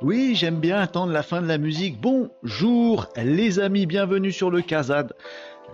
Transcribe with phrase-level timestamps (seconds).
[0.00, 2.00] Oui, j'aime bien attendre la fin de la musique.
[2.00, 5.12] Bonjour les amis, bienvenue sur le Kazad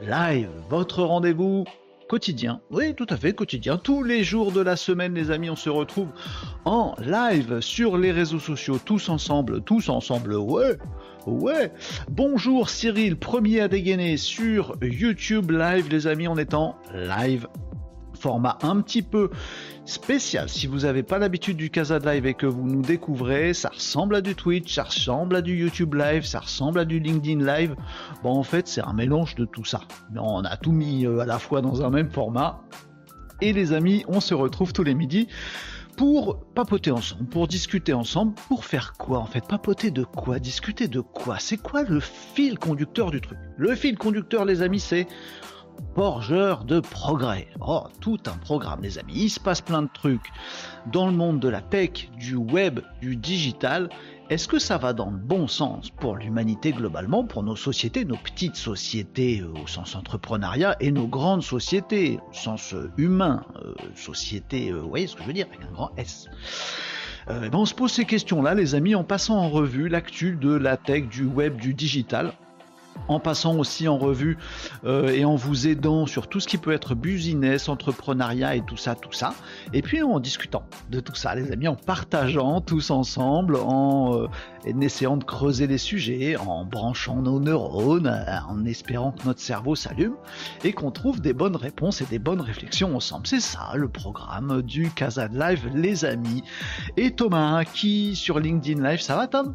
[0.02, 1.64] Live, votre rendez-vous
[2.08, 2.60] quotidien.
[2.70, 3.76] Oui, tout à fait, quotidien.
[3.76, 6.08] Tous les jours de la semaine, les amis, on se retrouve
[6.64, 10.76] en live sur les réseaux sociaux, tous ensemble, tous ensemble, ouais,
[11.26, 11.72] ouais.
[12.10, 17.46] Bonjour Cyril, premier à dégainer sur YouTube Live, les amis, on est en live
[18.20, 19.30] format un petit peu
[19.86, 20.48] spécial.
[20.48, 24.14] Si vous n'avez pas l'habitude du Casa Live et que vous nous découvrez, ça ressemble
[24.14, 27.74] à du Twitch, ça ressemble à du YouTube Live, ça ressemble à du LinkedIn Live.
[28.22, 29.81] Bon, en fait, c'est un mélange de tout ça.
[30.14, 32.60] On a tout mis euh, à la fois dans un même format.
[33.41, 35.26] Et les amis, on se retrouve tous les midis
[36.00, 39.47] pour papoter ensemble, pour discuter ensemble, pour faire quoi en fait?
[39.47, 40.38] Papoter de quoi?
[40.38, 41.38] Discuter de quoi?
[41.38, 43.37] C'est quoi le fil conducteur du truc?
[43.59, 45.06] Le fil conducteur, les amis, c'est
[45.94, 47.49] porgeur de progrès.
[47.61, 49.12] Oh, tout un programme, les amis.
[49.15, 50.33] Il se passe plein de trucs
[50.91, 53.91] dans le monde de la tech, du web, du digital.
[54.30, 58.16] Est-ce que ça va dans le bon sens pour l'humanité globalement, pour nos sociétés, nos
[58.16, 63.74] petites sociétés euh, au sens entrepreneuriat et nos grandes sociétés au sens euh, humain, euh,
[63.96, 66.28] société, vous voyez ce que je veux dire, avec un grand S.
[67.26, 70.76] Ben, on se pose ces questions-là, les amis, en passant en revue l'actu de la
[70.76, 72.32] tech, du web, du digital
[73.09, 74.38] en passant aussi en revue
[74.84, 78.77] euh, et en vous aidant sur tout ce qui peut être business, entrepreneuriat et tout
[78.77, 79.34] ça, tout ça.
[79.72, 84.27] Et puis en discutant de tout ça, les amis, en partageant tous ensemble, en, euh,
[84.81, 90.15] essayant de creuser les sujets, en branchant nos neurones, en espérant que notre cerveau s'allume
[90.65, 93.27] et qu'on trouve des bonnes réponses et des bonnes réflexions ensemble.
[93.27, 96.43] C'est ça le programme du Casa Live, les amis.
[96.97, 99.55] Et Thomas, qui sur LinkedIn Live, ça va Tom?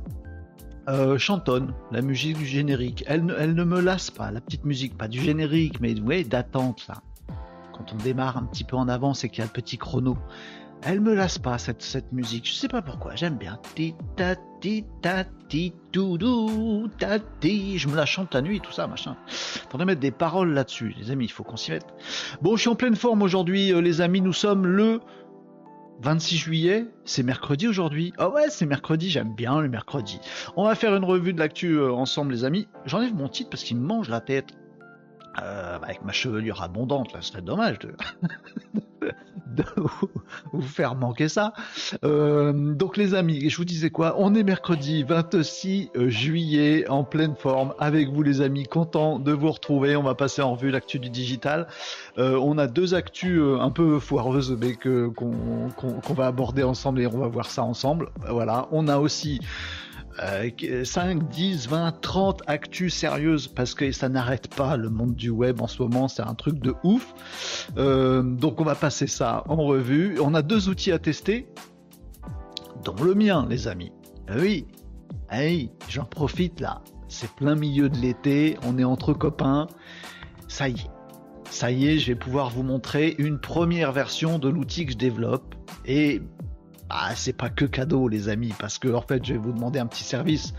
[0.88, 3.04] Euh, chantonne, la musique du générique.
[3.08, 6.88] Elle, elle, ne me lasse pas, la petite musique, pas du générique, mais ouais, d'attente
[6.88, 6.96] là.
[7.74, 10.18] Quand on démarre un petit peu en avance et qu'il y a le petit chrono.
[10.82, 13.58] Elle me lasse pas cette, cette musique, je sais pas pourquoi, j'aime bien.
[13.74, 15.74] Ti ta ti ta ti
[17.40, 17.78] ti.
[17.78, 19.18] Je me la chante la nuit, tout ça, machin.
[19.70, 21.88] Faudrait mettre des paroles là-dessus, les amis, il faut qu'on s'y mette.
[22.42, 25.02] Bon, je suis en pleine forme aujourd'hui, euh, les amis, nous sommes le
[26.02, 28.14] 26 juillet, c'est mercredi aujourd'hui.
[28.18, 30.20] Ah ouais, c'est mercredi, j'aime bien le mercredi.
[30.56, 32.68] On va faire une revue de l'actu euh, ensemble, les amis.
[32.86, 34.48] J'enlève mon titre parce qu'il me mange la tête.
[35.42, 37.94] Euh, avec ma chevelure abondante, là, ce serait dommage de,
[40.52, 41.54] vous faire manquer ça.
[42.04, 44.16] Euh, donc les amis, je vous disais quoi?
[44.18, 49.52] On est mercredi 26 juillet, en pleine forme, avec vous les amis, content de vous
[49.52, 49.96] retrouver.
[49.96, 51.68] On va passer en revue l'actu du digital.
[52.18, 57.08] Euh, on a deux actus euh, un peu foireuses, mais qu'on va aborder ensemble et
[57.08, 58.10] on va voir ça ensemble.
[58.30, 58.68] Voilà.
[58.72, 59.40] On a aussi
[60.18, 65.62] 5, 10, 20, 30 actus sérieuses parce que ça n'arrête pas le monde du web
[65.62, 67.14] en ce moment, c'est un truc de ouf.
[67.78, 70.20] Euh, donc on va passer ça en revue.
[70.22, 71.48] On a deux outils à tester,
[72.84, 73.92] dont le mien, les amis.
[74.28, 74.68] Ah oui,
[75.30, 76.82] hey, j'en profite là.
[77.08, 79.68] C'est plein milieu de l'été, on est entre copains.
[80.48, 80.92] Ça y est,
[81.50, 84.98] ça y est, je vais pouvoir vous montrer une première version de l'outil que je
[84.98, 85.56] développe.
[85.86, 86.22] Et
[86.90, 89.80] ah, c'est pas que cadeau, les amis, parce que en fait, je vais vous demander
[89.80, 90.54] un petit service.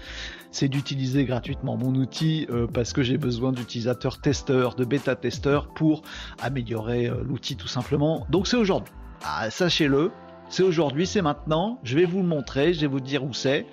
[0.50, 6.02] C'est d'utiliser gratuitement mon outil euh, parce que j'ai besoin d'utilisateurs testeurs, de bêta-testeurs pour
[6.40, 8.26] améliorer euh, l'outil tout simplement.
[8.30, 8.92] Donc c'est aujourd'hui.
[9.24, 10.10] Ah, sachez-le,
[10.48, 11.78] c'est aujourd'hui, c'est maintenant.
[11.84, 13.66] Je vais vous le montrer, je vais vous dire où c'est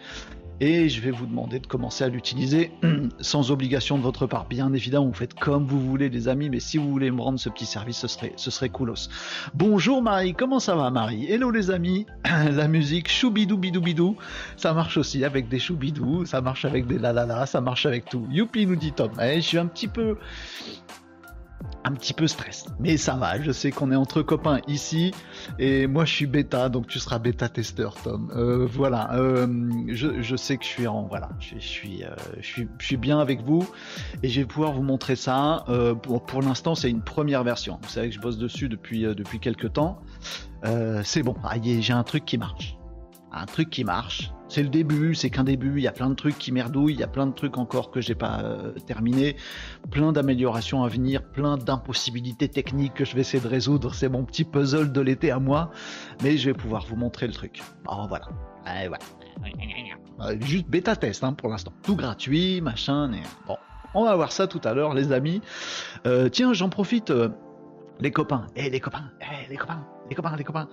[0.59, 2.71] et je vais vous demander de commencer à l'utiliser
[3.19, 4.45] sans obligation de votre part.
[4.47, 7.39] Bien évidemment, vous faites comme vous voulez, les amis, mais si vous voulez me rendre
[7.39, 9.09] ce petit service, ce serait, ce serait coolos.
[9.53, 11.31] Bonjour Marie, comment ça va Marie?
[11.31, 14.17] Hello les amis, la musique choubidou bidou bidou,
[14.57, 17.85] ça marche aussi avec des choubidou, ça marche avec des la la la, ça marche
[17.85, 18.27] avec tout.
[18.29, 20.17] Youpi nous dit Tom, eh, je suis un petit peu
[21.83, 22.65] un petit peu stress.
[22.79, 25.13] Mais ça va, je sais qu'on est entre copains ici.
[25.59, 28.31] Et moi, je suis bêta, donc tu seras bêta testeur, Tom.
[28.35, 29.47] Euh, voilà, euh,
[29.87, 31.03] je, sais que je suis en.
[31.03, 33.67] Voilà, je, suis, euh, je, suis, je suis bien avec vous.
[34.21, 35.65] Et je vais pouvoir vous montrer ça.
[36.01, 37.79] pour pour l'instant, c'est une première version.
[37.81, 39.99] Vous savez que je bosse dessus depuis, depuis quelques temps.
[41.03, 42.77] c'est bon, ah, j'ai un truc qui marche.
[43.33, 46.13] Un truc qui marche c'est le début, c'est qu'un début, il y a plein de
[46.13, 49.35] trucs qui merdouillent, il y a plein de trucs encore que j'ai pas euh, terminé,
[49.89, 54.23] plein d'améliorations à venir, plein d'impossibilités techniques que je vais essayer de résoudre, c'est mon
[54.23, 55.71] petit puzzle de l'été à moi,
[56.21, 57.63] mais je vais pouvoir vous montrer le truc.
[57.87, 58.27] Oh voilà.
[60.21, 63.09] Euh, juste bêta test hein, pour l'instant, tout gratuit, machin,
[63.47, 63.57] bon.
[63.95, 65.41] On va voir ça tout à l'heure, les amis.
[66.05, 67.11] Euh, tiens, j'en profite,
[67.99, 68.45] les copains.
[68.55, 70.67] Eh, les copains, eh, les copains les copains, les copains.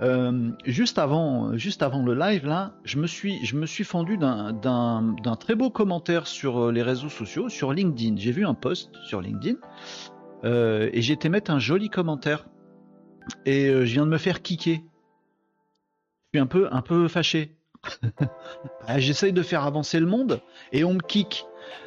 [0.00, 5.54] Euh, juste avant, le live là, je me suis, je me suis fendu d'un très
[5.54, 8.16] beau commentaire sur euh, les réseaux sociaux, sur LinkedIn.
[8.16, 9.58] J'ai vu un post sur LinkedIn
[10.42, 12.46] Euh, et j'ai été mettre un joli commentaire.
[13.44, 14.82] Et je viens de me faire kicker.
[16.32, 17.56] Je suis un peu, un peu fâché.
[18.86, 20.40] Bah, j'essaye de faire avancer le monde
[20.72, 21.44] et on me kick.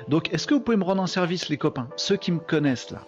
[0.07, 2.91] Donc, est-ce que vous pouvez me rendre un service, les copains Ceux qui me connaissent
[2.91, 3.01] là,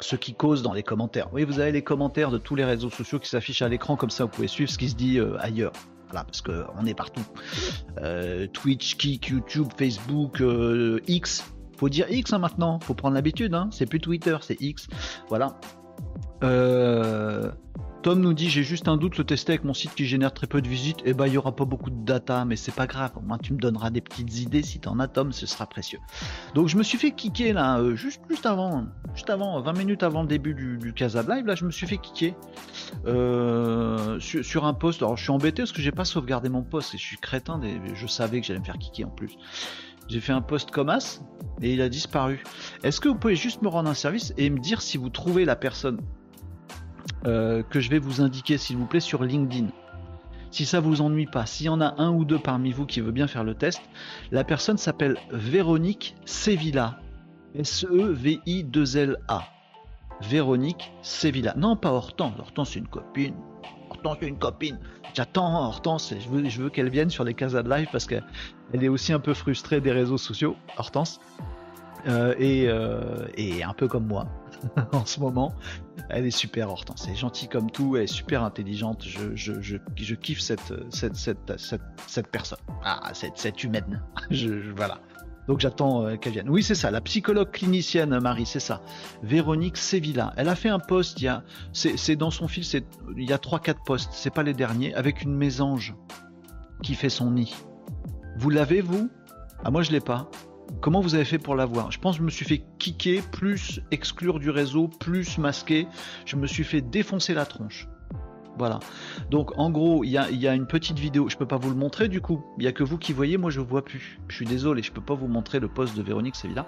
[0.00, 1.28] ceux qui causent dans les commentaires.
[1.32, 4.10] Oui, vous avez les commentaires de tous les réseaux sociaux qui s'affichent à l'écran, comme
[4.10, 5.72] ça vous pouvez suivre ce qui se dit euh, ailleurs.
[6.08, 7.24] Voilà, parce qu'on est partout.
[7.98, 11.52] Euh, Twitch, Kik, YouTube, Facebook, euh, X.
[11.76, 13.54] Faut dire X hein, maintenant, faut prendre l'habitude.
[13.54, 13.68] Hein.
[13.72, 14.86] C'est plus Twitter, c'est X.
[15.28, 15.58] Voilà.
[18.06, 20.32] Euh, Tom nous dit j'ai juste un doute, le tester avec mon site qui génère
[20.32, 21.00] très peu de visites.
[21.00, 23.12] Et eh ben il y aura pas beaucoup de data, mais c'est pas grave.
[23.16, 25.98] Au moins tu me donneras des petites idées si t'en as Tom, ce sera précieux.
[26.54, 30.02] Donc je me suis fait kicker là, euh, juste, juste avant, juste avant, 20 minutes
[30.02, 32.34] avant le début du, du Live, là je me suis fait kicker
[33.06, 35.02] euh, sur, un post.
[35.02, 37.58] Alors je suis embêté parce que j'ai pas sauvegardé mon post et je suis crétin,
[37.58, 39.36] des, je savais que j'allais me faire kicker en plus.
[40.08, 41.20] J'ai fait un post comme as
[41.60, 42.44] et il a disparu.
[42.84, 45.44] Est-ce que vous pouvez juste me rendre un service et me dire si vous trouvez
[45.44, 46.00] la personne
[47.26, 49.68] euh, que je vais vous indiquer, s'il vous plaît, sur LinkedIn.
[50.50, 53.00] Si ça vous ennuie pas, s'il y en a un ou deux parmi vous qui
[53.00, 53.82] veut bien faire le test,
[54.30, 56.98] la personne s'appelle Véronique Sevilla.
[57.54, 59.44] S-E-V-I-2-L-A.
[60.22, 61.54] Véronique Sevilla.
[61.56, 62.34] Non, pas Hortense.
[62.38, 63.34] Hortense, c'est une copine.
[63.90, 64.78] Hortense, c'est une copine.
[65.14, 66.14] J'attends Hortense.
[66.18, 68.22] Je veux, je veux qu'elle vienne sur les Casa de Live parce qu'elle
[68.72, 71.20] est aussi un peu frustrée des réseaux sociaux, Hortense.
[72.06, 74.26] Euh, euh, et un peu comme moi.
[74.92, 75.54] en ce moment.
[76.08, 79.04] Elle est super Hortense, elle est gentille comme tout, elle est super intelligente.
[79.04, 80.72] Je, kiffe cette,
[82.30, 84.02] personne, ah, cette, humaine.
[84.30, 85.00] je, voilà.
[85.48, 86.48] Donc j'attends euh, qu'elle vienne.
[86.48, 88.82] Oui, c'est ça, la psychologue clinicienne, Marie, c'est ça.
[89.22, 90.32] Véronique Sevilla.
[90.36, 91.24] Elle a fait un post,
[91.72, 92.64] c'est, dans son fil,
[93.16, 95.94] il y a 3-4 posts, c'est pas les derniers, avec une mésange
[96.82, 97.54] qui fait son nid.
[98.38, 99.08] Vous l'avez, vous?
[99.64, 100.30] Ah, moi je l'ai pas.
[100.80, 101.90] Comment vous avez fait pour l'avoir?
[101.90, 105.86] Je pense que je me suis fait kicker, plus exclure du réseau, plus masquer.
[106.24, 107.88] Je me suis fait défoncer la tronche.
[108.58, 108.78] Voilà.
[109.30, 111.28] Donc en gros, il y a, une petite vidéo.
[111.28, 112.44] Je peux pas vous le montrer du coup.
[112.58, 113.36] Il y a que vous qui voyez.
[113.36, 114.18] Moi, je vois plus.
[114.28, 114.82] Je suis désolé.
[114.82, 116.66] Je peux pas vous montrer le poste de Véronique Sevilla.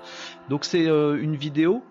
[0.49, 1.83] Donc c'est euh, une vidéo.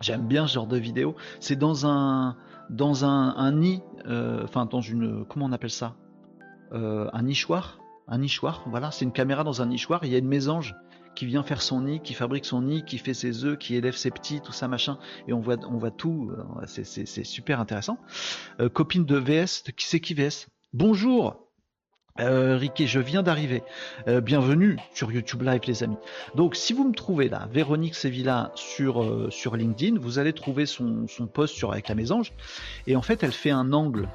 [0.00, 1.16] J'aime bien ce genre de vidéo.
[1.40, 2.36] C'est dans un
[2.70, 3.82] dans un, nid.
[4.06, 5.94] Euh, enfin dans une comment on appelle ça?
[6.72, 7.78] Euh, Un nichoir.
[8.08, 8.62] Un nichoir.
[8.66, 8.90] Voilà.
[8.90, 10.04] C'est une caméra dans un nichoir.
[10.04, 10.74] Il y a une mésange
[11.14, 13.96] qui vient faire son nid, qui fabrique son nid, qui fait ses œufs, qui élève
[13.96, 14.98] ses petits, tout ça machin,
[15.28, 17.98] et on voit, on voit tout, euh, c'est super intéressant.
[18.60, 21.46] Euh, copine de VS, qui c'est qui VS Bonjour
[22.18, 23.62] euh, Ricky, je viens d'arriver.
[24.06, 25.96] Euh, bienvenue sur YouTube Live, les amis.
[26.34, 31.06] Donc, si vous me trouvez là, Véronique Sevilla sur, sur LinkedIn, vous allez trouver son,
[31.06, 32.32] son post sur avec la mésange.
[32.86, 34.08] Et en fait, elle fait un angle.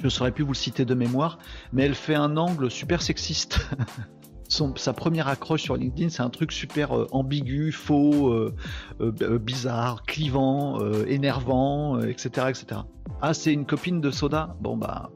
[0.00, 1.38] Je ne saurais plus vous le citer de mémoire,
[1.72, 3.66] mais elle fait un angle super sexiste.
[4.48, 8.54] sa première accroche sur LinkedIn, c'est un truc super euh, ambigu, faux, euh,
[9.00, 12.80] euh, bizarre, clivant, énervant, etc., etc.
[13.20, 14.56] Ah, c'est une copine de Soda?
[14.60, 15.10] Bon bah,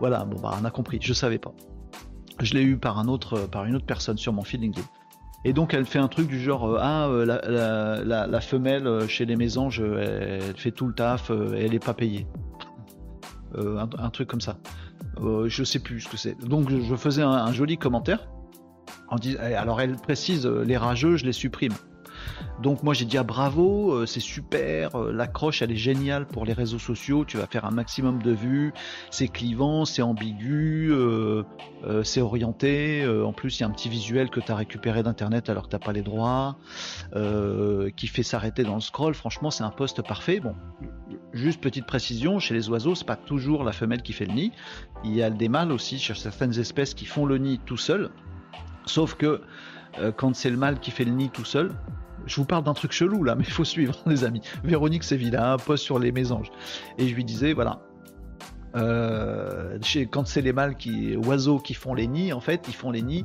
[0.00, 0.98] voilà, bon bah, on a compris.
[1.00, 1.52] Je savais pas.
[2.40, 4.86] Je l'ai eu par un autre, par une autre personne sur mon feed LinkedIn.
[5.44, 10.54] Et donc elle fait un truc du genre ah la, femelle chez les mésanges elle,
[10.56, 12.28] fait tout le taf elle est pas payée.
[13.56, 14.56] un, truc comme ça.
[15.20, 16.38] Euh, je sais plus ce que c'est.
[16.38, 18.28] Donc je faisais un, joli commentaire.
[19.08, 21.74] En eh, alors elle précise euh, les rageux, je les supprime.
[22.62, 26.52] Donc moi j'ai dit ah bravo, euh, c'est super, l'accroche elle est géniale pour les
[26.52, 28.72] réseaux sociaux, tu vas faire un maximum de vues,
[29.10, 30.92] c'est clivant, c'est ambigu,
[32.04, 35.48] c'est orienté, en plus il y a un petit visuel que tu as récupéré d'internet
[35.48, 36.56] alors que t'as pas les droits,
[37.96, 40.40] qui fait s'arrêter dans le scroll, franchement c'est un poste parfait.
[40.40, 40.54] Bon,
[41.32, 44.52] Juste petite précision, chez les oiseaux, c'est pas toujours la femelle qui fait le nid.
[45.02, 48.10] Il y a des mâles aussi chez certaines espèces qui font le nid tout seul.
[48.84, 49.40] Sauf que
[49.98, 51.72] euh, quand c'est le mâle qui fait le nid tout seul,
[52.26, 54.40] je vous parle d'un truc chelou là, mais il faut suivre, les amis.
[54.64, 56.50] Véronique Sévilla, un poste sur les mésanges.
[56.98, 57.80] Et je lui disais, voilà,
[58.74, 59.78] euh,
[60.10, 63.02] quand c'est les mâles qui, oiseaux qui font les nids, en fait, ils font les
[63.02, 63.24] nids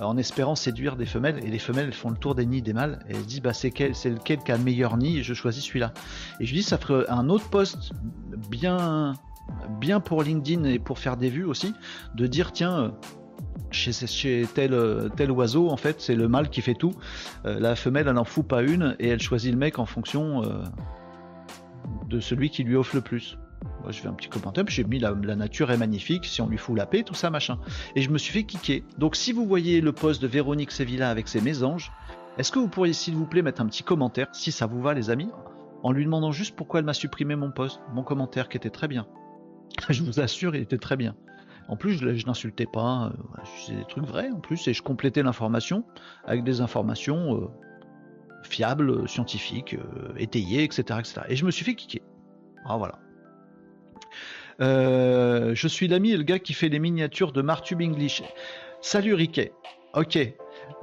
[0.00, 2.62] euh, en espérant séduire des femelles, et les femelles elles font le tour des nids
[2.62, 5.34] des mâles, et elles disent bah c'est quel, lequel qui a le meilleur nid, je
[5.34, 5.92] choisis celui-là.
[6.40, 7.92] Et je dis ça ferait un autre poste
[8.50, 9.14] bien,
[9.80, 11.74] bien pour LinkedIn et pour faire des vues aussi,
[12.14, 12.92] de dire tiens.
[13.58, 16.94] Euh, chez, tel, oiseau, en fait, c'est le mâle qui fait tout.
[17.44, 20.42] la femelle, elle n'en fout pas une et elle choisit le mec en fonction
[22.08, 23.38] de celui qui lui offre le plus.
[23.82, 26.58] Moi, je fais un petit commentaire, j'ai mis la, nature est magnifique, si on lui
[26.58, 27.58] fout la paix, tout ça, machin.
[27.96, 28.84] Et je me suis fait kicker.
[28.98, 31.92] Donc, si vous voyez le post de Véronique Sevilla avec ses mésanges,
[32.38, 34.94] est-ce que vous pourriez, s'il vous plaît, mettre un petit commentaire, si ça vous va,
[34.94, 35.30] les amis,
[35.82, 38.88] en lui demandant juste pourquoi elle m'a supprimé mon post, mon commentaire qui était très
[38.88, 39.06] bien.
[39.88, 41.14] je vous assure, il était très bien.
[41.68, 45.22] En plus, je, n'insultais pas, euh, c'est des trucs vrais en plus, et je complétais
[45.22, 45.84] l'information
[46.24, 47.48] avec des informations euh,
[48.42, 49.76] fiable, scientifique,
[50.16, 51.20] étayé, etc., etc.
[51.28, 52.02] Et je me suis fait kicker.
[52.64, 52.98] Ah voilà.
[54.60, 58.22] je suis l'ami et le gars qui fait les miniatures de Martube English.
[58.80, 59.52] Salut Riquet.
[59.94, 60.18] Ok,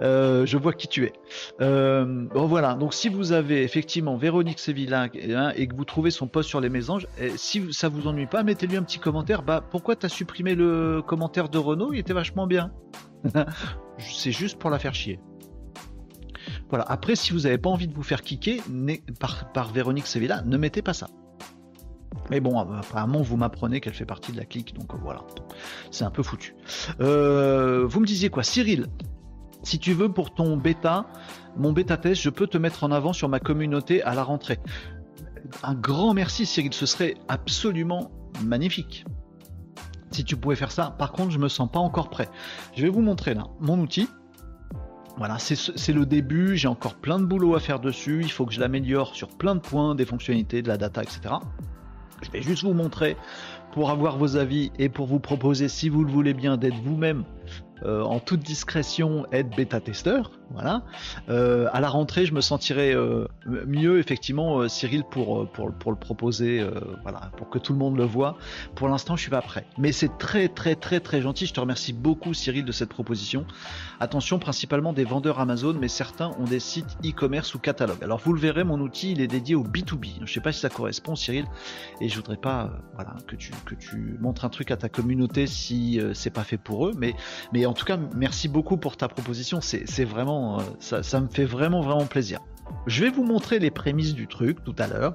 [0.01, 1.13] euh, je vois qui tu es.
[1.61, 6.11] Euh, bon voilà, donc si vous avez effectivement Véronique Sévilla hein, et que vous trouvez
[6.11, 9.43] son post sur les mésanges, si ça vous ennuie pas, mettez-lui un petit commentaire.
[9.43, 12.71] Bah pourquoi t'as supprimé le commentaire de Renault Il était vachement bien.
[13.97, 15.19] C'est juste pour la faire chier.
[16.69, 16.85] Voilà.
[16.87, 18.61] Après, si vous n'avez pas envie de vous faire kicker
[19.19, 21.07] par, par Véronique Sevilla, ne mettez pas ça.
[22.29, 25.21] Mais bon, apparemment, vous m'apprenez qu'elle fait partie de la clique, donc voilà.
[25.91, 26.55] C'est un peu foutu.
[26.99, 28.43] Euh, vous me disiez quoi?
[28.43, 28.87] Cyril,
[29.65, 31.07] si tu veux, pour ton bêta,
[31.57, 34.59] mon bêta test, je peux te mettre en avant sur ma communauté à la rentrée.
[35.63, 38.11] Un grand merci Cyril, ce serait absolument
[38.43, 39.05] magnifique.
[40.11, 42.29] Si tu pouvais faire ça, par contre, je me sens pas encore prêt.
[42.75, 44.07] Je vais vous montrer là mon outil.
[45.17, 48.53] Voilà, c'est le début, j'ai encore plein de boulot à faire dessus, il faut que
[48.53, 51.35] je l'améliore sur plein de points, des fonctionnalités, de la data, etc.
[52.21, 53.15] Je vais juste vous montrer
[53.71, 57.23] pour avoir vos avis et pour vous proposer, si vous le voulez bien, d'être vous-même
[57.83, 60.31] euh, en toute discrétion être bêta-testeur.
[60.51, 60.83] Voilà.
[61.27, 65.97] Euh, à la rentrée, je me sentirais euh, mieux, effectivement, Cyril, pour, pour, pour, le
[65.97, 66.65] proposer,
[67.01, 68.37] voilà, pour que tout le monde le voit.
[68.75, 69.65] Pour l'instant, je suis pas prêt.
[69.77, 71.45] Mais c'est très, très, très, très gentil.
[71.47, 73.45] Je te remercie beaucoup, Cyril, de cette proposition.
[73.99, 78.03] Attention, principalement des vendeurs Amazon, mais certains ont des sites e-commerce ou catalogue.
[78.03, 80.19] Alors, vous le verrez, mon outil, il est dédié au B2B.
[80.23, 81.45] Je sais pas si ça correspond, Cyril,
[81.99, 85.47] et je voudrais pas, voilà, que tu, que tu montres un truc à ta communauté
[85.47, 87.15] si c'est pas fait pour eux, mais,
[87.51, 89.59] mais en tout cas, merci beaucoup pour ta proposition.
[89.61, 92.39] C'est vraiment, euh, ça, me fait vraiment, vraiment plaisir.
[92.87, 95.13] Je vais vous montrer les prémices du truc tout à l'heure,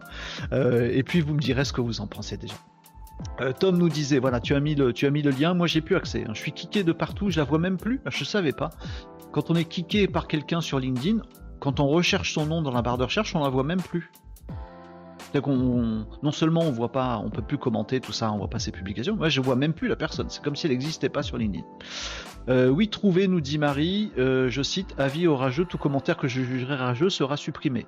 [0.52, 2.54] euh, et puis vous me direz ce que vous en pensez déjà.
[3.40, 4.92] Euh, Tom nous disait, voilà, tu as mis le,
[5.30, 6.24] lien, moi j'ai plus accès.
[6.26, 6.32] Hein.
[6.32, 8.00] Je suis kické de partout, je la vois même plus.
[8.06, 8.70] Je savais pas.
[9.32, 11.18] Quand on est kické par quelqu'un sur LinkedIn,
[11.58, 14.10] quand on recherche son nom dans la barre de recherche, on la voit même plus
[15.34, 18.72] non seulement on voit pas, on peut plus commenter tout ça, on voit pas ses
[18.72, 20.26] publications, moi je vois même plus la personne.
[20.28, 21.64] C'est comme si elle n'existait pas sur LinkedIn.
[22.50, 24.10] Euh, oui, trouvé, nous dit Marie.
[24.18, 27.86] Euh, je cite avis au rageux, tout commentaire que je jugerai rageux sera supprimé.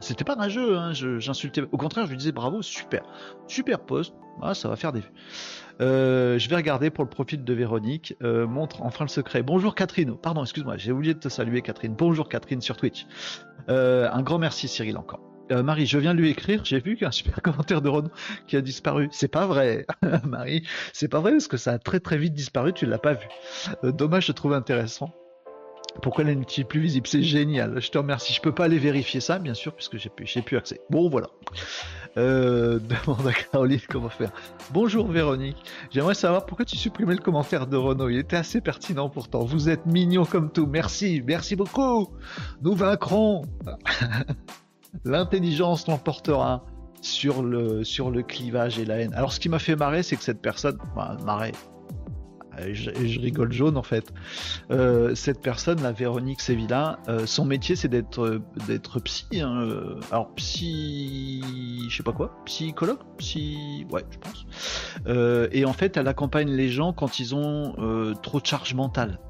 [0.00, 1.60] C'était pas rageux, hein, j'insultais.
[1.60, 3.02] Au contraire, je lui disais bravo, super,
[3.46, 4.14] super post.
[4.42, 5.12] Ah, ça va faire des vues.
[5.80, 8.14] Euh, je vais regarder pour le profil de Véronique.
[8.20, 9.42] montre enfin le secret.
[9.42, 10.16] Bonjour Catherine.
[10.16, 11.94] Pardon, excuse-moi, j'ai oublié de te saluer Catherine.
[11.96, 13.06] Bonjour Catherine sur Twitch.
[13.68, 15.35] un grand merci Cyril encore.
[15.52, 18.10] Euh, Marie, je viens lui écrire, j'ai vu qu'un super commentaire de Renaud
[18.46, 19.08] qui a disparu.
[19.12, 19.86] C'est pas vrai,
[20.24, 23.14] Marie, c'est pas vrai parce que ça a très très vite disparu, tu l'as pas
[23.14, 23.26] vu.
[23.84, 25.12] Euh, dommage, je trouve intéressant.
[26.02, 27.06] Pourquoi elle n'est plus visible?
[27.06, 28.34] C'est génial, je te remercie.
[28.34, 30.80] Je peux pas aller vérifier ça, bien sûr, puisque j'ai plus, plus accès.
[30.90, 31.28] Bon, voilà.
[32.18, 34.30] Euh, demande à Caroline comment faire.
[34.72, 35.56] Bonjour Véronique,
[35.90, 38.08] j'aimerais savoir pourquoi tu supprimais le commentaire de Renaud.
[38.08, 39.44] Il était assez pertinent pourtant.
[39.44, 40.66] Vous êtes mignon comme tout.
[40.66, 42.08] Merci, merci beaucoup.
[42.62, 43.42] Nous vaincrons.
[45.04, 46.64] L'intelligence l'emportera
[47.00, 49.14] sur le, sur le clivage et la haine.
[49.14, 51.52] Alors ce qui m'a fait marrer, c'est que cette personne, bah, marrer,
[52.58, 54.12] et je, rigole jaune en fait.
[54.70, 59.40] Euh, cette personne, la Véronique Sevilla, euh, son métier c'est d'être d'être psy.
[59.40, 61.42] Hein, euh, alors psy,
[61.88, 64.46] je sais pas quoi, psychologue, psy, ouais, je pense.
[65.52, 69.20] et en fait, elle accompagne les gens quand ils ont trop de charge mentale.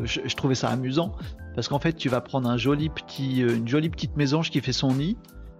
[0.00, 1.14] Je, je, trouvais ça amusant
[1.54, 5.16] parce qu'en fait, tu vas prendre euh, une jolie petite mésange qui fait son nid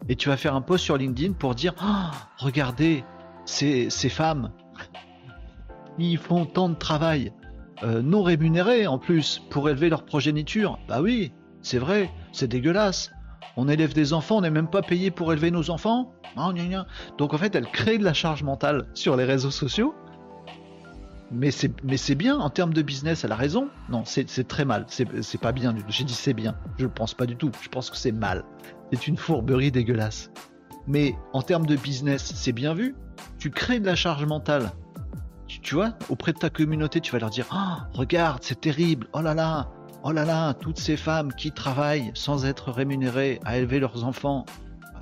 [0.08, 3.04] et tu vas faire un post sur LinkedIn pour dire oh, regardez
[3.44, 4.52] ces, ces, femmes
[5.98, 7.32] ils font tant de travail
[7.82, 13.12] euh, non rémunéré en plus pour élever leur progéniture bah oui c'est vrai c'est dégueulasse.
[13.56, 16.12] On élève des enfants on n'est même pas payé pour élever nos enfants.
[17.18, 19.94] Donc en fait elle crée de la charge mentale sur les réseaux sociaux
[21.32, 23.68] mais c'est bien en termes de business, elle a raison.
[23.88, 24.86] Non, c'est très mal.
[24.88, 25.74] C'est pas bien.
[25.88, 26.54] J'ai dit c'est bien.
[26.78, 27.50] Je ne pense pas du tout.
[27.62, 28.44] Je pense que c'est mal.
[28.92, 30.30] C'est une fourberie dégueulasse.
[30.86, 32.94] Mais en termes de business, c'est bien vu.
[33.38, 34.72] Tu crées de la charge mentale.
[35.46, 39.06] Tu, vois, auprès de ta communauté, tu vas leur dire oh, regarde, c'est terrible.
[39.12, 39.70] Oh là là,
[40.02, 44.46] oh là là, toutes ces femmes qui travaillent sans être rémunérées à élever leurs enfants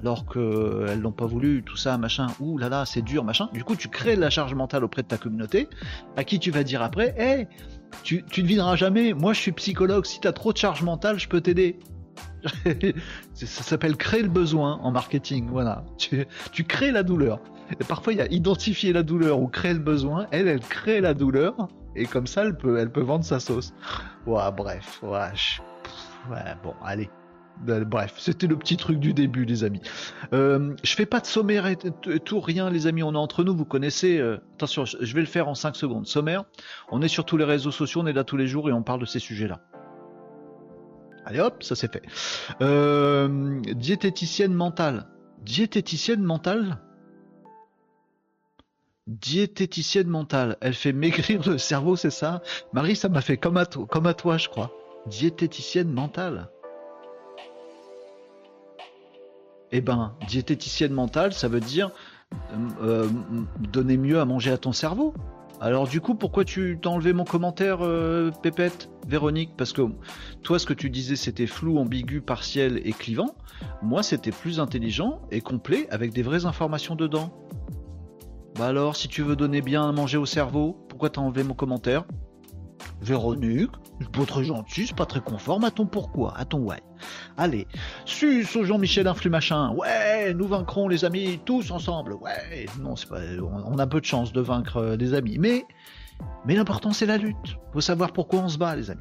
[0.00, 3.49] alors qu'elles n'ont pas voulu, tout ça, machin, ouh là là, c'est dur, machin.
[3.52, 5.69] Du coup, tu crées de la charge mentale auprès de ta communauté,
[6.16, 7.49] à qui tu vas dire après, hé,
[8.02, 10.83] tu, tu ne viendras jamais, moi je suis psychologue, si tu as trop de charge
[10.83, 11.78] mentale, je peux t'aider.
[13.35, 15.85] ça s'appelle créer le besoin en marketing, voilà.
[15.99, 17.40] Tu, tu crées la douleur.
[17.78, 20.26] Et parfois, il y a identifier la douleur ou créer le besoin.
[20.30, 21.69] Elle, elle crée la douleur.
[21.95, 23.73] Et comme ça, elle peut, elle peut vendre sa sauce.
[24.26, 25.30] Ouais, bref, ouais,
[26.30, 27.11] ouais bon, allez.
[27.61, 29.83] Ben, bref, c'était le petit truc du début, les amis.
[30.33, 33.02] Euh, je fais pas de sommaire et tout, rien, les amis.
[33.02, 34.19] On est entre nous, vous connaissez.
[34.19, 36.07] Euh, attention, je vais le faire en 5 secondes.
[36.07, 36.45] Sommaire,
[36.90, 38.83] on est sur tous les réseaux sociaux, on est là tous les jours et on
[38.83, 39.61] parle de ces sujets-là.
[41.26, 42.02] Allez hop, ça c'est fait.
[42.62, 45.07] Euh, diététicienne mentale.
[45.43, 46.79] Diététicienne mentale?
[49.07, 50.57] Diététicienne mentale.
[50.62, 52.43] Elle fait maigrir le cerveau, c'est ça?
[52.73, 54.71] Marie, ça m'a fait comme à, comme à toi, je crois.
[55.07, 56.49] Diététicienne mentale.
[59.73, 61.91] Eh ben, diététicienne mentale, ça veut dire
[62.83, 63.09] euh,
[63.73, 65.15] donner mieux à manger à ton cerveau.
[65.61, 69.50] Alors du coup, pourquoi tu t'as enlevé mon commentaire, euh, Pépette, Véronique?
[69.57, 69.83] Parce que
[70.43, 73.35] toi, ce que tu disais, c'était flou, ambigu, partiel et clivant.
[73.83, 77.31] Moi, c'était plus intelligent et complet avec des vraies informations dedans.
[78.59, 81.55] Bah alors, si tu veux donner bien à manger au cerveau, pourquoi t'as enlevé mon
[81.55, 82.05] commentaire?
[83.02, 86.78] Véronique, c'est pas très gentil, c'est pas très conforme à ton pourquoi, à ton why.
[87.36, 87.67] Allez,
[88.04, 93.08] sus au Jean-Michel Influx machin, ouais, nous vaincrons les amis tous ensemble, ouais, non, c'est
[93.08, 95.65] pas, on a peu de chance de vaincre euh, des amis, mais,
[96.45, 97.56] mais l'important c'est la lutte.
[97.73, 99.00] Faut savoir pourquoi on se bat, les amis.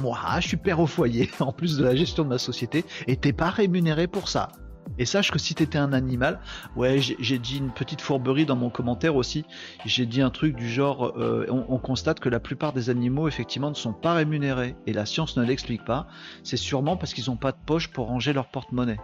[0.00, 3.16] Moi, je suis père au foyer, en plus de la gestion de ma société, et
[3.16, 4.48] t'es pas rémunéré pour ça.
[4.96, 6.40] Et sache que si t'étais un animal,
[6.76, 9.44] ouais, j'ai dit une petite fourberie dans mon commentaire aussi.
[9.84, 13.70] J'ai dit un truc du genre, euh, on, constate que la plupart des animaux effectivement
[13.70, 16.06] ne sont pas rémunérés et la science ne l'explique pas.
[16.42, 18.98] C'est sûrement parce qu'ils n'ont pas de poche pour ranger leur porte-monnaie.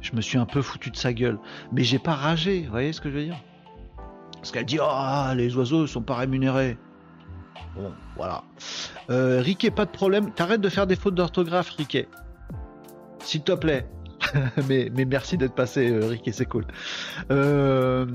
[0.00, 1.38] Je me suis un peu foutu de sa gueule,
[1.72, 2.68] mais j'ai pas ragé.
[2.70, 3.40] Voyez ce que je veux dire?
[4.34, 6.78] Parce qu'elle dit, ah, les oiseaux ne sont pas rémunérés.
[7.74, 8.44] Bon, voilà.
[9.10, 10.32] Euh, Riquet, pas de problème.
[10.32, 12.08] T'arrêtes de faire des fautes d'orthographe, Riquet.
[13.18, 13.88] S'il te plaît.
[14.68, 16.64] mais, merci d'être passé, euh, Rick, c'est cool.
[17.30, 18.06] Euh,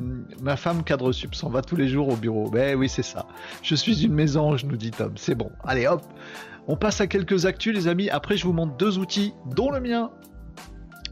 [0.42, 2.50] ma femme cadre sup s'en va tous les jours au bureau.
[2.50, 3.26] Ben oui, c'est ça.
[3.62, 5.14] Je suis une mésange, nous dit Tom.
[5.16, 5.52] C'est bon.
[5.64, 6.04] Allez, hop.
[6.68, 8.10] On passe à quelques actus, les amis.
[8.10, 10.12] Après, je vous montre deux outils, dont le mien.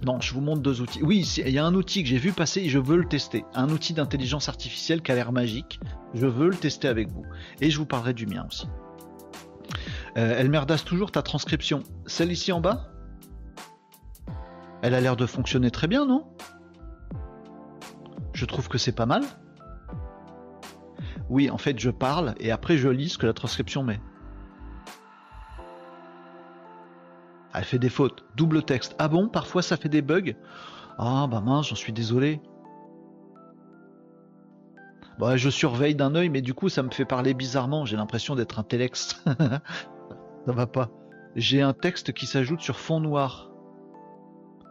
[0.05, 1.03] Non, je vous montre deux outils.
[1.03, 3.45] Oui, il y a un outil que j'ai vu passer et je veux le tester.
[3.53, 5.79] Un outil d'intelligence artificielle qui a l'air magique.
[6.15, 7.23] Je veux le tester avec vous.
[7.59, 8.67] Et je vous parlerai du mien aussi.
[10.17, 11.83] Euh, elle merdasse toujours ta transcription.
[12.07, 12.91] Celle ici en bas?
[14.81, 16.25] Elle a l'air de fonctionner très bien, non?
[18.33, 19.23] Je trouve que c'est pas mal.
[21.29, 24.01] Oui, en fait, je parle et après je lis ce que la transcription met.
[27.53, 28.23] Elle fait des fautes.
[28.35, 28.95] Double texte.
[28.97, 30.33] Ah bon, parfois ça fait des bugs?
[30.97, 32.41] Ah bah mince, j'en suis désolé.
[35.19, 37.85] Bah, je surveille d'un œil, mais du coup ça me fait parler bizarrement.
[37.85, 39.21] J'ai l'impression d'être un telex.
[39.25, 39.61] ça
[40.47, 40.89] va pas.
[41.35, 43.50] J'ai un texte qui s'ajoute sur fond noir.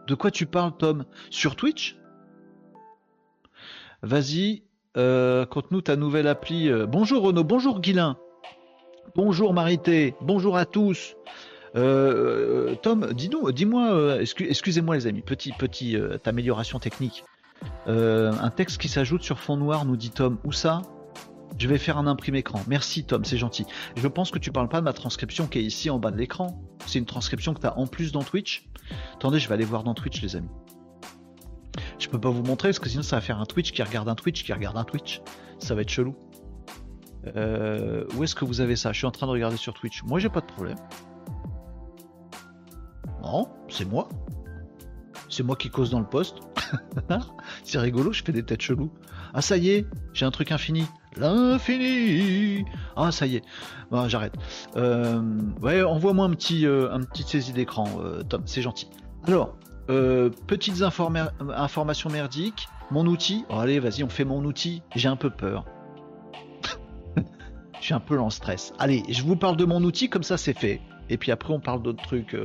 [0.07, 1.05] De quoi tu parles, Tom?
[1.29, 1.97] Sur Twitch?
[4.03, 4.63] Vas-y,
[4.97, 6.69] euh, conte-nous ta nouvelle appli.
[6.69, 6.85] Euh.
[6.87, 8.17] Bonjour Renaud, bonjour Guilin,
[9.15, 11.15] bonjour Marité, bonjour à tous.
[11.75, 17.23] Euh, Tom, dis-nous, dis-moi, excusez-moi les amis, petit, petit amélioration technique.
[17.85, 20.37] un texte qui s'ajoute sur fond noir, nous dit Tom.
[20.43, 20.81] Où ça?
[21.57, 22.61] Je vais faire un imprimé écran.
[22.67, 23.65] Merci Tom, c'est gentil.
[23.95, 26.17] Je pense que tu parles pas de ma transcription qui est ici en bas de
[26.17, 26.61] l'écran.
[26.85, 28.69] C'est une transcription que tu as en plus dans Twitch.
[29.15, 30.49] Attendez, je vais aller voir dans Twitch les amis.
[31.99, 34.09] Je peux pas vous montrer parce que sinon ça va faire un Twitch qui regarde
[34.09, 35.21] un Twitch qui regarde un Twitch.
[35.59, 36.15] Ça va être chelou.
[37.35, 38.91] Euh, où est-ce que vous avez ça?
[38.91, 40.03] Je suis en train de regarder sur Twitch.
[40.03, 40.77] Moi j'ai pas de problème.
[43.21, 44.09] Non, c'est moi.
[45.29, 46.37] C'est moi qui cause dans le poste.
[47.63, 48.91] c'est rigolo, je fais des têtes cheloues.
[49.33, 50.85] Ah ça y est, j'ai un truc infini.
[51.17, 53.43] L'infini Ah ça y est.
[53.89, 54.33] Bon, j'arrête.
[54.77, 55.21] Euh,
[55.61, 58.87] ouais, envoie-moi un petit, euh, un petit saisie d'écran, euh, Tom, c'est gentil.
[59.27, 59.55] Alors,
[60.47, 62.69] petites informations merdiques.
[62.91, 63.45] Mon outil.
[63.49, 64.81] Oh, allez, vas-y, on fait mon outil.
[64.95, 65.65] J'ai un peu peur.
[67.79, 68.73] Je suis un peu en stress.
[68.79, 70.81] Allez, je vous parle de mon outil, comme ça c'est fait.
[71.09, 72.37] Et puis après, on parle d'autres trucs.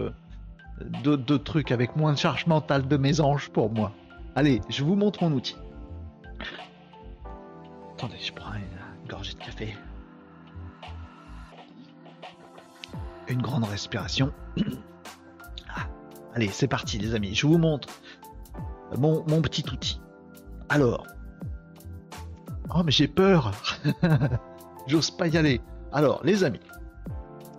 [1.02, 3.92] d'autres trucs avec moins de charge mentale de mes anges pour moi.
[4.36, 5.56] Allez, je vous montre mon outil.
[7.94, 9.74] Attendez, je prends une gorgée de café.
[13.28, 14.32] Une grande respiration.
[15.74, 15.88] Ah,
[16.34, 17.88] allez, c'est parti les amis, je vous montre
[18.96, 20.00] mon, mon petit outil.
[20.68, 21.06] Alors.
[22.74, 23.52] Oh mais j'ai peur.
[24.86, 25.60] J'ose pas y aller.
[25.92, 26.60] Alors les amis,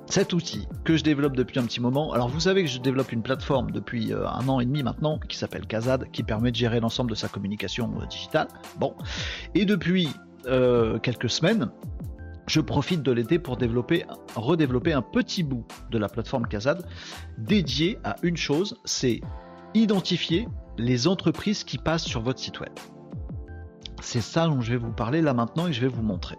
[0.09, 2.13] cet outil que je développe depuis un petit moment.
[2.13, 5.19] Alors vous savez que je développe une plateforme depuis euh, un an et demi maintenant
[5.19, 8.47] qui s'appelle Kazad, qui permet de gérer l'ensemble de sa communication euh, digitale.
[8.79, 8.95] Bon,
[9.53, 10.09] et depuis
[10.45, 11.69] euh, quelques semaines,
[12.47, 16.85] je profite de l'été pour développer, redévelopper un petit bout de la plateforme Kazad
[17.37, 19.19] dédié à une chose, c'est
[19.73, 22.71] identifier les entreprises qui passent sur votre site web.
[24.01, 26.37] C'est ça dont je vais vous parler là maintenant et je vais vous montrer.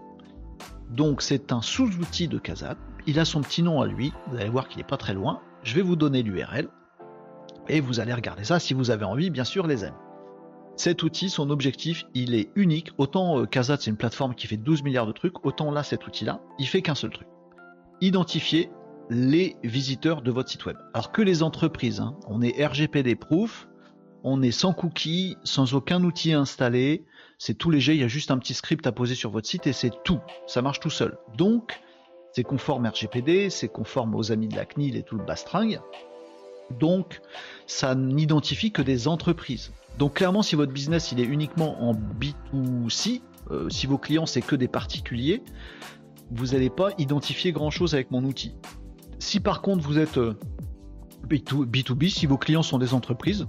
[0.90, 2.78] Donc c'est un sous-outil de Kazad.
[3.09, 4.12] Il a son petit nom à lui.
[4.27, 5.40] Vous allez voir qu'il n'est pas très loin.
[5.62, 6.68] Je vais vous donner l'URL
[7.66, 9.97] et vous allez regarder ça si vous avez envie, bien sûr, les amis.
[10.77, 12.90] Cet outil, son objectif, il est unique.
[12.99, 16.07] Autant euh, Kazat, c'est une plateforme qui fait 12 milliards de trucs, autant là, cet
[16.07, 17.27] outil-là, il fait qu'un seul truc.
[18.03, 18.71] Identifier
[19.09, 20.77] les visiteurs de votre site web.
[20.92, 23.68] Alors que les entreprises, hein, on est RGPD proof,
[24.23, 27.07] on est sans cookies, sans aucun outil installé,
[27.38, 29.66] c'est tout léger, il y a juste un petit script à poser sur votre site
[29.66, 31.16] et c'est tout, ça marche tout seul.
[31.38, 31.81] Donc,
[32.38, 35.81] c'est conforme RGPD, c'est conforme aux amis de la CNIL et tout le bastringue.
[36.79, 37.20] Donc,
[37.66, 39.72] ça n'identifie que des entreprises.
[39.98, 44.40] Donc, clairement, si votre business il est uniquement en B2C, euh, si vos clients c'est
[44.40, 45.42] que des particuliers,
[46.31, 48.55] vous n'allez pas identifier grand chose avec mon outil.
[49.18, 50.20] Si par contre vous êtes
[51.27, 53.48] B2B, euh, si vos clients sont des entreprises,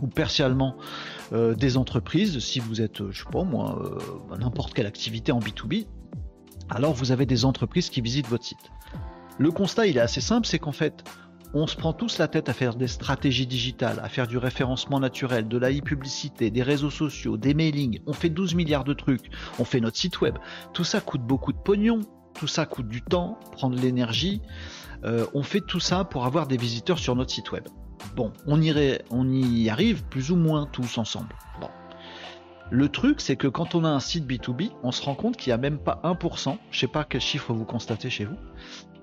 [0.00, 0.76] ou partiellement
[1.32, 3.80] euh, des entreprises, si vous êtes, je sais pas moi,
[4.40, 5.86] n'importe quelle activité en B2B,
[6.70, 8.70] alors vous avez des entreprises qui visitent votre site.
[9.38, 11.04] Le constat, il est assez simple, c'est qu'en fait,
[11.54, 15.00] on se prend tous la tête à faire des stratégies digitales, à faire du référencement
[15.00, 19.30] naturel, de la e-publicité, des réseaux sociaux, des mailings, on fait 12 milliards de trucs,
[19.58, 20.36] on fait notre site web.
[20.72, 22.00] Tout ça coûte beaucoup de pognon,
[22.34, 24.42] tout ça coûte du temps, prendre l'énergie.
[25.04, 27.64] Euh, on fait tout ça pour avoir des visiteurs sur notre site web.
[28.14, 31.34] Bon, on, y arrive plus ou moins tous ensemble.
[32.70, 35.50] Le truc, c'est que quand on a un site B2B, on se rend compte qu'il
[35.50, 38.36] n'y a même pas 1%, je sais pas quel chiffre vous constatez chez vous,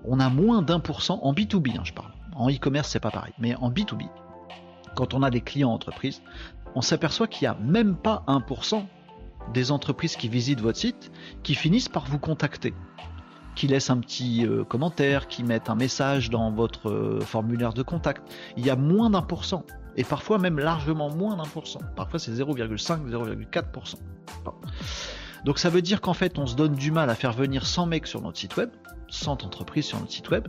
[0.04, 2.12] on a moins d'un pour cent en B2B, hein, je parle.
[2.36, 4.10] En e-commerce, c'est pas pareil, mais en B2B,
[4.96, 6.22] quand on a des clients entreprises,
[6.76, 8.84] on s'aperçoit qu'il n'y a même pas 1%
[9.54, 11.12] des entreprises qui visitent votre site
[11.44, 12.74] qui finissent par vous contacter,
[13.56, 17.84] qui laissent un petit euh, commentaire, qui mettent un message dans votre euh, formulaire de
[17.84, 18.24] contact.
[18.58, 19.46] Il y a moins d'un pour
[19.96, 21.82] et parfois même largement moins d'un pour cent.
[21.96, 23.96] Parfois c'est 0,5, 0,4%.
[25.46, 27.86] Donc ça veut dire qu'en fait on se donne du mal à faire venir 100
[27.88, 28.70] mecs sur notre site web,
[29.10, 30.48] 100 entreprises sur notre site web,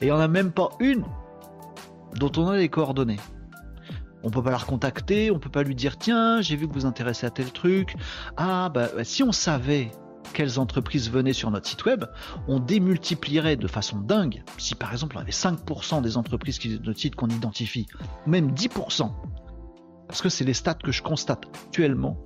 [0.00, 1.04] et on a même pas une
[2.14, 3.20] dont on a les coordonnées.
[4.22, 6.86] On peut pas la recontacter, on peut pas lui dire tiens j'ai vu que vous
[6.86, 7.96] intéressez à tel truc.
[8.36, 9.90] Ah bah si on savait
[10.32, 12.04] quelles entreprises venaient sur notre site web,
[12.48, 14.42] on démultiplierait de façon dingue.
[14.58, 17.86] Si par exemple on avait 5% des entreprises qui notre site qu'on identifie,
[18.26, 19.10] même 10%,
[20.08, 22.16] parce que c'est les stats que je constate actuellement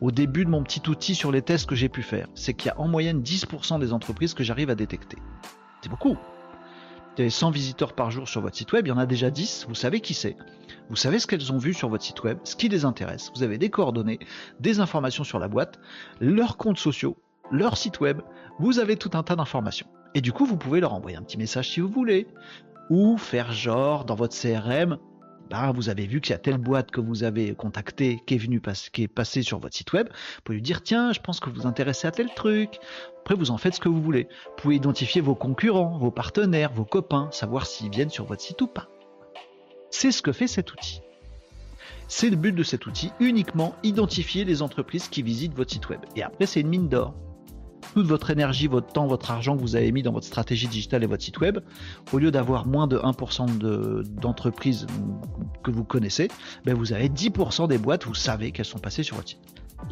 [0.00, 2.68] au début de mon petit outil sur les tests que j'ai pu faire, c'est qu'il
[2.68, 5.18] y a en moyenne 10% des entreprises que j'arrive à détecter.
[5.82, 6.14] C'est beaucoup.
[6.14, 9.30] Vous avez 100 visiteurs par jour sur votre site web, il y en a déjà
[9.30, 10.36] 10, vous savez qui c'est.
[10.90, 13.30] Vous savez ce qu'elles ont vu sur votre site web, ce qui les intéresse.
[13.36, 14.18] Vous avez des coordonnées,
[14.58, 15.78] des informations sur la boîte,
[16.20, 17.16] leurs comptes sociaux,
[17.52, 18.20] leur site web.
[18.58, 19.86] Vous avez tout un tas d'informations.
[20.16, 22.26] Et du coup, vous pouvez leur envoyer un petit message si vous voulez.
[22.90, 24.98] Ou faire genre dans votre CRM,
[25.48, 28.38] bah, vous avez vu qu'il y a telle boîte que vous avez contactée qui est
[28.38, 28.60] venue
[28.92, 30.08] qui est passée sur votre site web.
[30.08, 32.80] Vous pouvez lui dire tiens, je pense que vous vous intéressez à tel truc.
[33.20, 34.26] Après, vous en faites ce que vous voulez.
[34.44, 38.60] Vous pouvez identifier vos concurrents, vos partenaires, vos copains, savoir s'ils viennent sur votre site
[38.60, 38.88] ou pas.
[39.90, 41.02] C'est ce que fait cet outil.
[42.08, 46.00] C'est le but de cet outil, uniquement identifier les entreprises qui visitent votre site web.
[46.16, 47.14] Et après, c'est une mine d'or.
[47.94, 51.02] Toute votre énergie, votre temps, votre argent que vous avez mis dans votre stratégie digitale
[51.02, 51.58] et votre site web,
[52.12, 54.86] au lieu d'avoir moins de 1% d'entreprises
[55.64, 56.28] que vous connaissez,
[56.64, 59.40] ben vous avez 10% des boîtes, vous savez qu'elles sont passées sur votre site.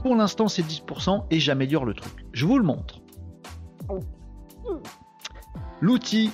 [0.03, 2.13] Pour l'instant, c'est 10% et j'améliore le truc.
[2.33, 3.01] Je vous le montre.
[5.81, 6.31] L'outil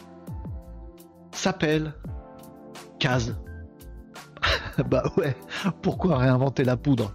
[1.33, 1.95] s'appelle
[2.99, 3.37] Case
[4.91, 5.37] bah ouais,
[5.83, 7.15] pourquoi réinventer la poudre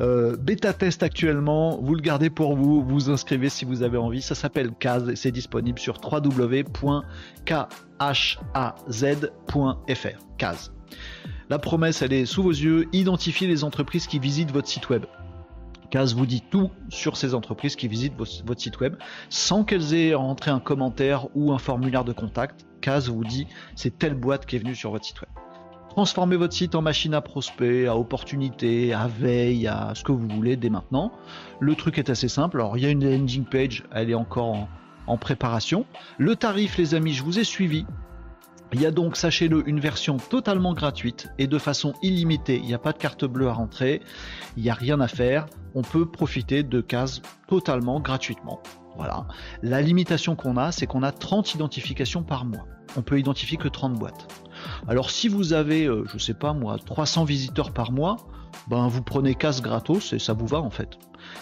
[0.00, 4.22] euh, Bêta test actuellement, vous le gardez pour vous, vous inscrivez si vous avez envie.
[4.22, 6.98] Ça s'appelle CAS et c'est disponible sur www.khaz.fr.
[10.38, 10.72] CAS.
[11.48, 12.86] La promesse, elle est sous vos yeux.
[12.92, 15.04] Identifiez les entreprises qui visitent votre site web.
[15.90, 18.94] CAS vous dit tout sur ces entreprises qui visitent votre site web
[19.28, 22.66] sans qu'elles aient rentré un commentaire ou un formulaire de contact.
[22.80, 25.30] CAS vous dit c'est telle boîte qui est venue sur votre site web.
[25.90, 30.28] Transformez votre site en machine à prospect, à opportunité, à veille, à ce que vous
[30.28, 31.10] voulez dès maintenant.
[31.58, 32.58] Le truc est assez simple.
[32.58, 34.68] Alors, il y a une landing page, elle est encore
[35.08, 35.86] en, préparation.
[36.18, 37.84] Le tarif, les amis, je vous ai suivi.
[38.72, 42.60] Il y a donc, sachez-le, une version totalement gratuite et de façon illimitée.
[42.62, 44.00] Il n'y a pas de carte bleue à rentrer,
[44.56, 45.46] il n'y a rien à faire.
[45.74, 48.62] On peut profiter de cases totalement gratuitement.
[48.96, 49.26] Voilà.
[49.62, 52.66] La limitation qu'on a, c'est qu'on a 30 identifications par mois.
[52.96, 54.28] On peut identifier que 30 boîtes.
[54.88, 58.16] Alors si vous avez, euh, je sais pas moi, 300 visiteurs par mois,
[58.68, 60.98] ben vous prenez casse gratos et ça vous va en fait.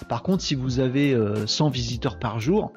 [0.09, 2.73] Par contre, si vous avez 100 euh, visiteurs par jour,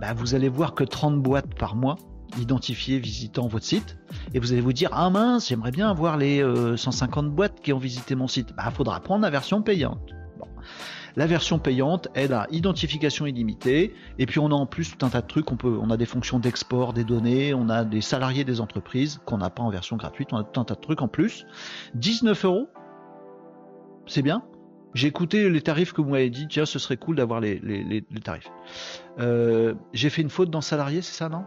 [0.00, 1.96] ben, vous allez voir que 30 boîtes par mois
[2.40, 3.98] identifiées visitant votre site
[4.32, 6.42] et vous allez vous dire ah mince j'aimerais bien avoir les
[6.76, 8.54] 150 euh, boîtes qui ont visité mon site.
[8.56, 10.00] Ben, faudra prendre la version payante.
[11.16, 15.10] La version payante, elle a identification illimitée, et puis on a en plus tout un
[15.10, 15.50] tas de trucs.
[15.52, 19.38] On, peut, a des fonctions d'export des données, on a des salariés des entreprises qu'on
[19.38, 21.46] n'a pas en version gratuite, on a tout un tas de trucs en plus.
[21.94, 22.68] 19 euros,
[24.06, 24.42] c'est bien.
[24.94, 28.50] J'ai écouté les tarifs que vous m'avez dit, tiens, ce serait cool d'avoir les, tarifs.
[29.18, 31.44] Euh, j'ai fait une faute dans salarié, c'est ça, non?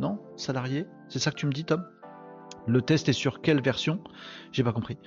[0.00, 0.18] Non?
[0.36, 0.86] Salarié?
[1.08, 1.84] C'est ça que tu me dis, Tom?
[2.66, 4.00] Le test est sur quelle version?
[4.52, 4.98] J'ai pas compris.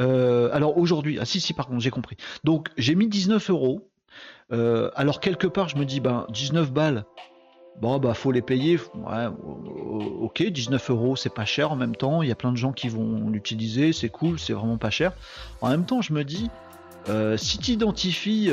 [0.00, 2.16] Euh, alors aujourd'hui, ah si si par contre j'ai compris.
[2.44, 3.90] Donc j'ai mis 19 euros.
[4.52, 7.04] Euh, alors quelque part je me dis ben 19 balles.
[7.80, 8.78] Bon bah faut les payer.
[8.94, 9.26] Ouais,
[10.20, 12.22] ok 19 euros c'est pas cher en même temps.
[12.22, 13.92] Il y a plein de gens qui vont l'utiliser.
[13.92, 15.12] C'est cool, c'est vraiment pas cher.
[15.60, 16.50] En même temps je me dis
[17.08, 18.50] euh, si tu identifies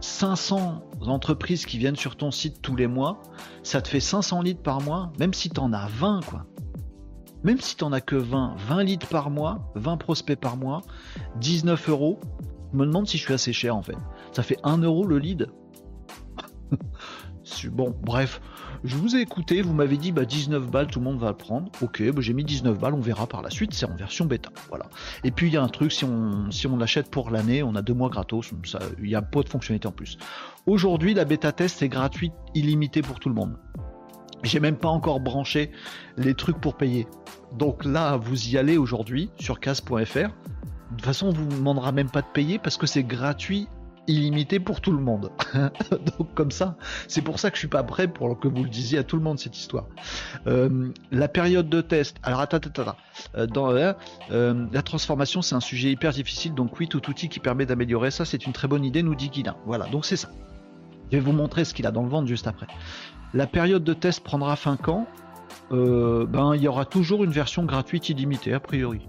[0.00, 3.20] 500 entreprises qui viennent sur ton site tous les mois,
[3.62, 6.46] ça te fait 500 litres par mois, même si tu as 20 quoi.
[7.46, 10.82] Même si tu n'en as que 20, 20 litres par mois, 20 prospects par mois,
[11.36, 12.18] 19 euros,
[12.72, 13.94] je me demande si je suis assez cher en fait.
[14.32, 15.46] Ça fait 1 euro le lead.
[17.70, 18.40] bon, bref,
[18.82, 21.36] je vous ai écouté, vous m'avez dit bah 19 balles, tout le monde va le
[21.36, 21.70] prendre.
[21.82, 24.50] Ok, bah, j'ai mis 19 balles, on verra par la suite, c'est en version bêta.
[24.68, 24.86] Voilà.
[25.22, 27.76] Et puis il y a un truc, si on, si on l'achète pour l'année, on
[27.76, 28.50] a deux mois gratos,
[29.00, 30.18] il y a pas de fonctionnalité en plus.
[30.66, 33.56] Aujourd'hui, la bêta test est gratuite, illimitée pour tout le monde.
[34.42, 35.70] J'ai même pas encore branché
[36.16, 37.06] les trucs pour payer.
[37.52, 39.94] Donc là, vous y allez aujourd'hui sur casse.fr.
[39.94, 43.68] De toute façon, on vous demandera même pas de payer parce que c'est gratuit,
[44.06, 45.30] illimité pour tout le monde.
[46.18, 46.76] Donc comme ça,
[47.08, 49.16] c'est pour ça que je suis pas prêt pour que vous le disiez à tout
[49.16, 49.86] le monde cette histoire.
[50.46, 52.16] Euh, la période de test.
[52.22, 52.82] Alors attends, attends,
[53.34, 53.70] attends.
[53.70, 53.92] Euh,
[54.30, 56.54] euh, la transformation, c'est un sujet hyper difficile.
[56.54, 59.28] Donc oui, tout outil qui permet d'améliorer ça, c'est une très bonne idée, nous dit
[59.28, 59.56] Guilin.
[59.66, 60.28] Voilà, donc c'est ça.
[61.10, 62.66] Je vais vous montrer ce qu'il a dans le ventre juste après.
[63.34, 65.06] La période de test prendra fin quand?
[65.72, 69.08] Euh, Ben, il y aura toujours une version gratuite illimitée, a priori.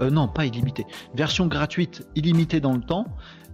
[0.00, 0.86] Euh, non, pas illimitée.
[1.14, 3.06] Version gratuite illimitée dans le temps,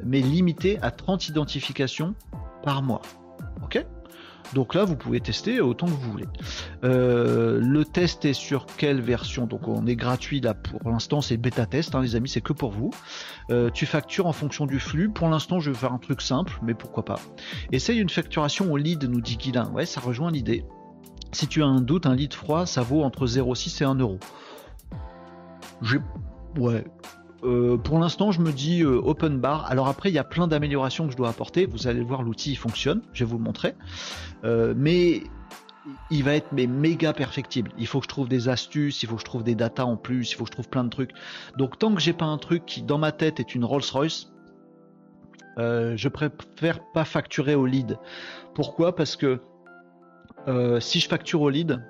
[0.05, 2.15] mais limitée à 30 identifications
[2.63, 3.03] par mois.
[3.63, 3.85] Ok?
[4.55, 6.27] Donc là, vous pouvez tester autant que vous voulez.
[6.85, 9.47] Euh, le test est sur quelle version?
[9.47, 12.53] Donc on est gratuit là pour l'instant, c'est bêta test, hein, les amis, c'est que
[12.53, 12.91] pour vous.
[13.51, 15.09] Euh, tu factures en fonction du flux.
[15.09, 17.21] Pour l'instant, je vais faire un truc simple, mais pourquoi pas.
[17.73, 19.71] Essaye une facturation au lead, nous dit Guilin.
[19.71, 20.65] Ouais, ça rejoint l'idée.
[21.33, 24.19] Si tu as un doute, un lead froid, ça vaut entre 0,6 et 1 euro.
[26.59, 26.85] Ouais,
[27.43, 29.65] euh, pour l'instant, je me dis euh, open bar.
[29.71, 31.67] Alors après, il y a plein d'améliorations que je dois apporter.
[31.67, 33.03] Vous allez voir, l'outil fonctionne.
[33.13, 33.75] Je vais vous le montrer.
[34.45, 35.23] Euh, mais
[36.11, 37.73] il va être mais méga perfectible.
[37.79, 39.97] Il faut que je trouve des astuces, il faut que je trouve des datas en
[39.97, 41.13] plus, il faut que je trouve plein de trucs.
[41.57, 44.31] Donc tant que j'ai pas un truc qui dans ma tête est une Rolls-Royce,
[45.57, 47.99] je préfère pas facturer au lead.
[48.55, 48.95] Pourquoi?
[48.95, 49.41] Parce que
[50.81, 51.83] si je facture au lead,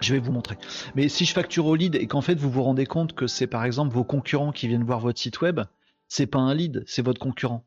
[0.00, 0.56] je vais vous montrer.
[0.94, 3.46] Mais si je facture au lead et qu'en fait vous vous rendez compte que c'est
[3.46, 5.60] par exemple vos concurrents qui viennent voir votre site web,
[6.08, 7.64] c'est pas un lead, c'est votre concurrent.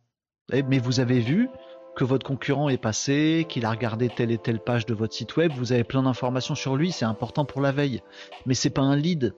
[0.51, 1.49] Mais vous avez vu
[1.95, 5.35] que votre concurrent est passé, qu'il a regardé telle et telle page de votre site
[5.35, 8.01] web, vous avez plein d'informations sur lui, c'est important pour la veille.
[8.45, 9.33] Mais c'est pas un lead.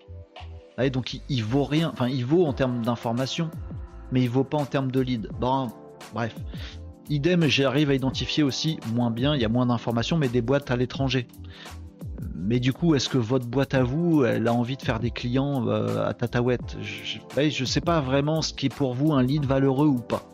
[0.92, 3.52] Donc il, vaut rien, enfin il vaut en termes d'informations,
[4.12, 5.30] mais il vaut pas en termes de lead.
[6.14, 6.36] Bref.
[7.10, 10.72] Idem, j'arrive à identifier aussi moins bien, il y a moins d'informations, mais des boîtes
[10.72, 11.28] à l'étranger.
[12.36, 15.12] Mais du coup, est-ce que votre boîte à vous, elle a envie de faire des
[15.12, 19.24] clients euh, à Tataouette Je ne sais pas vraiment ce qui est pour vous un
[19.24, 20.32] lead valeureux ou pas.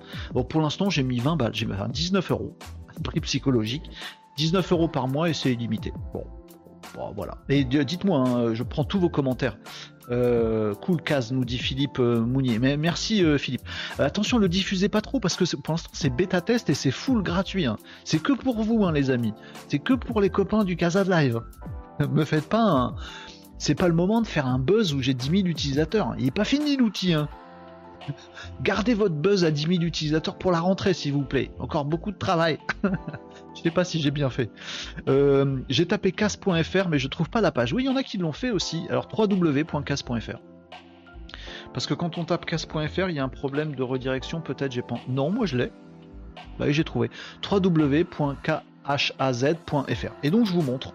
[0.50, 2.58] Pour l'instant, j'ai mis 20 balles, j'ai mis 19 euros,
[3.04, 3.90] prix psychologique,
[4.38, 5.94] 19 euros par mois et c'est illimité.
[6.14, 6.24] Bon,
[7.16, 7.38] voilà.
[7.50, 9.58] Et dites-moi, hein, je prends tous vos commentaires.
[10.10, 12.60] Euh, cool case nous dit Philippe euh, Mounier.
[12.60, 13.62] Mais merci Philippe.
[14.00, 17.22] attention, le diffusez pas trop parce que pour l'instant c'est bêta test et c'est full
[17.22, 17.66] gratuit.
[17.66, 17.76] Hein.
[18.06, 19.34] C'est que pour vous, hein, les amis.
[19.68, 21.42] C'est que pour les copains du Casa de Live.
[22.00, 22.96] Me faites pas un...
[23.58, 26.14] C'est pas le moment de faire un buzz où j'ai 10 000 utilisateurs.
[26.20, 27.14] Il est pas fini l'outil.
[27.14, 27.28] Hein.
[28.62, 31.52] Gardez votre buzz à 10 000 utilisateurs pour la rentrée, s'il vous plaît.
[31.60, 32.60] Encore beaucoup de travail.
[33.56, 34.52] je sais pas si j'ai bien fait.
[35.08, 37.74] Euh, j'ai tapé casse.fr, mais je trouve pas la page.
[37.74, 38.86] Oui, il y en a qui l'ont fait aussi.
[38.90, 40.38] Alors www.casse.fr.
[41.74, 44.42] Parce que quand on tape casse.fr, il y a un problème de redirection.
[44.42, 44.96] Peut-être j'ai pas.
[45.08, 45.72] Non, moi je l'ai.
[46.60, 47.10] Bah j'ai trouvé.
[47.52, 48.62] www.khaz.fr.
[50.24, 50.94] Et donc je vous montre.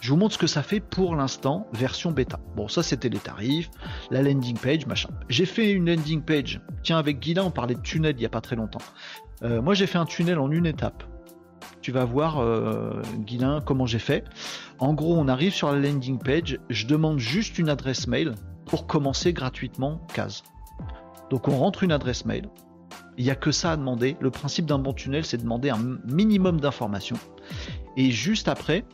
[0.00, 2.38] Je vous montre ce que ça fait pour l'instant, version bêta.
[2.56, 3.70] Bon, ça c'était les tarifs,
[4.10, 5.08] la landing page, machin.
[5.28, 6.60] J'ai fait une landing page.
[6.82, 8.80] Tiens, avec Guilla, on parlait de tunnel il n'y a pas très longtemps.
[9.42, 11.04] Euh, moi, j'ai fait un tunnel en une étape.
[11.80, 13.02] Tu vas voir, euh,
[13.64, 14.24] comment j'ai fait.
[14.78, 16.58] En gros, on arrive sur la landing page.
[16.70, 18.34] Je demande juste une adresse mail
[18.66, 20.42] pour commencer gratuitement case.
[21.30, 22.48] Donc, on rentre une adresse mail.
[23.16, 24.16] Il n'y a que ça à demander.
[24.20, 27.18] Le principe d'un bon tunnel, c'est de demander un minimum d'informations.
[27.96, 28.84] Et juste après,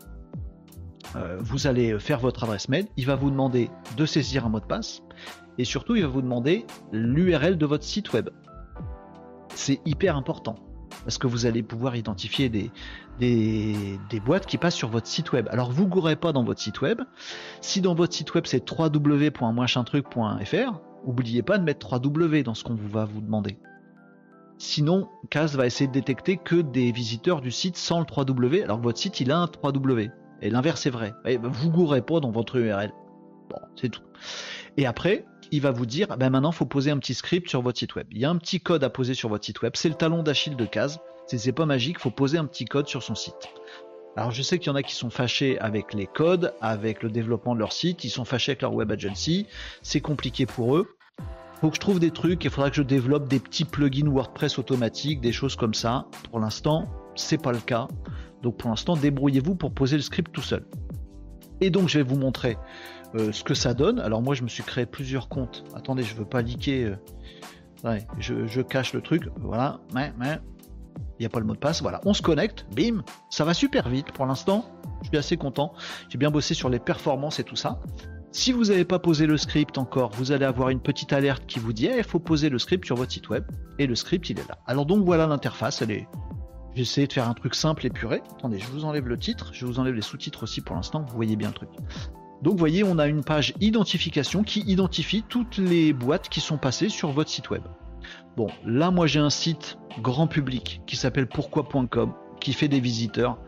[1.16, 4.60] euh, vous allez faire votre adresse mail, il va vous demander de saisir un mot
[4.60, 5.02] de passe
[5.58, 8.30] et surtout il va vous demander l'URL de votre site web.
[9.54, 10.56] C'est hyper important
[11.04, 12.70] parce que vous allez pouvoir identifier des,
[14.24, 15.48] boîtes qui passent sur votre site web.
[15.50, 17.00] Alors vous gourrez pas dans votre site web.
[17.60, 22.74] Si dans votre site web c'est www.moichintruc.fr, n'oubliez pas de mettre 3W dans ce qu'on
[22.74, 23.58] va vous demander.
[24.56, 28.78] Sinon, CAS va essayer de détecter que des visiteurs du site sans le 3W, alors
[28.78, 30.12] que votre site il a un 3W.
[30.44, 31.14] Et l'inverse est vrai.
[31.24, 32.92] Et ben, vous gourrez pas dans votre URL.
[33.48, 34.02] Bon, c'est tout.
[34.76, 37.62] Et après, il va vous dire, ben maintenant, il faut poser un petit script sur
[37.62, 38.06] votre site web.
[38.10, 39.72] Il y a un petit code à poser sur votre site web.
[39.74, 40.98] C'est le talon d'Achille de CAS.
[41.26, 43.48] C'est pas magique, il faut poser un petit code sur son site.
[44.16, 47.08] Alors je sais qu'il y en a qui sont fâchés avec les codes, avec le
[47.08, 49.46] développement de leur site, ils sont fâchés avec leur web agency,
[49.82, 50.96] c'est compliqué pour eux.
[51.60, 54.58] Faut que je trouve des trucs, il faudra que je développe des petits plugins WordPress
[54.58, 56.06] automatiques, des choses comme ça.
[56.30, 57.88] Pour l'instant, c'est pas le cas.
[58.42, 60.64] Donc pour l'instant, débrouillez-vous pour poser le script tout seul.
[61.60, 62.58] Et donc je vais vous montrer
[63.14, 64.00] euh, ce que ça donne.
[64.00, 65.64] Alors moi je me suis créé plusieurs comptes.
[65.74, 66.84] Attendez, je veux pas liquer.
[66.84, 69.28] Euh, je, cache le truc.
[69.36, 69.80] Voilà.
[69.94, 70.38] Mais, mais
[71.18, 71.82] il n'y a pas le mot de passe.
[71.82, 74.64] Voilà, on se connecte, bim, ça va super vite pour l'instant.
[75.02, 75.72] Je suis assez content.
[76.08, 77.80] J'ai bien bossé sur les performances et tout ça.
[78.32, 81.60] Si vous n'avez pas posé le script encore, vous allez avoir une petite alerte qui
[81.60, 83.44] vous dit il faut poser le script sur votre site web.
[83.78, 84.58] Et le script, il est là.
[84.66, 86.08] Alors donc voilà l'interface, elle est.
[86.74, 88.22] J'ai essayé de faire un truc simple et puré.
[88.38, 91.14] Attendez, je vous enlève le titre, je vous enlève les sous-titres aussi pour l'instant, vous
[91.14, 91.70] voyez bien le truc.
[92.42, 96.58] Donc vous voyez, on a une page identification qui identifie toutes les boîtes qui sont
[96.58, 97.62] passées sur votre site web.
[98.36, 103.38] Bon, là, moi, j'ai un site grand public qui s'appelle pourquoi.com, qui fait des visiteurs,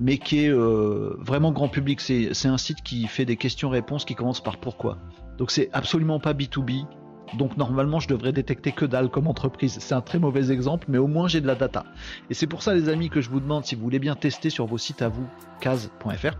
[0.00, 2.00] mais qui est euh, vraiment grand public.
[2.00, 4.98] C'est un site qui fait des questions-réponses qui commencent par pourquoi.
[5.38, 6.84] Donc, c'est absolument pas B2B.
[7.38, 9.78] Donc normalement, je devrais détecter que dalle comme entreprise.
[9.80, 11.84] C'est un très mauvais exemple, mais au moins j'ai de la data.
[12.30, 14.50] Et c'est pour ça, les amis, que je vous demande si vous voulez bien tester
[14.50, 15.26] sur vos sites à vous,
[15.60, 16.36] case.fr.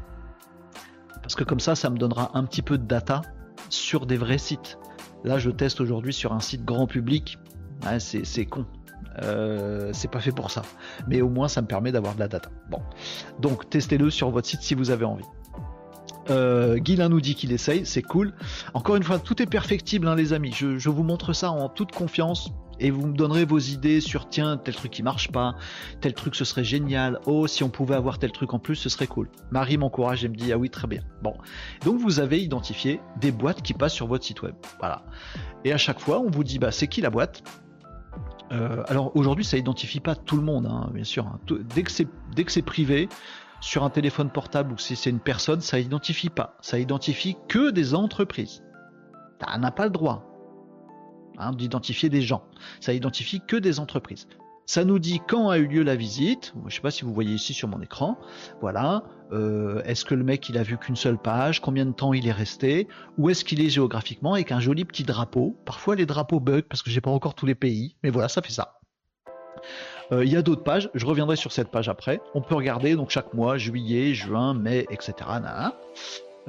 [1.22, 3.22] Parce que comme ça, ça me donnera un petit peu de data
[3.68, 4.78] sur des vrais sites.
[5.24, 7.38] Là, je teste aujourd'hui sur un site grand public
[7.98, 8.66] c'est con.
[9.22, 10.62] Euh, c'est pas fait pour ça.
[11.07, 12.50] Mais au moins, ça me permet d'avoir de la data.
[12.70, 12.81] Bon.
[13.40, 15.24] Donc, testez-le sur votre site si vous avez envie.
[16.30, 18.32] Euh, nous dit qu'il essaye, c'est cool.
[18.74, 20.52] Encore une fois, tout est perfectible, hein, les amis.
[20.52, 24.56] Je, vous montre ça en toute confiance et vous me donnerez vos idées sur tiens,
[24.56, 25.54] tel truc qui marche pas,
[26.00, 27.20] tel truc ce serait génial.
[27.26, 29.28] Oh, si on pouvait avoir tel truc en plus, ce serait cool.
[29.50, 31.02] Marie m'encourage et me dit ah oui, très bien.
[31.22, 31.35] Bon,
[31.85, 34.54] donc vous avez identifié des boîtes qui passent sur votre site web.
[34.78, 35.04] Voilà.
[35.64, 37.42] Et à chaque fois, on vous dit bah c'est qui la boîte?
[38.52, 41.26] Euh, alors aujourd'hui, ça identifie pas tout le monde, hein, bien sûr.
[41.26, 41.38] Hein.
[41.74, 43.08] Dès que c'est privé,
[43.62, 46.59] sur un téléphone portable ou si c'est une personne, ça identifie pas.
[46.61, 48.62] Ça identifie que des entreprises.
[49.40, 50.27] Ça n'a pas le droit
[51.38, 52.42] hein, d'identifier des gens.
[52.81, 54.27] Ça identifie que des entreprises.
[54.66, 56.53] Ça nous dit quand a eu lieu la visite.
[56.62, 58.18] Je ne sais pas si vous voyez ici sur mon écran.
[58.61, 59.05] Voilà.
[59.33, 61.61] Euh, est-ce que le mec il a vu qu'une seule page?
[61.61, 62.88] Combien de temps il est resté?
[63.16, 64.35] Où est-ce qu'il est géographiquement?
[64.35, 65.57] Avec un joli petit drapeau.
[65.64, 67.96] Parfois les drapeaux bug parce que j'ai pas encore tous les pays.
[68.03, 68.81] Mais voilà, ça fait ça.
[70.12, 70.90] Euh, il y a d'autres pages.
[70.94, 72.20] Je reviendrai sur cette page après.
[72.35, 75.14] On peut regarder donc chaque mois, juillet, juin, mai, etc.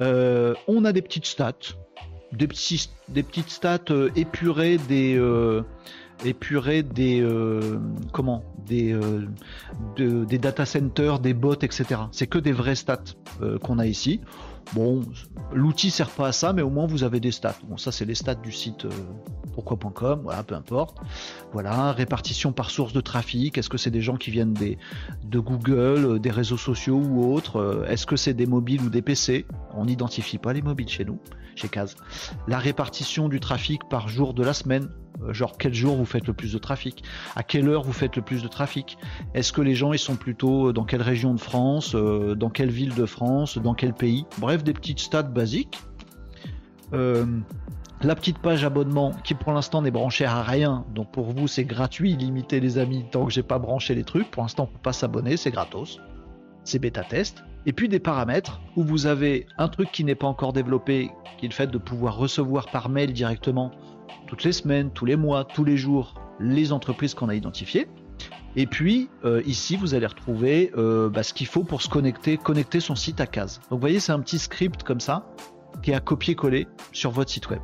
[0.00, 1.54] Euh, on a des petites stats,
[2.32, 3.78] des, petites stats
[4.16, 5.18] épurées des
[6.24, 7.78] épurer des euh,
[8.12, 9.26] comment des euh,
[9.96, 12.02] des data centers, des bots, etc.
[12.12, 12.98] C'est que des vrais stats
[13.42, 14.20] euh, qu'on a ici.
[14.72, 15.02] Bon,
[15.52, 17.56] l'outil sert pas à ça, mais au moins vous avez des stats.
[17.68, 18.86] Bon, ça c'est les stats du site
[19.54, 20.98] pourquoi.com, voilà, peu importe.
[21.52, 23.56] Voilà, répartition par source de trafic.
[23.56, 28.06] Est-ce que c'est des gens qui viennent de Google, des réseaux sociaux ou autres Est-ce
[28.06, 31.18] que c'est des mobiles ou des PC On n'identifie pas les mobiles chez nous,
[31.54, 31.96] chez Case.
[32.48, 34.88] La répartition du trafic par jour de la semaine.
[35.22, 37.04] Euh, genre quel jour vous faites le plus de trafic,
[37.36, 38.98] à quelle heure vous faites le plus de trafic,
[39.34, 42.70] est-ce que les gens ils sont plutôt dans quelle région de France, euh, dans quelle
[42.70, 45.80] ville de France, dans quel pays, bref des petites stats basiques.
[46.92, 47.24] Euh,
[48.02, 51.64] la petite page abonnement qui pour l'instant n'est branchée à rien, donc pour vous c'est
[51.64, 54.82] gratuit, limité les amis, tant que j'ai pas branché les trucs, pour l'instant on peut
[54.82, 56.00] pas s'abonner, c'est gratos,
[56.64, 57.44] c'est bêta test.
[57.66, 61.46] Et puis des paramètres où vous avez un truc qui n'est pas encore développé, qui
[61.46, 63.70] est le fait de pouvoir recevoir par mail directement
[64.26, 67.88] toutes les semaines, tous les mois, tous les jours, les entreprises qu'on a identifiées.
[68.56, 72.36] Et puis euh, ici, vous allez retrouver euh, bah, ce qu'il faut pour se connecter,
[72.36, 73.58] connecter son site à case.
[73.70, 75.26] Donc vous voyez, c'est un petit script comme ça
[75.82, 77.60] qui est à copier-coller sur votre site web.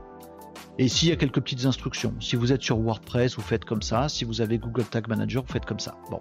[0.78, 2.14] Et ici, il y a quelques petites instructions.
[2.20, 4.08] Si vous êtes sur WordPress, vous faites comme ça.
[4.08, 5.94] Si vous avez Google Tag Manager, vous faites comme ça.
[6.10, 6.18] Bon,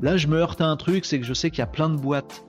[0.00, 1.88] là, je me heurte à un truc, c'est que je sais qu'il y a plein
[1.88, 2.46] de boîtes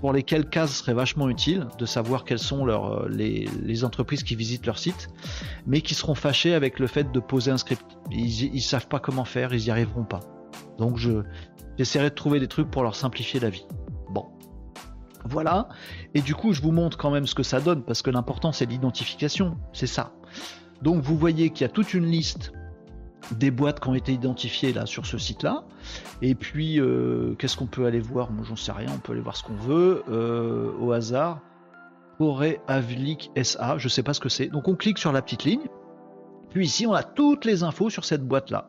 [0.00, 4.34] pour lesquels CAS serait vachement utile de savoir quelles sont leurs, euh, les, entreprises qui
[4.34, 5.08] visitent leur site,
[5.66, 7.84] mais qui seront fâchées avec le fait de poser un script.
[8.10, 10.20] Ils, ne savent pas comment faire, ils y arriveront pas.
[10.78, 11.22] Donc je
[11.78, 13.66] j'essaierai de trouver des trucs pour leur simplifier la vie.
[14.10, 14.26] Bon.
[15.24, 15.68] Voilà.
[16.14, 18.52] Et du coup, je vous montre quand même ce que ça donne, parce que l'important
[18.52, 20.12] c'est l'identification, c'est ça.
[20.82, 22.52] Donc vous voyez qu'il y a toute une liste
[23.32, 25.64] des boîtes qui ont été identifiées là sur ce site-là.
[26.22, 28.30] Et puis, euh, qu'est-ce qu'on peut aller voir?
[28.30, 28.88] Moi, j'en sais rien.
[28.94, 31.40] On peut aller voir ce qu'on veut euh, au hasard.
[32.18, 34.46] Corée Avlik SA, je sais pas ce que c'est.
[34.48, 35.66] Donc, on clique sur la petite ligne.
[36.50, 38.68] Puis ici, on a toutes les infos sur cette boîte-là.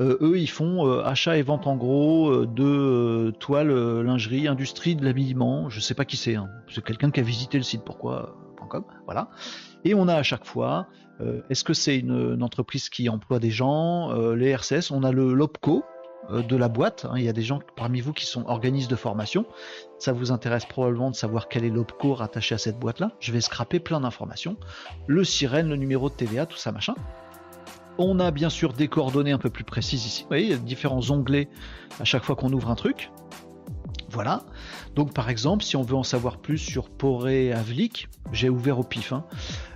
[0.00, 5.70] eux, ils font achat et vente en gros de toiles, lingerie, industrie de l'habillement.
[5.70, 6.34] Je sais pas qui c'est.
[6.34, 6.50] Hein.
[6.68, 7.82] C'est quelqu'un qui a visité le site.
[9.04, 9.30] Voilà.
[9.84, 10.86] Et on a à chaque fois.
[11.48, 14.90] Est-ce que c'est une, entreprise qui emploie des gens Les RCS.
[14.90, 15.84] On a le LOPCO
[16.30, 17.06] euh, de la boîte.
[17.08, 17.14] Hein.
[17.16, 19.44] Il y a des gens parmi vous qui sont organismes de formation.
[19.98, 23.12] Ça vous intéresse probablement de savoir quel est l'OPCO rattaché à cette boîte-là.
[23.20, 24.56] Je vais scraper plein d'informations.
[25.06, 26.94] Le sirène, le numéro de TVA, tout ça, machin.
[27.98, 30.22] On a bien sûr des coordonnées un peu plus précises ici.
[30.22, 31.48] Vous voyez, il y a différents onglets
[32.00, 33.10] à chaque fois qu'on ouvre un truc.
[34.14, 34.44] Voilà.
[34.94, 38.84] Donc par exemple, si on veut en savoir plus sur Poré Avlik, j'ai ouvert au
[38.84, 39.24] pif, hein,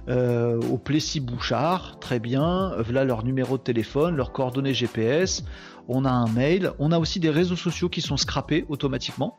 [0.09, 2.72] euh, au Plessis Bouchard, très bien.
[2.82, 5.45] Voilà leur numéro de téléphone, leurs coordonnées GPS.
[5.89, 6.72] On a un mail.
[6.78, 9.39] On a aussi des réseaux sociaux qui sont scrappés automatiquement.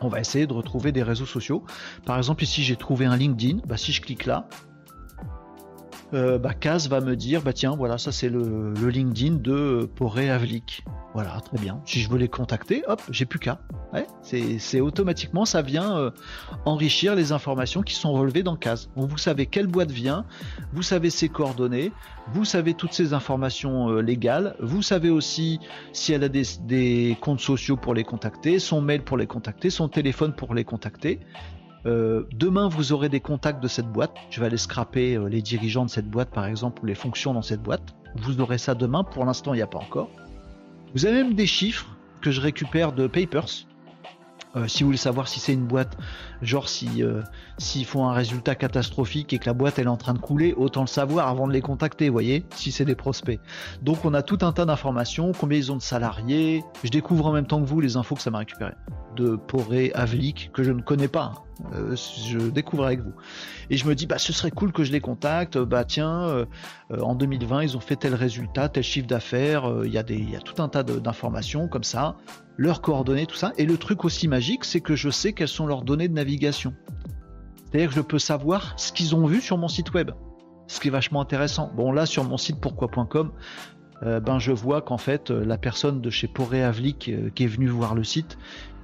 [0.00, 1.62] On va essayer de retrouver des réseaux sociaux.
[2.06, 3.58] Par exemple, ici j'ai trouvé un LinkedIn.
[3.66, 4.48] Bah, si je clique là,
[6.14, 6.52] euh, bah,
[6.88, 10.84] va me dire bah tiens voilà ça c'est le, LinkedIn de Poré Avlik.
[11.14, 11.80] Voilà très bien.
[11.84, 13.58] Si je veux les contacter, hop j'ai plus qu'à.
[14.22, 16.10] c'est automatiquement ça vient euh,
[16.64, 18.90] enrichir les informations qui sont relevées dans Kaz.
[18.94, 20.24] vous savez quelle boîte vient,
[20.72, 21.92] vous savez ses coordonnées,
[22.32, 25.58] vous savez toutes ces informations euh, légales, vous savez aussi
[25.92, 29.88] si elle a des comptes sociaux pour les contacter, son mail pour les contacter, son
[29.88, 31.20] téléphone pour les contacter.
[31.86, 34.14] Euh, demain, vous aurez des contacts de cette boîte.
[34.30, 37.32] Je vais aller scraper euh, les dirigeants de cette boîte, par exemple, ou les fonctions
[37.32, 37.94] dans cette boîte.
[38.16, 39.04] Vous aurez ça demain.
[39.04, 40.10] Pour l'instant, il n'y a pas encore.
[40.94, 43.66] Vous avez même des chiffres que je récupère de Papers.
[44.56, 45.98] Euh, si vous voulez savoir si c'est une boîte,
[46.40, 47.02] genre si
[47.58, 50.80] s'ils font un résultat catastrophique et que la boîte est en train de couler, autant
[50.80, 53.38] le savoir avant de les contacter, voyez, si c'est des prospects.
[53.82, 56.64] Donc on a tout un tas d'informations, combien ils ont de salariés.
[56.82, 58.72] Je découvre en même temps que vous les infos que ça m'a récupéré
[59.14, 61.45] de Poré Avlik que je ne connais pas.
[61.72, 63.12] Euh, je découvre avec vous.
[63.70, 65.58] Et je me dis, bah, ce serait cool que je les contacte.
[65.58, 66.44] Bah, tiens, euh,
[66.90, 69.70] euh, en 2020, ils ont fait tel résultat, tel chiffre d'affaires.
[69.84, 72.16] Il y, a tout un tas d'informations comme ça,
[72.56, 73.52] leurs coordonnées, tout ça.
[73.56, 76.74] Et le truc aussi magique, c'est que je sais quelles sont leurs données de navigation.
[77.70, 80.10] C'est-à-dire que je peux savoir ce qu'ils ont vu sur mon site web.
[80.68, 81.70] Ce qui est vachement intéressant.
[81.74, 83.32] Bon, là, sur mon site pourquoi.com,
[84.02, 87.94] ben je vois qu'en fait la personne de chez Poré Avlik qui est venue voir
[87.94, 88.36] le site,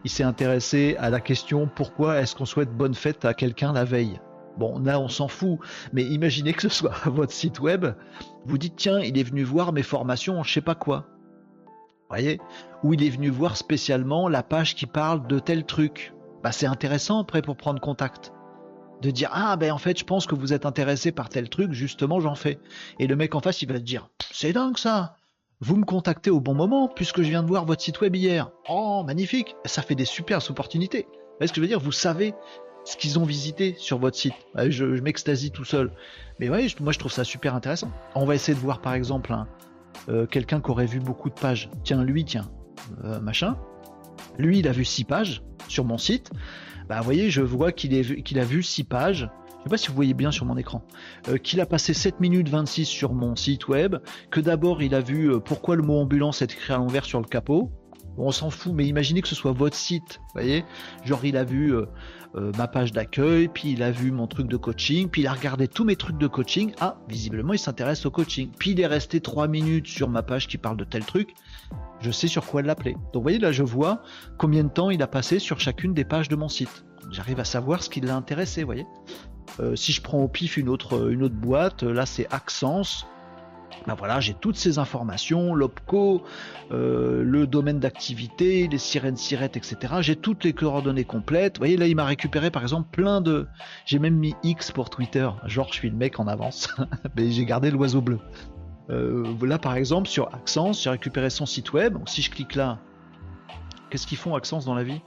[0.05, 3.85] il s'est intéressé à la question pourquoi est-ce qu'on souhaite bonne fête à quelqu'un la
[3.85, 4.21] veille?
[4.59, 5.59] Bon, là, on s'en fout,
[5.93, 7.87] mais imaginez que ce soit votre site web,
[8.45, 11.07] vous dites tiens, il est venu voir mes formations en je sais pas quoi.
[12.09, 12.41] Voyez?
[12.83, 16.13] Ou il est venu voir spécialement la page qui parle de tel truc.
[16.43, 18.33] Bah, c'est intéressant après pour prendre contact.
[19.01, 21.73] De dire ah ben en fait je pense que vous êtes intéressé par tel truc,
[21.73, 22.61] justement j'en fais.
[22.99, 25.17] Et le mec en face il va te dire c'est dingue ça
[25.63, 28.51] vous me contactez au bon moment puisque je viens de voir votre site web hier.
[28.69, 31.07] Oh, magnifique Ça fait des super opportunités.
[31.09, 31.79] Vous voyez ce que je veux dire?
[31.79, 32.35] Vous savez
[32.85, 34.35] ce qu'ils ont visité sur votre site.
[34.57, 35.93] Je, m'extasie tout seul.
[36.41, 37.93] Mais oui, moi je trouve ça super intéressant.
[38.17, 39.33] On va essayer de voir par exemple
[40.09, 41.71] euh, quelqu'un qui aurait vu beaucoup de pages.
[41.85, 42.51] Tiens, lui, tiens,
[43.05, 43.57] euh, machin.
[44.39, 46.33] Lui, il a vu 6 pages sur mon site.
[46.89, 49.31] Bah, vous voyez, je vois qu'il qu'il a vu 6 pages
[49.63, 50.83] je sais pas si vous voyez bien sur mon écran,
[51.29, 53.97] euh, qu'il a passé 7 minutes 26 sur mon site web,
[54.33, 57.21] que d'abord il a vu euh, pourquoi le mot ambulance est écrit à l'envers sur
[57.21, 57.71] le capot.
[58.19, 60.65] On s'en fout, mais imaginez que ce soit votre site, vous voyez
[61.05, 61.87] Genre il a vu euh,
[62.59, 65.69] ma page d'accueil, puis il a vu mon truc de coaching, puis il a regardé
[65.69, 66.73] tous mes trucs de coaching.
[66.81, 68.51] Ah, visiblement il s'intéresse au coaching.
[68.59, 71.35] Puis il est resté 3 minutes sur ma page qui parle de tel truc.
[72.01, 72.95] Je sais sur quoi l'appeler.
[72.95, 74.03] Donc vous voyez là, je vois
[74.39, 76.85] combien de temps il a passé sur chacune des pages de mon site.
[77.11, 78.87] J'arrive à savoir ce qui l'a intéressé, vous voyez
[79.61, 83.07] euh, si je prends au pif une autre, une autre boîte, là c'est Accence.
[83.87, 86.23] Ben voilà, j'ai toutes ces informations, l'OPCO,
[86.71, 89.95] euh, le domaine d'activité, les sirènes sirettes, etc.
[90.01, 91.57] J'ai toutes les coordonnées complètes.
[91.57, 93.49] Vous voyez, là, il m'a récupéré par exemple plein de.
[93.85, 95.29] J'ai même mis X pour Twitter.
[95.47, 96.69] Genre, je suis le mec en avance.
[97.17, 98.21] Mais j'ai gardé l'oiseau bleu.
[98.91, 101.95] Euh, là, par exemple, sur Accence, j'ai récupéré son site web.
[101.95, 102.79] Donc, si je clique là,
[103.91, 105.01] qu'est-ce qu'ils font Accence dans la vie?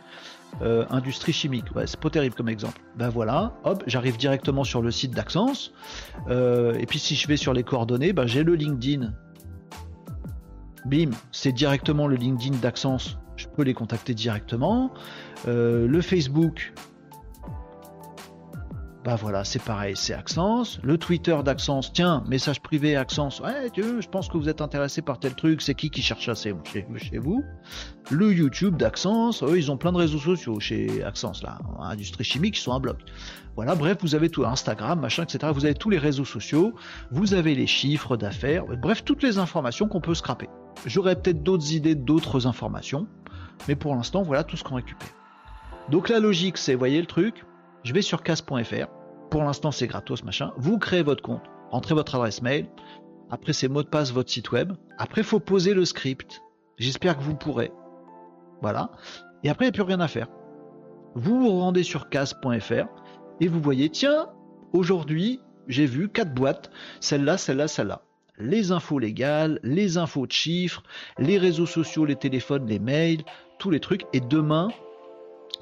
[0.62, 1.66] Euh, industrie chimique.
[1.86, 2.82] c'est pas terrible comme exemple.
[2.96, 5.74] Ben voilà, hop, j'arrive directement sur le site d'Axence.
[6.30, 9.14] Euh, et puis si je vais sur les coordonnées, ben j'ai le LinkedIn.
[10.86, 13.18] Bim, c'est directement le LinkedIn d'Axence.
[13.36, 14.92] Je peux les contacter directement.
[15.48, 16.74] Euh, le Facebook,
[19.06, 20.80] bah voilà, c'est pareil, c'est Accence.
[20.82, 25.20] Le Twitter d'Accence, tiens, message privé Accence, ouais, je pense que vous êtes intéressé par
[25.20, 26.56] tel truc, c'est qui qui cherche ça chez,
[26.98, 27.44] chez vous
[28.10, 32.58] Le YouTube d'Accence, eux, ils ont plein de réseaux sociaux chez Accence, là, industrie chimique,
[32.58, 32.98] ils sont un bloc.
[33.56, 35.54] Voilà, bref, vous avez tout, Instagram, machin, etc.
[35.54, 36.74] Vous avez tous les réseaux sociaux,
[37.12, 40.50] vous avez les chiffres d'affaires, bref, toutes les informations qu'on peut scraper.
[40.88, 43.06] J'aurais peut-être d'autres idées, d'autres informations,
[43.68, 45.14] mais pour l'instant, voilà tout ce qu'on récupère.
[45.92, 47.46] Donc la logique, c'est, voyez le truc,
[47.86, 48.88] je vais sur casse.fr.
[49.30, 50.52] Pour l'instant, c'est gratos, machin.
[50.58, 52.68] Vous créez votre compte, rentrez votre adresse mail.
[53.30, 54.74] Après, c'est mot de passe votre site web.
[54.98, 56.42] Après, il faut poser le script.
[56.78, 57.72] J'espère que vous pourrez.
[58.62, 58.92] Voilà.
[59.44, 60.28] Et après, il n'y a plus rien à faire.
[61.14, 62.88] Vous vous rendez sur cas.fr
[63.40, 64.30] et vous voyez, tiens,
[64.74, 68.02] aujourd'hui, j'ai vu quatre boîtes, celle-là, celle-là, celle-là.
[68.38, 70.84] Les infos légales, les infos de chiffres,
[71.20, 73.24] les réseaux sociaux, les téléphones, les mails,
[73.60, 74.06] tous les trucs.
[74.12, 74.70] Et demain,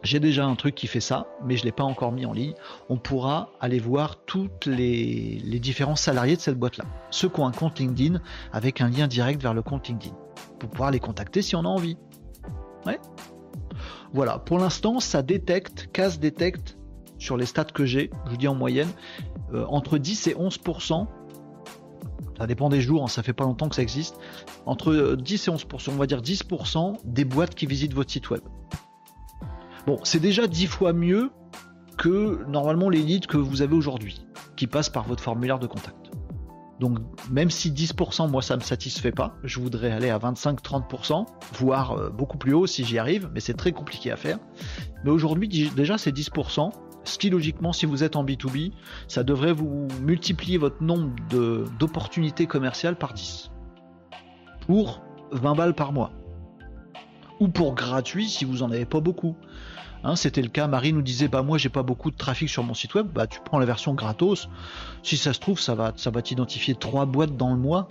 [0.03, 2.33] j'ai déjà un truc qui fait ça, mais je ne l'ai pas encore mis en
[2.33, 2.53] ligne.
[2.89, 6.83] On pourra aller voir tous les, différents salariés de cette boîte-là.
[7.09, 8.19] Ceux qui ont un compte LinkedIn
[8.51, 10.13] avec un lien direct vers le compte LinkedIn.
[10.59, 11.97] Pour pouvoir les contacter si on a envie.
[12.85, 12.99] Ouais.
[14.13, 16.77] Voilà, pour l'instant, ça détecte, casse détecte
[17.17, 18.89] sur les stats que j'ai, je vous dis en moyenne,
[19.53, 21.07] euh, entre 10 et 11%.
[22.37, 24.17] Ça dépend des jours, hein, ça fait pas longtemps que ça existe.
[24.65, 28.29] Entre 10 euh, et 11%, on va dire 10% des boîtes qui visitent votre site
[28.29, 28.41] web.
[29.86, 31.29] Bon, c'est déjà 10 fois mieux
[31.97, 34.25] que normalement les leads que vous avez aujourd'hui,
[34.55, 36.11] qui passent par votre formulaire de contact.
[36.79, 41.91] Donc même si 10% moi ça me satisfait pas, je voudrais aller à 25-30%, voire
[41.93, 44.39] euh, beaucoup plus haut si j'y arrive, mais c'est très compliqué à faire.
[45.03, 46.71] Mais aujourd'hui déjà c'est 10%,
[47.03, 48.71] ce qui logiquement si vous êtes en B2B,
[49.07, 51.13] ça devrait vous multiplier votre nombre
[51.79, 53.51] d'opportunités commerciales par 10.
[54.65, 56.11] Pour 20 balles par mois.
[57.39, 59.36] Ou pour gratuit si vous en avez pas beaucoup.
[60.03, 62.63] Hein, c'était le cas, Marie nous disait bah moi j'ai pas beaucoup de trafic sur
[62.63, 64.49] mon site web, bah tu prends la version gratos.
[65.01, 67.88] Si ça se trouve, ça va, ça va t'identifier trois boîtes dans le mois.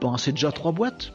[0.00, 1.12] Ben c'est déjà trois boîtes.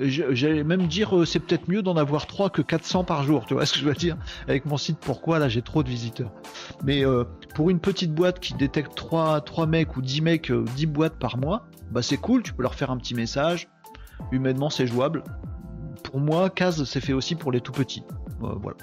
[0.00, 3.54] J'allais même dire euh, c'est peut-être mieux d'en avoir trois que 400 par jour, tu
[3.54, 4.16] vois ce que je veux dire?
[4.48, 5.38] Avec mon site, pourquoi?
[5.38, 6.32] Là j'ai trop de visiteurs
[6.82, 7.22] Mais euh,
[7.54, 11.16] pour une petite boîte qui détecte 3, 3 mecs ou 10 mecs, 10 euh, boîtes
[11.20, 13.68] par mois, bah c'est cool, tu peux leur faire un petit message.
[14.32, 15.22] Humainement c'est jouable.
[16.04, 18.04] Pour moi, Case c'est fait aussi pour les tout petits.
[18.42, 18.76] Euh, voilà.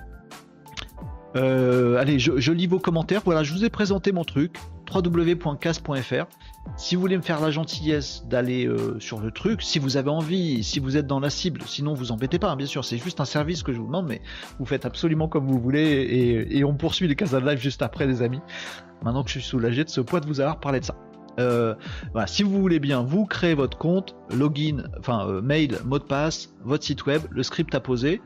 [1.38, 3.22] Euh, allez, je, lis vos commentaires.
[3.24, 4.57] Voilà, je vous ai présenté mon truc
[4.93, 6.26] www.cas.fr.
[6.76, 10.09] Si vous voulez me faire la gentillesse d'aller euh, sur le truc, si vous avez
[10.09, 12.97] envie, si vous êtes dans la cible, sinon vous embêtez pas, hein, bien sûr, c'est
[12.97, 14.22] juste un service que je vous demande, mais
[14.59, 18.22] vous faites absolument comme vous voulez et, on poursuit les Casa Live juste après, les
[18.22, 18.41] amis.
[19.01, 20.95] Maintenant que je suis soulagé de ce point de vous avoir parlé de ça.
[21.39, 21.75] Euh,
[22.25, 26.53] si vous voulez bien, vous créez votre compte, login, enfin euh, mail, mot de passe,
[26.63, 28.21] votre site web, le script à poser,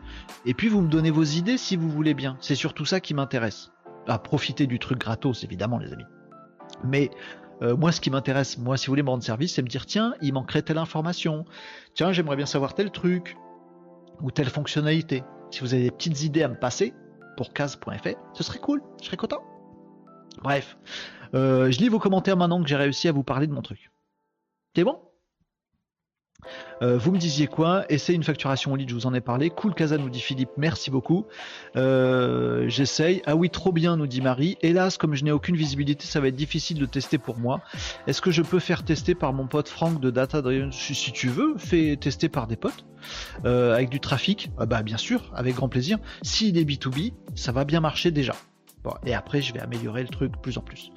[0.46, 2.38] et puis vous me donnez vos idées si vous voulez bien.
[2.40, 3.72] C'est surtout ça qui m'intéresse.
[4.08, 6.06] À profiter du truc gratos, évidemment, les amis.
[6.84, 7.10] Mais
[7.62, 9.86] euh, moi, ce qui m'intéresse, moi, si vous voulez me rendre service, c'est me dire
[9.86, 11.46] tiens, il manquerait telle information.
[11.94, 13.38] Tiens, j'aimerais bien savoir tel truc
[14.22, 15.24] ou telle fonctionnalité.
[15.52, 16.94] Si vous avez des petites idées à me passer
[17.38, 18.82] pour case.fr, ce serait cool.
[19.02, 19.44] Je serais content.
[20.44, 20.78] Bref,
[21.36, 23.92] euh, je lis vos commentaires maintenant que j'ai réussi à vous parler de mon truc.
[24.76, 25.00] C'est bon?
[26.82, 27.86] Euh, vous me disiez quoi?
[27.90, 29.50] Essaye une facturation au lead, je vous en ai parlé.
[29.50, 31.26] Cool Casa nous dit Philippe, merci beaucoup.
[31.76, 33.22] Euh, j'essaye.
[33.26, 34.58] Ah oui, trop bien, nous dit Marie.
[34.62, 37.62] Hélas, comme je n'ai aucune visibilité, ça va être difficile de tester pour moi.
[38.06, 40.72] Est-ce que je peux faire tester par mon pote Franck de Data Driven?
[40.72, 42.86] Si, tu veux, fais tester par des potes.
[43.44, 45.98] avec du trafic, ah bah bien sûr, avec grand plaisir.
[46.22, 48.36] S'il est B2B, ça va bien marcher déjà.
[49.06, 50.92] et après, je vais améliorer le truc plus en plus.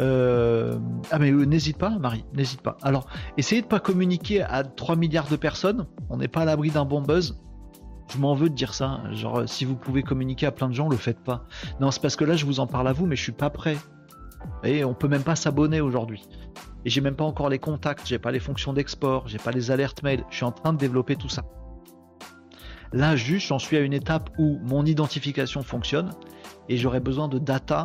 [0.00, 0.78] Euh,
[1.10, 2.76] ah mais euh, n'hésite pas, Marie, n'hésite pas.
[2.82, 5.86] Alors, essayez de pas communiquer à 3 milliards de personnes.
[6.08, 7.38] On n'est pas à l'abri d'un bon buzz.
[8.12, 9.02] Je m'en veux de dire ça.
[9.12, 11.46] Genre, euh, si vous pouvez communiquer à plein de gens, le faites pas.
[11.80, 13.50] Non, c'est parce que là, je vous en parle à vous, mais je suis pas
[13.50, 13.76] prêt.
[14.64, 16.22] Et on peut même pas s'abonner aujourd'hui.
[16.84, 19.70] Et j'ai même pas encore les contacts, j'ai pas les fonctions d'export, j'ai pas les
[19.70, 20.24] alertes mail.
[20.30, 21.44] Je suis en train de développer tout ça.
[22.92, 26.10] Là, juste, j'en suis à une étape où mon identification fonctionne
[26.68, 27.84] et j'aurai besoin de data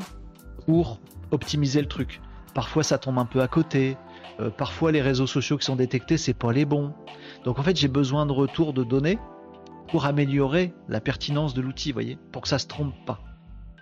[0.66, 0.99] pour
[1.32, 2.21] optimiser le truc.
[2.53, 3.97] Parfois ça tombe un peu à côté,
[4.39, 6.93] euh, parfois les réseaux sociaux qui sont détectés c'est pas les bons.
[7.43, 9.19] Donc en fait j'ai besoin de retour de données
[9.89, 13.19] pour améliorer la pertinence de l'outil, voyez, pour que ça se trompe pas.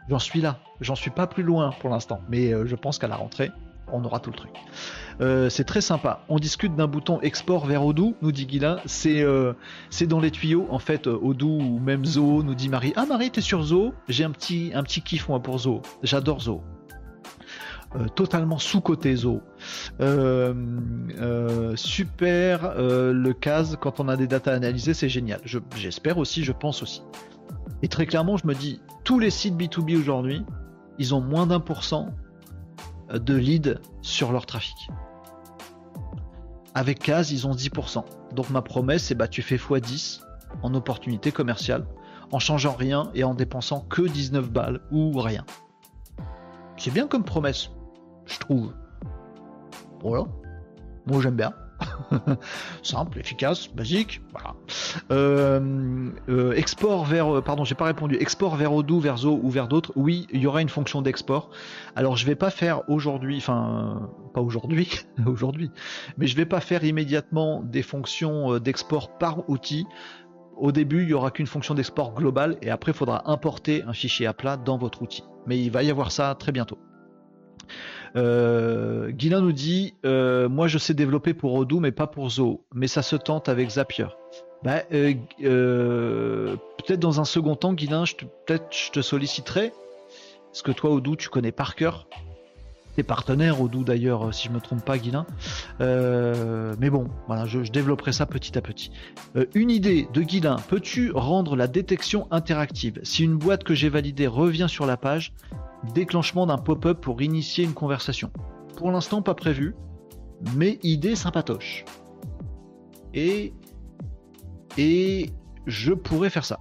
[0.09, 3.07] J'en suis là, j'en suis pas plus loin pour l'instant, mais euh, je pense qu'à
[3.07, 3.51] la rentrée
[3.91, 4.51] on aura tout le truc.
[5.21, 6.25] Euh, c'est très sympa.
[6.27, 8.79] On discute d'un bouton export vers Odoo, nous dit Guilain.
[8.87, 9.23] C'est
[9.91, 10.65] c'est dans les tuyaux.
[10.71, 12.93] En fait, Odoo ou même Zoho, nous dit Marie.
[12.95, 15.83] Ah Marie, t'es sur Zoho J'ai un petit, un petit kiff moi pour Zoho.
[16.01, 16.63] J'adore Zoho.
[17.95, 19.41] Euh, totalement sous-côté Zo.
[20.01, 20.53] Euh,
[21.17, 25.39] euh, super le CAS quand on a des datas analysées, c'est génial.
[25.75, 27.03] J'espère aussi, je pense aussi.
[27.81, 30.43] Et très clairement, je me dis, tous les sites B2B aujourd'hui,
[30.97, 32.09] ils ont moins d'un pour cent
[33.13, 34.89] de leads sur leur trafic.
[36.73, 38.03] Avec CAS, ils ont 10%.
[38.33, 40.21] Donc ma promesse, c'est bah tu fais x10
[40.63, 41.85] en opportunité commerciale,
[42.31, 45.45] en changeant rien et en dépensant que 19 balles ou rien.
[46.77, 47.69] C'est bien comme promesse
[48.25, 48.73] je trouve.
[50.01, 50.25] Voilà.
[51.07, 51.53] Moi j'aime bien.
[52.83, 54.21] Simple, efficace, basique.
[54.31, 54.55] Voilà.
[55.11, 58.15] Euh, euh, export vers, pardon, j'ai pas répondu.
[58.15, 59.91] Export vers Odoo, vers Zo ou vers d'autres.
[59.95, 61.49] Oui, il y aura une fonction d'export.
[61.95, 65.69] Alors je vais pas faire aujourd'hui, enfin pas aujourd'hui, aujourd'hui,
[66.17, 69.85] mais je vais pas faire immédiatement des fonctions d'export par outil.
[70.57, 73.93] Au début, il y aura qu'une fonction d'export globale et après, il faudra importer un
[73.93, 75.23] fichier à plat dans votre outil.
[75.47, 76.77] Mais il va y avoir ça très bientôt.
[78.15, 79.11] Euh,
[79.41, 83.01] nous dit euh, Moi je sais développer pour Odoo mais pas pour Zoho, mais ça
[83.01, 84.07] se tente avec Zapier.
[84.63, 85.13] Bah, euh,
[85.43, 88.03] euh, peut-être dans un second temps, Guilin,
[88.45, 89.71] peut-être je te solliciterai.
[90.51, 92.07] Parce que toi, Odoo, tu connais par cœur.
[92.95, 95.27] Tes partenaires, Odoo d'ailleurs, si je me trompe pas, Guilin.
[95.79, 98.89] mais bon, voilà, je, développerai ça petit à petit.
[99.53, 103.01] une idée de Guilin peux-tu rendre la détection interactive?
[103.03, 105.33] Si une boîte que j'ai validée revient sur la page,
[105.93, 108.31] déclenchement d'un pop-up pour initier une conversation.
[108.77, 109.75] Pour l'instant, pas prévu,
[110.55, 111.85] mais idée sympatoche.
[113.13, 113.53] Et,
[114.77, 115.31] et
[115.65, 116.59] je pourrais faire ça.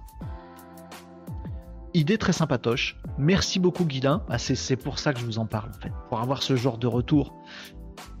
[1.93, 2.97] Idée très sympatoche.
[3.17, 4.23] Merci beaucoup, Guilin.
[4.29, 5.91] Ah, c'est pour ça que je vous en parle, en fait.
[6.09, 7.33] Pour avoir ce genre de retour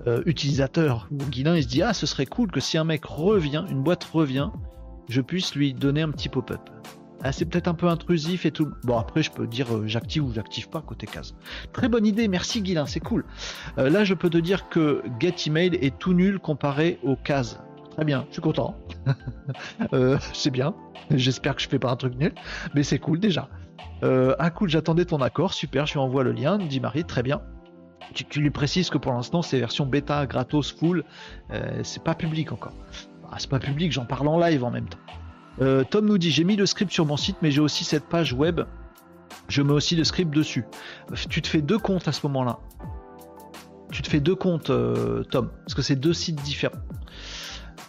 [0.07, 1.07] euh, utilisateur.
[1.11, 3.83] Où Guilin, il se dit Ah, ce serait cool que si un mec revient, une
[3.83, 4.49] boîte revient,
[5.09, 6.69] je puisse lui donner un petit pop-up.
[7.27, 8.71] Ah, c'est peut-être un peu intrusif et tout.
[8.83, 11.33] Bon, après, je peux dire euh, j'active ou j'active pas côté case.
[11.73, 13.25] Très bonne idée, merci Guilin, c'est cool.
[13.79, 17.59] Euh, là, je peux te dire que Get Email est tout nul comparé aux cases.
[17.89, 18.77] Très bien, je suis content.
[19.93, 20.75] euh, c'est bien.
[21.09, 22.31] J'espère que je fais pas un truc nul,
[22.75, 23.49] mais c'est cool déjà.
[24.03, 27.41] Ah cool, j'attendais ton accord, super, je lui envoie le lien, dit Marie, très bien.
[28.13, 31.03] Tu, lui précises que pour l'instant c'est version bêta, gratos, full,
[31.81, 32.73] c'est pas public encore.
[33.31, 34.99] Ah, c'est pas public, j'en parle en live en même temps.
[35.61, 38.05] Euh, Tom nous dit j'ai mis le script sur mon site, mais j'ai aussi cette
[38.05, 38.61] page web.
[39.47, 40.65] Je mets aussi le script dessus.
[41.29, 42.59] Tu te fais deux comptes à ce moment-là.
[43.91, 46.77] Tu te fais deux comptes, euh, Tom, parce que c'est deux sites différents.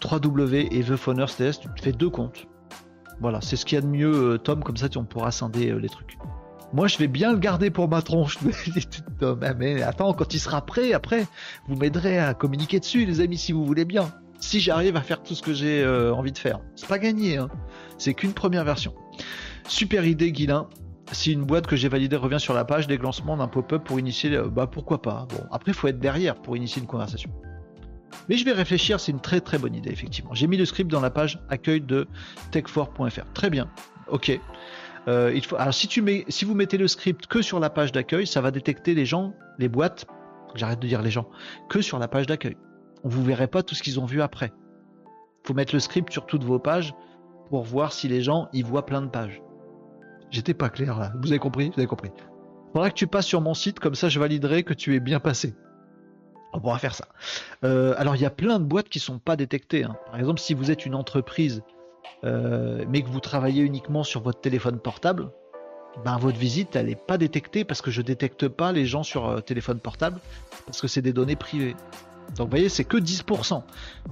[0.00, 2.46] 3W et The tu te fais deux comptes.
[3.20, 5.72] Voilà, c'est ce qu'il y a de mieux, euh, Tom, comme ça on pourra scinder
[5.80, 6.18] les trucs.
[6.74, 8.38] Moi, je vais bien le garder pour ma tronche.
[9.58, 11.26] mais attends, quand il sera prêt, après,
[11.68, 14.10] vous m'aiderez à communiquer dessus, les amis, si vous voulez bien
[14.40, 16.60] si j'arrive à faire tout ce que j'ai euh, envie de faire.
[16.74, 17.48] C'est pas gagné, hein.
[17.98, 18.94] c'est qu'une première version.
[19.68, 20.68] Super idée, Guilin.
[21.12, 24.40] Si une boîte que j'ai validée revient sur la page, lancements d'un pop-up pour initier,
[24.50, 25.26] bah pourquoi pas.
[25.30, 27.30] Bon, après, il faut être derrière pour initier une conversation.
[28.28, 30.34] Mais je vais réfléchir, c'est une très très bonne idée, effectivement.
[30.34, 32.08] J'ai mis le script dans la page accueil de
[32.52, 33.32] tech4.fr.
[33.34, 33.70] Très bien,
[34.08, 34.38] ok.
[35.08, 35.56] Euh, il faut...
[35.56, 36.24] Alors si, tu mets...
[36.28, 39.32] si vous mettez le script que sur la page d'accueil, ça va détecter les gens,
[39.58, 40.06] les boîtes,
[40.56, 41.28] j'arrête de dire les gens,
[41.68, 42.56] que sur la page d'accueil
[43.04, 44.52] vous verrez pas tout ce qu'ils ont vu après.
[45.44, 46.94] Faut mettre le script sur toutes vos pages
[47.50, 49.42] pour voir si les gens y voient plein de pages.
[50.30, 51.12] J'étais pas clair là.
[51.20, 51.68] Vous avez compris?
[51.68, 52.10] Vous avez compris.
[52.72, 55.20] Faudra que tu passes sur mon site, comme ça je validerai que tu es bien
[55.20, 55.54] passé.
[56.52, 57.08] On pourra faire ça.
[57.64, 59.84] Euh, alors il y a plein de boîtes qui sont pas détectées.
[59.84, 59.96] Hein.
[60.06, 61.62] Par exemple, si vous êtes une entreprise,
[62.24, 65.30] euh, mais que vous travaillez uniquement sur votre téléphone portable,
[66.04, 69.26] ben votre visite elle n'est pas détectée parce que je détecte pas les gens sur
[69.26, 70.20] euh, téléphone portable
[70.66, 71.76] parce que c'est des données privées.
[72.36, 73.62] Donc vous voyez, c'est que 10%.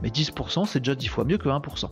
[0.02, 1.90] Mais 10%, c'est déjà 10 fois mieux que 1%.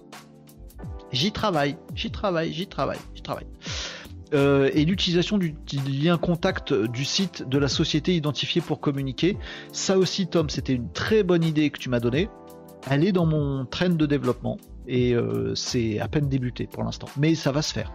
[1.13, 3.47] J'y travaille, j'y travaille, j'y travaille, j'y travaille.
[4.35, 5.55] Euh, et l'utilisation du,
[5.87, 9.37] lien contact du site de la société identifiée pour communiquer.
[9.73, 12.31] Ça aussi, Tom, c'était une très bonne idée que tu m'as donnée.
[12.91, 14.57] Elle est dans mon train de développement
[14.89, 17.09] et euh, c'est à peine débuté pour l'instant.
[17.19, 17.93] Mais ça va se faire.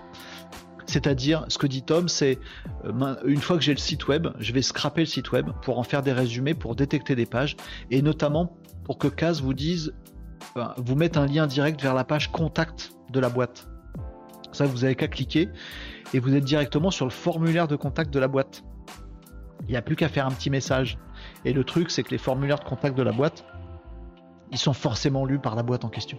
[0.88, 2.40] C'est-à-dire, ce que dit Tom, c'est
[2.86, 5.80] euh, une fois que j'ai le site web, je vais scraper le site web pour
[5.80, 7.58] en faire des résumés, pour détecter des pages,
[7.92, 9.94] et notamment pour que CAS vous dise,
[10.78, 13.68] vous mette un lien direct vers la page contact de la boîte.
[14.54, 15.50] Ça, vous avez qu'à cliquer
[16.14, 18.64] et vous êtes directement sur le formulaire de contact de la boîte.
[19.68, 20.98] Il n'y a plus qu'à faire un petit message.
[21.44, 23.46] Et le truc, c'est que les formulaires de contact de la boîte,
[24.52, 26.18] ils sont forcément lus par la boîte en question.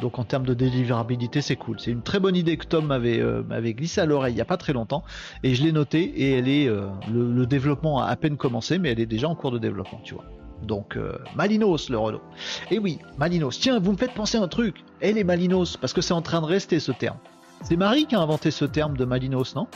[0.00, 1.80] Donc en termes de délivrabilité, c'est cool.
[1.80, 3.42] C'est une très bonne idée que Tom m'avait euh,
[3.72, 5.02] glissé à l'oreille il n'y a pas très longtemps.
[5.42, 8.90] Et je l'ai noté et elle est euh, le, développement a à peine commencé, mais
[8.90, 10.24] elle est déjà en cours de développement, tu vois.
[10.62, 12.22] Donc euh, Malinos le Renault.
[12.70, 13.58] Et oui, Malinos.
[13.58, 14.84] Tiens, vous me faites penser à un truc.
[15.00, 17.18] Elle est Malinos, parce que c'est en train de rester ce terme.
[17.62, 19.66] C'est Marie qui a inventé ce terme de Malinos, non?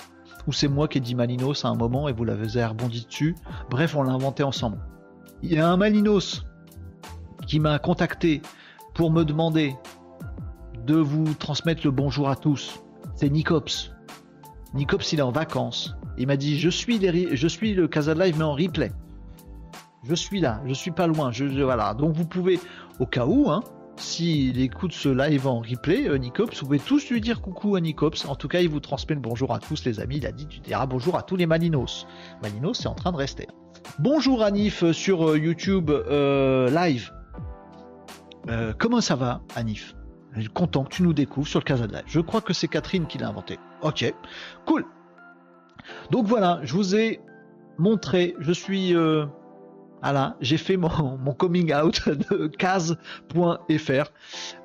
[0.46, 3.36] Ou c'est moi qui ai dit Malinos à un moment et vous l'avez rebondi dessus?
[3.70, 4.78] Bref, on l'a inventé ensemble.
[5.42, 6.44] Il y a un Malinos
[7.46, 8.42] qui m'a contacté
[8.94, 9.74] pour me demander
[10.84, 12.82] de vous transmettre le bonjour à tous.
[13.14, 13.92] C'est Nicops.
[14.74, 15.94] Nicops, il est en vacances.
[16.18, 18.92] Il m'a dit Je suis, le Casa Live, mais en replay.
[20.04, 21.30] Je suis là, je suis pas loin.
[21.30, 21.94] Je, voilà.
[21.94, 22.58] Donc vous pouvez,
[22.98, 23.62] au cas où, hein,
[23.96, 27.80] s'il écoute ce live en replay, euh, Nicops, vous pouvez tous lui dire coucou à
[27.80, 28.24] Nicops.
[28.26, 30.16] En tout cas, il vous transmet le bonjour à tous, les amis.
[30.16, 32.06] Il a dit Tu diras bonjour à tous les Malinos.
[32.42, 33.46] Malinos, c'est en train de rester.
[33.98, 37.12] Bonjour Anif sur euh, YouTube euh, live.
[38.48, 39.94] Euh, comment ça va, Anif
[40.52, 42.04] content que tu nous découvres sur le Casa de Live.
[42.06, 43.58] Je crois que c'est Catherine qui l'a inventé.
[43.82, 44.12] Ok,
[44.66, 44.84] cool.
[46.10, 47.20] Donc voilà, je vous ai
[47.78, 48.94] montré, je suis...
[48.94, 49.26] Euh,
[50.02, 54.10] voilà, j'ai fait mon, mon, coming out de case.fr.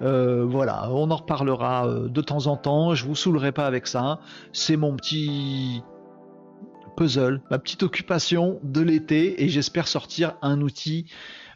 [0.02, 2.96] Euh, voilà, on en reparlera euh, de temps en temps.
[2.96, 4.20] Je vous saoulerai pas avec ça.
[4.52, 5.84] C'est mon petit
[6.96, 11.06] puzzle, ma petite occupation de l'été et j'espère sortir un outil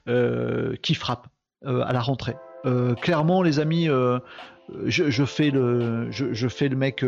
[0.07, 1.27] euh, qui frappe
[1.65, 2.35] à la rentrée.
[3.01, 3.87] Clairement, les amis,
[4.85, 7.05] je, fais le, je, fais le mec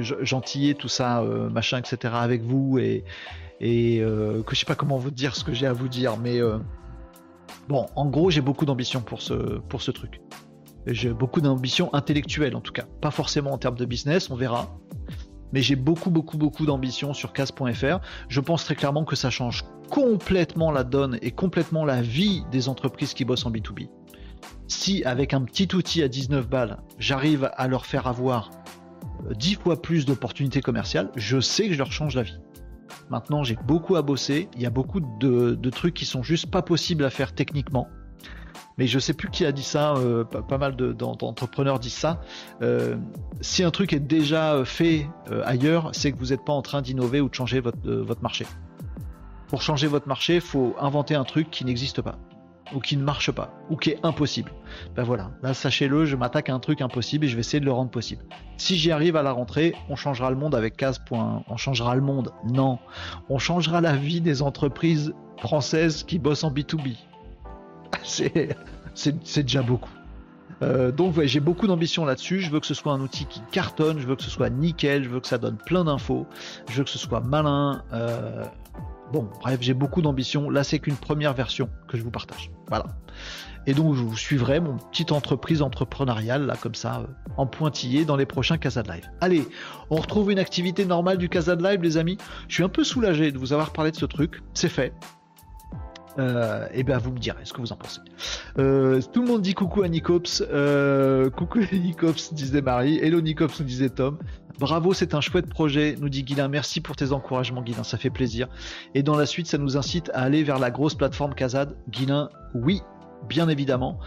[0.00, 2.14] gentillet, tout ça, machin, etc.
[2.16, 5.72] avec vous et, euh, que je sais pas comment vous dire ce que j'ai à
[5.72, 6.58] vous dire, mais euh,
[7.68, 10.20] bon, en gros, j'ai beaucoup d'ambition pour ce, pour ce truc.
[10.86, 14.76] J'ai beaucoup d'ambition intellectuelle en tout cas, pas forcément en termes de business, on verra.
[15.52, 18.00] Mais j'ai beaucoup, beaucoup, beaucoup d'ambition sur case.fr.
[18.28, 22.70] Je pense très clairement que ça change complètement la donne et complètement la vie des
[22.70, 23.88] entreprises qui bossent en B2B.
[24.72, 28.50] Si avec un petit outil à 19 balles, j'arrive à leur faire avoir
[29.30, 32.38] 10 fois plus d'opportunités commerciales, je sais que je leur change la vie.
[33.10, 34.48] Maintenant, j'ai beaucoup à bosser.
[34.56, 37.86] Il y a beaucoup de, trucs qui sont juste pas possibles à faire techniquement.
[38.78, 39.92] Mais je sais plus qui a dit ça.
[39.96, 42.22] Euh, pas, mal d'entrepreneurs disent ça.
[42.62, 42.96] Euh,
[43.42, 46.80] si un truc est déjà fait euh, ailleurs, c'est que vous n'êtes pas en train
[46.80, 48.46] d'innover ou de changer votre marché.
[49.48, 52.18] Pour changer votre marché, il faut inventer un truc qui n'existe pas
[52.74, 54.52] ou qui ne marche pas, ou qui est impossible.
[54.94, 57.64] Ben voilà, là sachez-le, je m'attaque à un truc impossible et je vais essayer de
[57.64, 58.24] le rendre possible.
[58.56, 61.42] Si j'y arrive à la rentrée, on changera le monde avec 15 points.
[61.48, 62.78] On changera le monde Non.
[63.28, 66.96] On changera la vie des entreprises françaises qui bossent en B2B.
[68.94, 69.90] C'est déjà beaucoup.
[70.62, 72.40] Euh, donc j'ai beaucoup d'ambition là-dessus.
[72.40, 75.04] Je veux que ce soit un outil qui cartonne, je veux que ce soit nickel,
[75.04, 76.26] je veux que ça donne plein d'infos,
[76.68, 77.82] je veux que ce soit malin.
[77.92, 78.44] Euh,
[79.12, 80.48] Bon, bref, j'ai beaucoup d'ambition.
[80.48, 82.50] Là, c'est qu'une première version que je vous partage.
[82.68, 82.86] Voilà.
[83.66, 87.06] Et donc, je vous suivrai mon petite entreprise entrepreneuriale, là, comme ça, euh,
[87.36, 89.04] en pointillé dans les prochains Casa de Live.
[89.20, 89.46] Allez,
[89.90, 92.16] on retrouve une activité normale du Casa de Live, les amis.
[92.48, 94.40] Je suis un peu soulagé de vous avoir parlé de ce truc.
[94.54, 94.94] C'est fait.
[96.18, 98.00] Euh, et bien vous me direz ce que vous en pensez.
[98.58, 100.42] Euh, tout le monde dit coucou à Nicops.
[100.52, 102.98] Euh, coucou à Nicops, disait Marie.
[102.98, 104.18] Hello Nicops, disait Tom.
[104.58, 106.48] Bravo, c'est un chouette projet, nous dit Guilin.
[106.48, 108.48] Merci pour tes encouragements, Guilin, ça fait plaisir.
[108.94, 111.74] Et dans la suite, ça nous incite à aller vers la grosse plateforme Kazad.
[111.88, 112.82] Guilin, oui,
[113.28, 113.98] bien évidemment,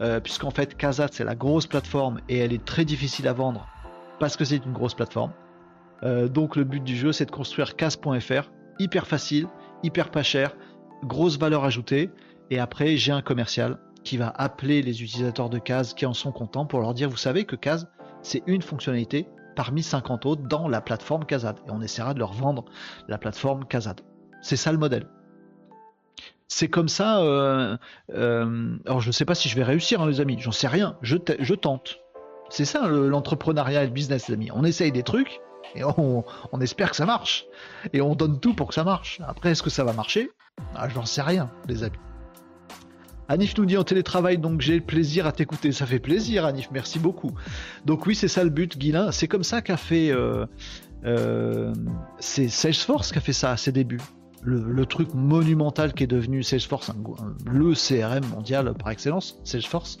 [0.00, 3.66] euh, puisqu'en fait, Kazad, c'est la grosse plateforme et elle est très difficile à vendre
[4.20, 5.32] parce que c'est une grosse plateforme.
[6.02, 9.48] Euh, donc, le but du jeu, c'est de construire Kaz.fr, hyper facile,
[9.82, 10.54] hyper pas cher,
[11.04, 12.10] grosse valeur ajoutée.
[12.50, 16.30] Et après, j'ai un commercial qui va appeler les utilisateurs de Kaz qui en sont
[16.30, 17.88] contents pour leur dire Vous savez que Kaz,
[18.22, 21.56] c'est une fonctionnalité parmi 50 autres dans la plateforme Kazad.
[21.66, 22.64] Et on essaiera de leur vendre
[23.08, 24.00] la plateforme Kazad.
[24.42, 25.06] C'est ça le modèle.
[26.48, 27.20] C'est comme ça.
[27.20, 27.76] Euh,
[28.12, 30.36] euh, alors je ne sais pas si je vais réussir, hein, les amis.
[30.38, 30.96] J'en sais rien.
[31.02, 31.16] Je,
[31.54, 32.00] tente.
[32.50, 34.50] C'est ça l'entrepreneuriat et le business, les amis.
[34.52, 35.40] On essaye des trucs
[35.74, 36.24] et on,
[36.60, 37.46] espère que ça marche.
[37.92, 39.20] Et on donne tout pour que ça marche.
[39.26, 40.30] Après, est-ce que ça va marcher?
[40.76, 41.98] Ah, Je n'en sais rien, les amis.
[43.28, 45.72] Anif nous dit en télétravail, donc j'ai le plaisir à t'écouter.
[45.72, 47.32] Ça fait plaisir, Anif, merci beaucoup.
[47.84, 49.12] Donc oui, c'est ça le but, Guilin.
[49.12, 50.10] C'est comme ça qu'a fait...
[50.10, 50.46] Euh,
[51.04, 51.72] euh,
[52.18, 54.00] c'est Salesforce qui a fait ça à ses débuts.
[54.46, 56.92] Le, truc monumental qui est devenu Salesforce,
[57.46, 59.98] le CRM mondial par excellence, Salesforce.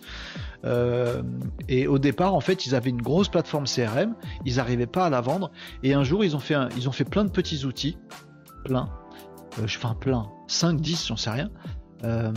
[0.66, 1.22] Euh,
[1.70, 4.14] et au départ, en fait, ils avaient une grosse plateforme CRM,
[4.44, 5.50] ils n'arrivaient pas à la vendre.
[5.82, 7.96] Et un jour, ils ont fait, ils ont fait plein de petits outils,
[8.66, 8.90] plein,
[9.62, 11.50] enfin plein, 5, 10, j'en sais rien,
[12.02, 12.32] euh,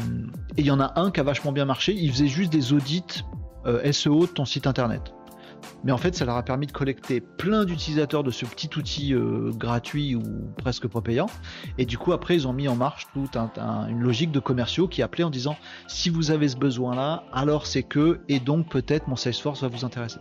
[0.56, 1.94] et il y en a un qui a vachement bien marché.
[1.94, 3.24] Il faisait juste des audits
[3.66, 5.14] euh, SEO de ton site internet.
[5.84, 9.14] Mais en fait, ça leur a permis de collecter plein d'utilisateurs de ce petit outil
[9.14, 10.24] euh, gratuit ou
[10.58, 11.28] presque pas payant.
[11.78, 15.02] Et du coup, après, ils ont mis en marche toute une logique de commerciaux qui
[15.02, 19.16] appelait en disant si vous avez ce besoin-là, alors c'est que, et donc peut-être mon
[19.16, 20.20] Salesforce va vous intéresser.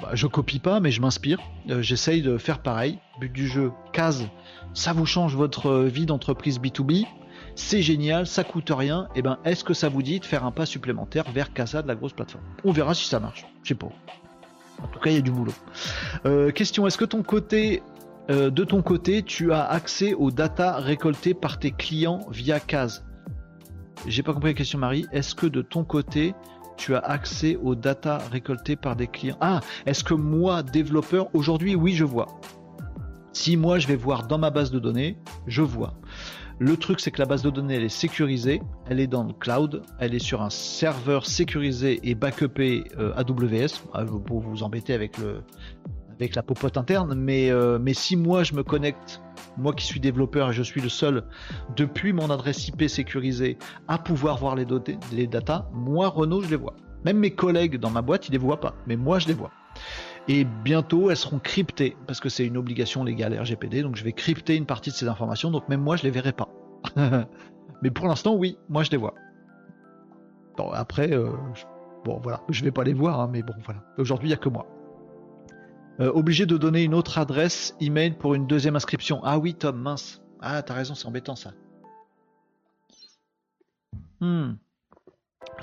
[0.00, 1.40] Bah, je copie pas, mais je m'inspire.
[1.66, 3.00] J'essaye de faire pareil.
[3.20, 4.28] But du jeu, case,
[4.72, 7.04] ça vous change votre vie d'entreprise B2B
[7.58, 10.44] c'est génial, ça coûte rien, et eh ben est-ce que ça vous dit de faire
[10.44, 12.44] un pas supplémentaire vers Casa de la grosse plateforme?
[12.64, 13.88] On verra si ça marche, je sais pas.
[14.80, 15.52] En tout cas, il y a du boulot.
[16.24, 17.82] Euh, question, est-ce que ton côté,
[18.30, 23.02] euh, de ton côté, tu as accès aux data récoltées par tes clients via Cas
[24.06, 25.06] J'ai pas compris la question Marie.
[25.12, 26.34] Est-ce que de ton côté,
[26.76, 29.36] tu as accès aux data récoltées par des clients?
[29.40, 32.28] Ah, est-ce que moi, développeur, aujourd'hui, oui, je vois.
[33.32, 35.94] Si moi, je vais voir dans ma base de données, je vois.
[36.60, 39.82] Le truc, c'est que la base de données, est sécurisée, elle est dans le cloud,
[40.00, 45.18] elle est sur un serveur sécurisé et backupé euh, AWS, ah, pour vous embêter avec,
[45.18, 45.42] le,
[46.16, 49.20] avec la popote interne, mais, euh, mais si moi je me connecte
[49.56, 51.24] moi qui suis développeur et je suis le seul
[51.76, 53.56] depuis mon adresse IP sécurisée
[53.86, 54.66] à pouvoir voir les,
[55.12, 56.74] les datas, moi Renault je les vois.
[57.04, 59.52] Même mes collègues dans ma boîte ils les voient pas, mais moi je les vois.
[60.28, 64.12] Et bientôt elles seront cryptées parce que c'est une obligation légale RGPD, donc je vais
[64.12, 66.48] crypter une partie de ces informations, donc même moi je les verrai pas.
[67.82, 69.14] mais pour l'instant oui, moi je les vois.
[70.56, 71.32] Bon après, euh,
[72.04, 73.82] bon voilà, je vais pas les voir, hein, mais bon voilà.
[73.96, 74.66] Aujourd'hui il y a que moi.
[76.00, 79.20] Euh, obligé de donner une autre adresse email pour une deuxième inscription.
[79.24, 80.22] Ah oui, Tom, mince.
[80.40, 81.50] Ah, t'as raison, c'est embêtant ça.
[84.20, 84.52] Hmm.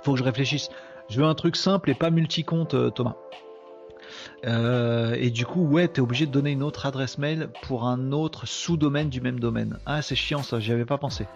[0.04, 0.70] Faut que je réfléchisse.
[1.10, 3.16] Je veux un truc simple et pas multi-compte, euh, Thomas.
[4.46, 8.12] Euh, et du coup, ouais, t'es obligé de donner une autre adresse mail pour un
[8.12, 9.78] autre sous-domaine du même domaine.
[9.86, 11.28] Ah, c'est chiant ça, j'y avais pas pensé.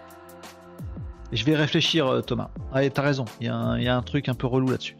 [1.32, 2.50] Je vais réfléchir, Thomas.
[2.72, 4.96] Ah, t'as raison, il y, a un truc un peu relou là-dessus.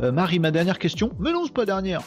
[0.00, 1.12] Marie, ma dernière question.
[1.18, 2.02] Mais non, c'est pas dernière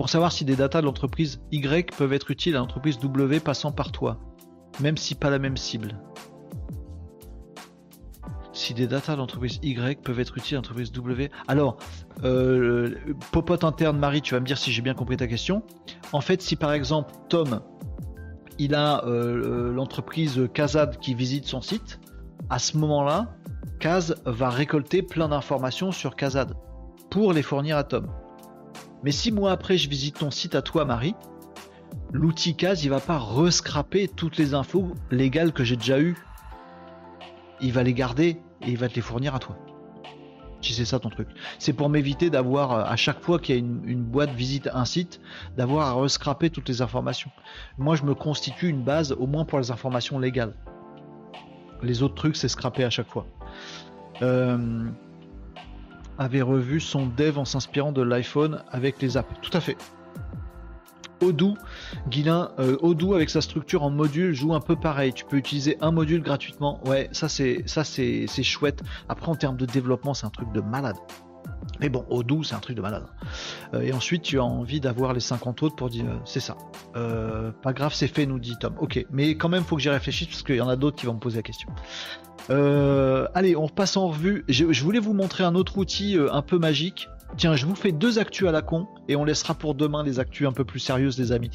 [0.00, 3.70] pour savoir si des datas de l'entreprise Y peuvent être utiles à l'entreprise W passant
[3.70, 4.18] par toi,
[4.80, 5.98] même si pas la même cible.
[8.60, 11.30] Si des datas de l'entreprise Y peuvent être utiles à l'entreprise W.
[11.48, 11.78] Alors,
[12.24, 12.94] euh,
[13.32, 15.62] popote interne, Marie, tu vas me dire si j'ai bien compris ta question.
[16.12, 17.62] En fait, si par exemple Tom,
[18.58, 22.00] il a euh, l'entreprise Kazad qui visite son site,
[22.50, 23.34] à ce moment-là,
[23.78, 26.52] Kaz va récolter plein d'informations sur Kazad
[27.08, 28.08] pour les fournir à Tom.
[29.02, 31.14] Mais six mois après, je visite ton site à toi, Marie.
[32.12, 36.18] L'outil CAS, il va pas rescraper toutes les infos légales que j'ai déjà eues.
[37.62, 39.56] Il va les garder et il va te les fournir à toi.
[40.60, 41.28] Si c'est ça ton truc.
[41.58, 45.20] C'est pour m'éviter d'avoir, à chaque fois qu'il y a une, boîte visite un site,
[45.56, 47.30] d'avoir à rescraper toutes les informations.
[47.78, 50.54] Moi, je me constitue une base au moins pour les informations légales.
[51.82, 53.26] Les autres trucs, c'est scraper à chaque fois.
[54.20, 54.90] Euh,
[56.18, 59.32] avait revu son dev en s'inspirant de l'iPhone avec les apps.
[59.40, 59.78] Tout à fait.
[61.20, 61.54] Odoo,
[62.08, 65.12] Guilin, euh, Odoo avec sa structure en module joue un peu pareil.
[65.12, 66.80] Tu peux utiliser un module gratuitement.
[66.86, 68.82] Ouais, ça c'est ça c'est chouette.
[69.08, 70.96] Après en termes de développement, c'est un truc de malade.
[71.78, 73.04] Mais bon, Odoo, c'est un truc de malade.
[73.74, 76.56] Euh, et ensuite, tu as envie d'avoir les 50 autres pour dire euh, c'est ça.
[76.94, 78.74] pas grave, c'est fait, nous dit Tom.
[78.80, 81.06] Ok, mais quand même, faut que j'y réfléchisse parce qu'il y en a d'autres qui
[81.06, 81.68] vont me poser la question.
[82.50, 84.44] Euh, allez, on passe en revue.
[84.48, 87.08] Je, voulais vous montrer un autre outil euh, un peu magique.
[87.36, 90.18] Tiens, je vous fais deux actus à la con et on laissera pour demain les
[90.18, 91.50] actus un peu plus sérieuses, les amis.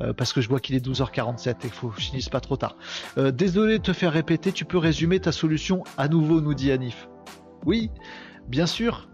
[0.00, 2.40] Euh, parce que je vois qu'il est 12h47 et qu'il faut que je finisse pas
[2.40, 2.76] trop tard.
[3.16, 7.08] désolé de te faire répéter, tu peux résumer ta solution à nouveau, nous dit Anif.
[7.64, 7.90] Oui,
[8.48, 9.08] bien sûr.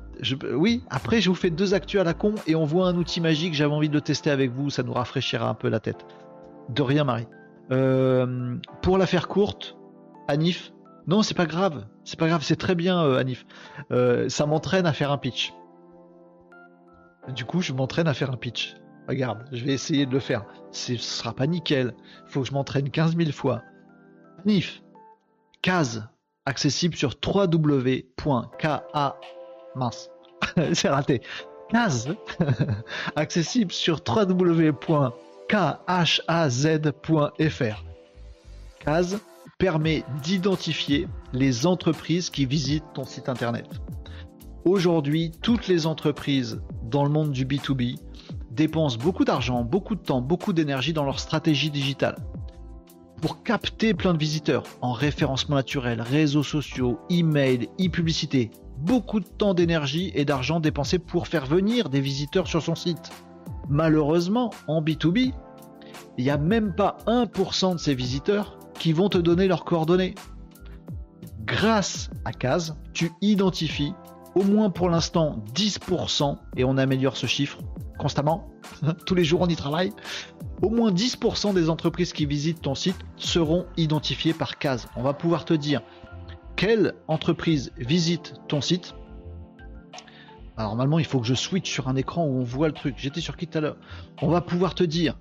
[0.52, 3.20] oui, après je vous fais deux actus à la con et on voit un outil
[3.20, 6.04] magique, j'avais envie de le tester avec vous, ça nous rafraîchira un peu la tête.
[6.68, 7.26] De rien Marie.
[8.82, 9.76] pour la faire courte,
[10.28, 10.72] Anif,
[11.06, 11.84] non, c'est pas grave.
[12.04, 13.44] C'est pas grave, c'est très bien, euh, Anif.
[13.90, 15.52] Euh, ça m'entraîne à faire un pitch.
[17.34, 18.76] Du coup, je m'entraîne à faire un pitch.
[19.08, 20.44] Regarde, je vais essayer de le faire.
[20.70, 21.94] Ce sera pas nickel.
[22.26, 23.62] Faut que je m'entraîne 15 000 fois.
[24.44, 24.82] Anif,
[25.62, 26.08] case
[26.46, 28.86] accessible sur www.ka
[29.74, 30.10] mince,
[30.72, 31.22] c'est raté.
[31.70, 32.08] Case
[33.16, 34.64] accessible sur www.khaz.fr.
[38.80, 39.20] Case
[39.58, 43.66] permet d'identifier les entreprises qui visitent ton site internet.
[44.66, 47.96] Aujourd'hui, toutes les entreprises dans le monde du B2B
[48.50, 52.16] dépensent beaucoup d'argent, beaucoup de temps, beaucoup d'énergie dans leur stratégie digitale.
[53.22, 59.54] Pour capter plein de visiteurs en référencement naturel, réseaux sociaux, email, e-publicité, beaucoup de temps,
[59.54, 63.10] d'énergie et d'argent dépensés pour faire venir des visiteurs sur son site.
[63.70, 65.32] Malheureusement, en B2B,
[66.18, 70.14] il n'y a même pas 1% de ces visiteurs qui vont te donner leurs coordonnées.
[71.46, 73.94] Grâce à CASE, tu identifies
[74.34, 77.58] au moins pour l'instant 10%, et on améliore ce chiffre
[77.98, 78.48] constamment,
[79.06, 79.92] tous les jours on y travaille,
[80.62, 84.88] au moins 10% des entreprises qui visitent ton site seront identifiées par CASE.
[84.96, 85.82] On va pouvoir te dire
[86.56, 88.94] quelle entreprise visite ton site.
[90.58, 92.94] Normalement il faut que je switch sur un écran où on voit le truc.
[92.98, 93.76] J'étais sur qui tout à l'heure?
[94.20, 95.16] On va pouvoir te dire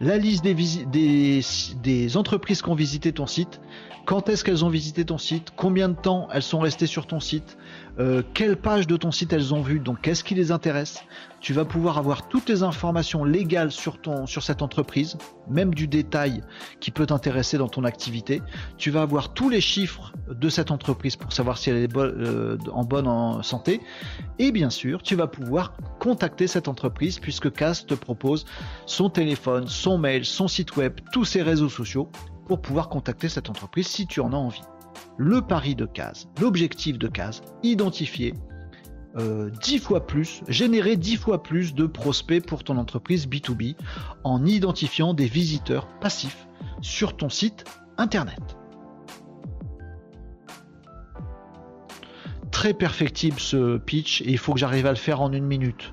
[0.00, 1.40] la liste des,
[1.82, 3.60] des, entreprises qui ont visité ton site,
[4.04, 7.18] quand est-ce qu'elles ont visité ton site, combien de temps elles sont restées sur ton
[7.18, 7.58] site,
[7.98, 11.02] euh, quelle page de ton site elles ont vu, donc qu'est-ce qui les intéresse?
[11.40, 15.18] Tu vas pouvoir avoir toutes les informations légales sur, ton, sur cette entreprise,
[15.48, 16.42] même du détail
[16.80, 18.40] qui peut t'intéresser dans ton activité.
[18.76, 22.56] Tu vas avoir tous les chiffres de cette entreprise pour savoir si elle est euh,
[22.72, 23.80] en bonne santé.
[24.38, 28.46] Et bien sûr, tu vas pouvoir contacter cette entreprise puisque CAS te propose
[28.86, 32.10] son téléphone, son mail, son site web, tous ses réseaux sociaux
[32.46, 34.62] pour pouvoir contacter cette entreprise si tu en as envie
[35.16, 38.34] le pari de case, l'objectif de case, identifier
[39.16, 43.74] euh, 10 fois plus, générer 10 fois plus de prospects pour ton entreprise B2B
[44.22, 46.46] en identifiant des visiteurs passifs
[46.82, 47.64] sur ton site
[47.96, 48.40] internet.
[52.50, 55.92] Très perfectible ce pitch et il faut que j'arrive à le faire en une minute.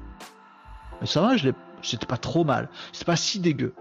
[1.01, 1.49] Mais ça va, je
[1.82, 2.70] c'était pas trop mal.
[2.91, 3.74] C'est pas si dégueu.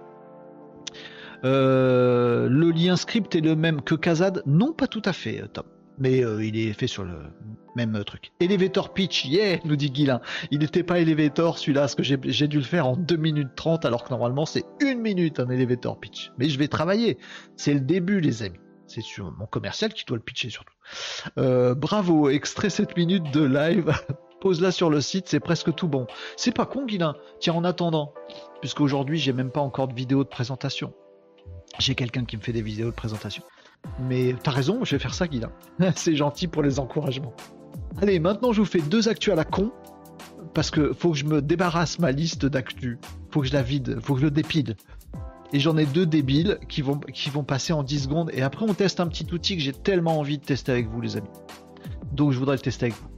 [1.45, 5.47] Euh, le lien script est le même que Kazad Non, pas tout à fait, euh,
[5.47, 5.64] Tom.
[5.99, 7.18] Mais euh, il est fait sur le
[7.76, 8.32] même truc.
[8.40, 10.20] Elevator pitch, yeah, nous dit Guilin.
[10.51, 13.84] Il n'était pas elevator celui-là, parce que j'ai dû le faire en 2 minutes 30,
[13.84, 16.32] alors que normalement c'est 1 minute un elevator pitch.
[16.38, 17.18] Mais je vais travailler.
[17.57, 18.59] C'est le début, les amis.
[18.86, 20.74] C'est sur mon commercial qui doit le pitcher surtout.
[21.36, 23.92] bravo, extrait 7 minutes de live.
[24.40, 26.07] Pose-la sur le site, c'est presque tout bon.
[26.36, 27.14] C'est pas con, Guilin.
[27.40, 28.12] Tiens, en attendant,
[28.61, 30.92] puisqu'aujourd'hui j'ai même pas encore de vidéo de présentation.
[31.79, 33.43] J'ai quelqu'un qui me fait des vidéos de présentation.
[34.01, 35.43] Mais t'as raison, je vais faire ça, Guy.
[35.97, 37.35] C'est gentil pour les encouragements.
[38.01, 39.72] Allez, maintenant je vous fais deux actus à la con.
[40.53, 42.99] Parce que faut que je me débarrasse ma liste d'actus.
[43.31, 44.77] Faut que je la vide, faut que je le dépile.
[45.53, 48.31] Et j'en ai deux débiles qui vont, qui vont passer en 10 secondes.
[48.33, 51.01] Et après, on teste un petit outil que j'ai tellement envie de tester avec vous,
[51.01, 51.29] les amis.
[52.12, 53.09] Donc, je voudrais le tester avec vous.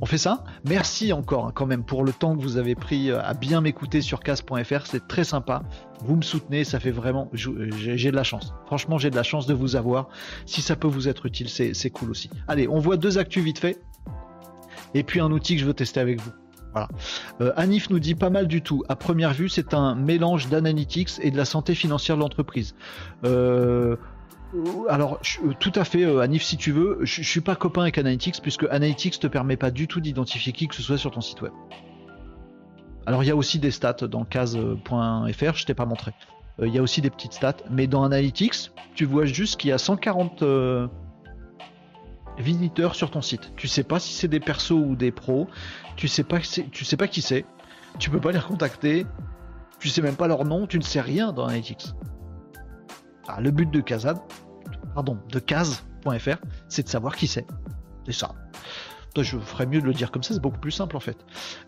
[0.00, 3.10] On fait ça Merci encore hein, quand même pour le temps que vous avez pris
[3.10, 5.62] euh, à bien m'écouter sur casse.fr, c'est très sympa.
[6.04, 7.28] Vous me soutenez, ça fait vraiment...
[7.32, 8.54] J'ai de la chance.
[8.66, 10.08] Franchement, j'ai de la chance de vous avoir.
[10.46, 12.30] Si ça peut vous être utile, c'est cool aussi.
[12.46, 13.80] Allez, on voit deux actus vite fait.
[14.94, 16.30] Et puis un outil que je veux tester avec vous.
[16.72, 16.88] Voilà.
[17.40, 18.84] Euh, Anif nous dit pas mal du tout.
[18.88, 22.74] À première vue, c'est un mélange d'analytics et de la santé financière de l'entreprise.
[23.24, 23.96] Euh,
[24.88, 27.98] alors, euh, tout à fait, euh, Anif, si tu veux, je, suis pas copain avec
[27.98, 31.20] Analytics puisque Analytics te permet pas du tout d'identifier qui que ce soit sur ton
[31.20, 31.52] site web.
[33.06, 36.12] Alors, il y a aussi des stats dans case.fr, je t'ai pas montré.
[36.60, 39.70] Euh, il y a aussi des petites stats, mais dans Analytics, tu vois juste qu'il
[39.70, 40.42] y a 140
[42.38, 43.52] visiteurs sur ton site.
[43.56, 45.48] Tu sais pas si c'est des persos ou des pros,
[45.96, 47.44] tu sais pas, sais pas qui c'est,
[47.98, 49.06] tu peux pas les recontacter,
[49.78, 51.94] tu sais même pas leur nom, tu ne sais rien dans Analytics.
[53.28, 54.18] Ah, le but de Kazad,
[54.94, 57.46] pardon, de Kaz.fr, c'est de savoir qui c'est.
[58.06, 58.34] C'est ça
[59.22, 61.16] je ferais mieux de le dire comme ça, c'est beaucoup plus simple en fait.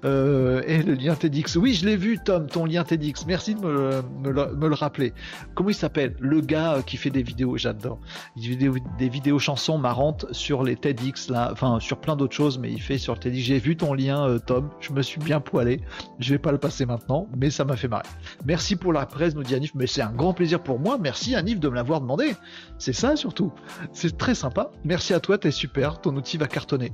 [0.05, 3.27] Euh, et le lien TEDx, oui, je l'ai vu, Tom, ton lien TEDx.
[3.27, 5.13] Merci de me le, rappeler.
[5.55, 6.15] Comment il s'appelle?
[6.21, 8.01] Le gars euh, qui fait des vidéos, j'adore.
[8.37, 12.81] Des vidéos, chansons marrantes sur les TEDx, là, enfin sur plein d'autres choses, mais il
[12.81, 13.45] fait sur le TEDx.
[13.45, 14.71] J'ai vu ton lien, euh, Tom.
[14.81, 15.81] Je me suis bien poilé.
[16.19, 18.05] Je vais pas le passer maintenant, mais ça m'a fait marrer.
[18.45, 19.73] Merci pour la presse, nous dit Anif.
[19.75, 20.99] Mais c'est un grand plaisir pour moi.
[21.01, 22.35] Merci Anif de me l'avoir demandé.
[22.79, 23.53] C'est ça surtout.
[23.93, 24.71] C'est très sympa.
[24.85, 26.01] Merci à toi, t'es super.
[26.01, 26.93] Ton outil va cartonner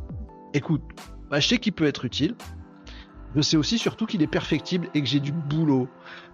[0.55, 0.83] écoute,
[1.31, 2.35] bah, je sais qu'il peut être utile.
[3.35, 5.89] Je sais aussi surtout qu'il est perfectible et que j'ai du boulot.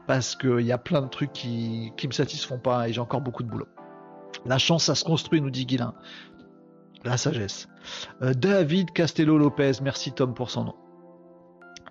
[0.07, 3.21] Parce qu'il y a plein de trucs qui, qui me satisfont pas et j'ai encore
[3.21, 3.69] beaucoup de boulot.
[4.45, 5.95] La chance, ça se construit, nous dit Guilin.
[7.05, 7.69] La sagesse.
[8.23, 10.75] Euh, David Castello Lopez, merci Tom pour son nom.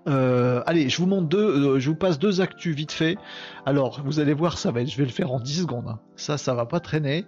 [0.07, 3.17] Euh, allez, je vous montre deux, euh, je vous passe deux actus vite fait.
[3.65, 5.87] Alors, vous allez voir, ça va je vais le faire en 10 secondes.
[5.87, 5.99] Hein.
[6.15, 7.25] Ça, ça va pas traîner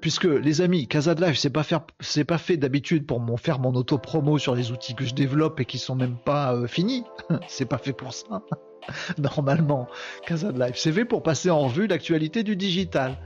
[0.00, 1.64] puisque les amis, Casa de Live, c'est pas
[2.00, 5.14] c'est pas fait d'habitude pour mon, faire mon auto promo sur les outils que je
[5.14, 7.04] développe et qui sont même pas euh, finis.
[7.48, 8.42] c'est pas fait pour ça.
[9.18, 9.88] Normalement,
[10.26, 13.16] Casa de Live, c'est fait pour passer en revue l'actualité du digital.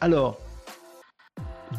[0.00, 0.38] Alors,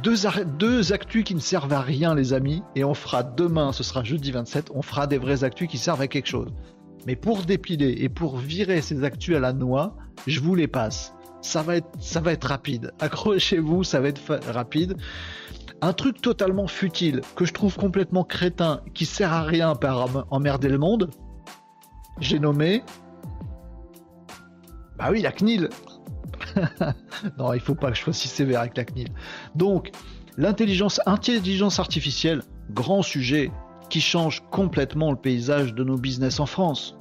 [0.04, 0.16] deux,
[0.58, 4.04] deux actus qui ne servent à rien, les amis, et on fera demain, ce sera
[4.04, 6.52] jeudi 27, on fera des vrais actus qui servent à quelque chose.
[7.08, 9.96] Mais pour dépiler et pour virer ces actus à la noix,
[10.28, 12.94] je vous les passe ça va être, ça va être rapide.
[13.00, 14.98] Accrochez-vous, ça va être rapide.
[15.82, 20.68] Un truc totalement futile, que je trouve complètement crétin, qui sert à rien par emmerder
[20.68, 21.10] le monde,
[22.20, 22.84] j'ai nommé.
[24.98, 25.70] Bah oui, la CNIL.
[27.38, 29.08] non, il faut pas que je sois si sévère avec la CNIL.
[29.56, 29.92] Donc,
[30.38, 33.52] l'intelligence, intelligence artificielle, grand sujet
[33.90, 36.96] qui change complètement le paysage de nos business en France.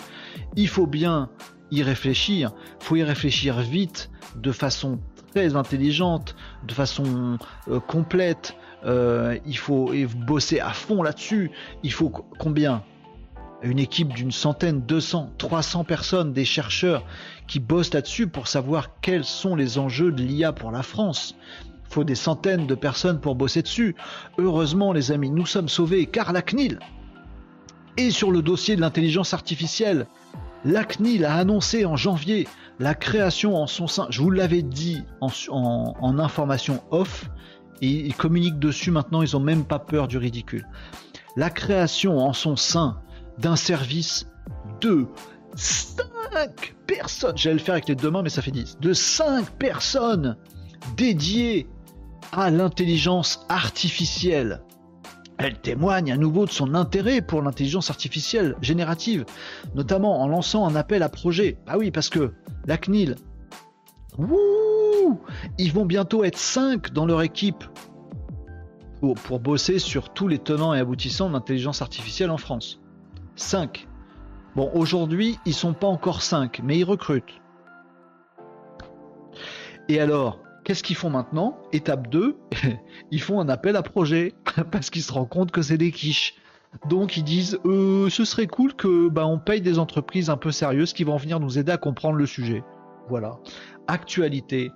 [0.57, 1.28] Il faut bien
[1.71, 4.99] y réfléchir, faut y réfléchir vite, de façon
[5.35, 6.35] très intelligente,
[6.66, 7.39] de façon
[7.69, 8.57] euh, complète.
[8.85, 9.93] Euh, il faut
[10.27, 11.51] bosser à fond là-dessus.
[11.83, 12.83] Il faut combien?
[13.62, 17.05] Une équipe d'une centaine, 200, 300 personnes, des chercheurs
[17.49, 21.35] qui bossent là-dessus pour savoir quels sont les enjeux de l'IA pour la France.
[21.64, 23.97] Il faut des centaines de personnes pour bosser dessus.
[24.37, 26.79] Heureusement, les amis, nous sommes sauvés car la CNIL
[27.97, 30.07] est sur le dossier de l'intelligence artificielle.
[30.64, 32.48] La CNIL a annoncé en janvier
[32.80, 37.30] la création en son sein, je vous l'avais dit en, information off,
[37.80, 40.66] et ils communiquent dessus maintenant, ils n'ont même pas peur du ridicule.
[41.36, 43.00] La création en son sein
[43.38, 44.26] d'un service
[44.80, 45.06] de
[45.54, 49.50] 5 personnes, j'allais le faire avec les deux mains, mais ça fait 10, de 5
[49.59, 50.36] personnes
[50.96, 51.68] dédiées
[52.32, 54.61] à l'intelligence artificielle
[55.39, 59.24] elle témoigne à nouveau de son intérêt pour l'intelligence artificielle générative,
[59.74, 61.59] notamment en lançant un appel à projet.
[61.66, 62.34] Ah oui, parce que
[62.66, 63.14] la CNIL,
[64.16, 65.20] fou.
[65.59, 67.64] Ils vont bientôt être 5 dans leur équipe
[69.01, 72.80] pour, bosser sur tous les tenants et aboutissants de l'intelligence artificielle en France.
[73.36, 73.86] 5.
[74.57, 77.41] Bon, aujourd'hui, ils sont pas encore 5, mais ils recrutent.
[79.89, 81.57] Et alors, qu'est-ce qu'ils font maintenant?
[81.73, 82.37] Étape 2,
[83.11, 84.35] ils font un appel à projet
[84.71, 86.35] parce qu'ils se rendent compte que c'est des quiches.
[86.91, 90.51] Donc ils disent euh, ce serait cool que bah, on paye des entreprises un peu
[90.51, 92.62] sérieuses qui vont venir nous aider à comprendre le sujet.
[93.09, 93.39] Voilà.
[93.87, 94.71] Actualité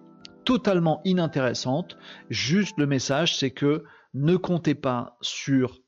[0.47, 1.99] totalement inintéressante.
[2.30, 3.84] Juste le message, c'est que
[4.14, 5.80] ne comptez pas sur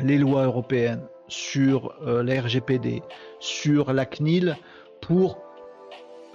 [0.00, 3.02] les lois européennes, sur euh, la RGPD,
[3.40, 4.56] sur la CNIL
[5.02, 5.38] pour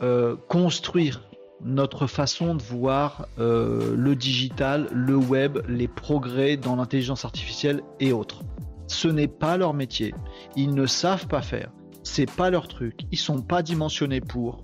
[0.03, 1.23] euh, construire
[1.63, 8.13] notre façon de voir euh, le digital, le web, les progrès dans l'intelligence artificielle et
[8.13, 8.41] autres.
[8.87, 10.13] Ce n'est pas leur métier.
[10.55, 11.71] Ils ne savent pas faire.
[12.03, 13.01] C'est pas leur truc.
[13.11, 14.63] Ils sont pas dimensionnés pour.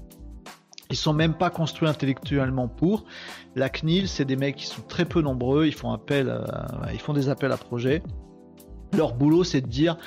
[0.91, 3.05] Ils sont même pas construits intellectuellement pour.
[3.55, 5.65] La CNIL, c'est des mecs qui sont très peu nombreux.
[5.67, 6.33] Ils font appel,
[6.91, 8.01] ils font des appels à projets.
[8.97, 9.97] Leur boulot, c'est de dire,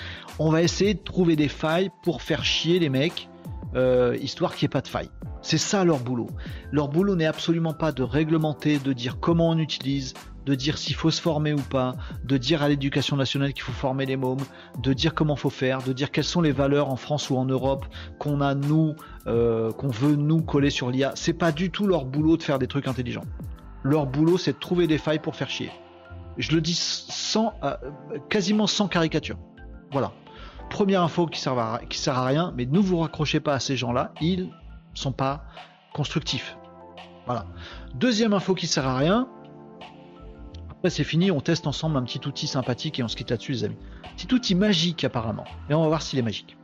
[0.40, 3.28] on va essayer de trouver des failles pour faire chier les mecs,
[3.74, 5.10] euh, histoire qu'il n'y ait pas de failles.
[5.40, 6.28] C'est ça leur boulot.
[6.70, 10.14] Leur boulot n'est absolument pas de réglementer, de dire comment on utilise,
[10.46, 11.94] de dire s'il faut se former ou pas,
[12.24, 14.44] de dire à l'éducation nationale qu'il faut former les mômes,
[14.82, 17.44] de dire comment faut faire, de dire quelles sont les valeurs en France ou en
[17.44, 17.86] Europe
[18.18, 18.94] qu'on a nous,
[19.26, 21.12] euh, qu'on veut nous coller sur l'IA.
[21.14, 23.24] C'est pas du tout leur boulot de faire des trucs intelligents.
[23.84, 25.70] Leur boulot, c'est de trouver des failles pour faire chier.
[26.38, 27.74] Je le dis sans, euh,
[28.28, 29.38] quasiment sans caricature.
[29.90, 30.12] Voilà.
[30.72, 33.76] Première info qui sert à, sert à rien, mais ne vous raccrochez pas à ces
[33.76, 34.14] gens-là.
[34.22, 34.48] Ils
[34.94, 35.44] sont pas
[35.92, 36.56] constructifs.
[37.26, 37.44] Voilà.
[37.94, 39.28] Deuxième info qui sert à rien.
[40.70, 43.52] Après c'est fini, on teste ensemble un petit outil sympathique et on se quitte là-dessus
[43.52, 43.76] les amis.
[44.16, 45.44] Petit outil magique apparemment.
[45.68, 46.56] Et on va voir s'il est magique.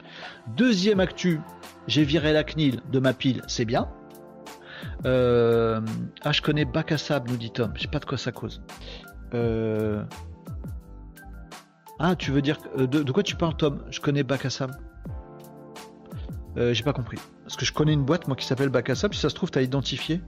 [0.57, 1.43] Deuxième actu,
[1.87, 3.89] j'ai viré la CNIL de ma pile, c'est bien.
[5.05, 5.83] Euh,
[6.23, 7.73] ah je connais Bac à nous dit Tom.
[7.77, 8.63] Je sais pas de quoi ça cause.
[9.35, 10.03] Euh,
[11.99, 13.83] ah, tu veux dire euh, de, quoi tu parles, Tom?
[13.91, 14.75] Je connais à sable.
[16.57, 17.19] J'ai pas compris.
[17.45, 19.15] Parce que je connais une boîte, moi, qui s'appelle sable.
[19.15, 20.21] Si ça se trouve, t'as identifié.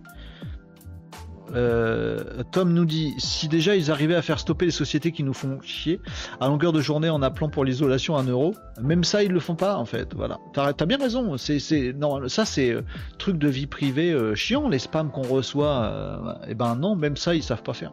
[1.54, 5.32] Euh, Tom nous dit si déjà ils arrivaient à faire stopper les sociétés qui nous
[5.32, 6.00] font chier
[6.40, 9.56] à longueur de journée en appelant pour l'isolation un euro, même ça ils le font
[9.56, 10.14] pas en fait.
[10.14, 11.36] Voilà, t'as as bien raison.
[11.36, 12.82] Non ça c'est euh,
[13.18, 16.38] truc de vie privée euh, chiant les spams qu'on reçoit.
[16.44, 17.92] et eh ben non, même ça ils savent pas faire.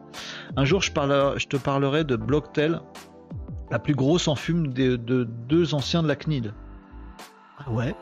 [0.55, 0.91] Un jour je,
[1.37, 2.79] je te parlerai de Blocktel,
[3.72, 6.53] la plus grosse en fume de, de deux anciens de la CNIL.
[7.60, 7.95] Ah ouais?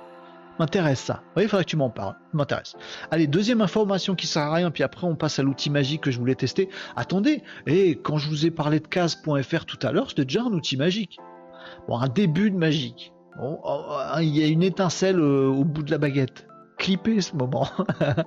[0.60, 1.22] M'intéresse ça.
[1.36, 2.16] Oui, il faudrait que tu m'en parles.
[2.34, 2.76] M'intéresse.
[3.12, 6.12] Allez, deuxième information qui sert à rien, puis après on passe à l'outil magique que
[6.12, 6.70] je voulais tester.
[6.96, 10.44] Attendez, et eh, quand je vous ai parlé de case.fr tout à l'heure, c'était déjà
[10.44, 11.20] un outil magique.
[11.88, 13.12] Bon, un début de magique.
[13.38, 16.48] Bon, oh, oh, il y a une étincelle euh, au bout de la baguette.
[16.78, 17.68] Clippez ce moment.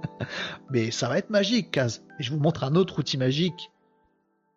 [0.71, 2.05] Mais ça va être magique, case.
[2.19, 3.71] Et je vous montre un autre outil magique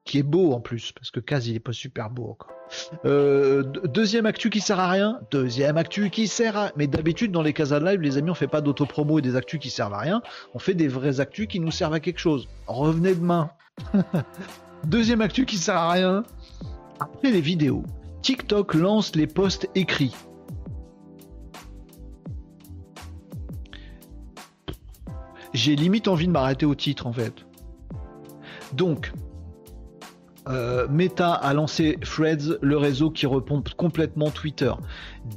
[0.03, 2.52] qui est beau en plus, parce que Kaz il est pas super beau encore.
[3.06, 6.72] Euh, deuxième actu qui sert à rien, deuxième actu qui sert à...
[6.76, 9.60] Mais d'habitude dans les Casa Live, les amis, on fait pas d'autopromo et des actus
[9.60, 10.22] qui servent à rien,
[10.53, 12.48] on fait des vrais actus qui nous servent à quelque chose.
[12.68, 13.52] Revenez demain.
[14.86, 16.23] deuxième actu qui sert à rien,
[16.99, 17.84] après les vidéos,
[18.22, 20.15] TikTok lance les posts écrits.
[25.53, 27.34] J'ai limite envie de m'arrêter au titre en fait.
[28.73, 29.11] Donc,
[30.47, 34.72] euh, Meta a lancé Threads, le réseau qui répond complètement Twitter.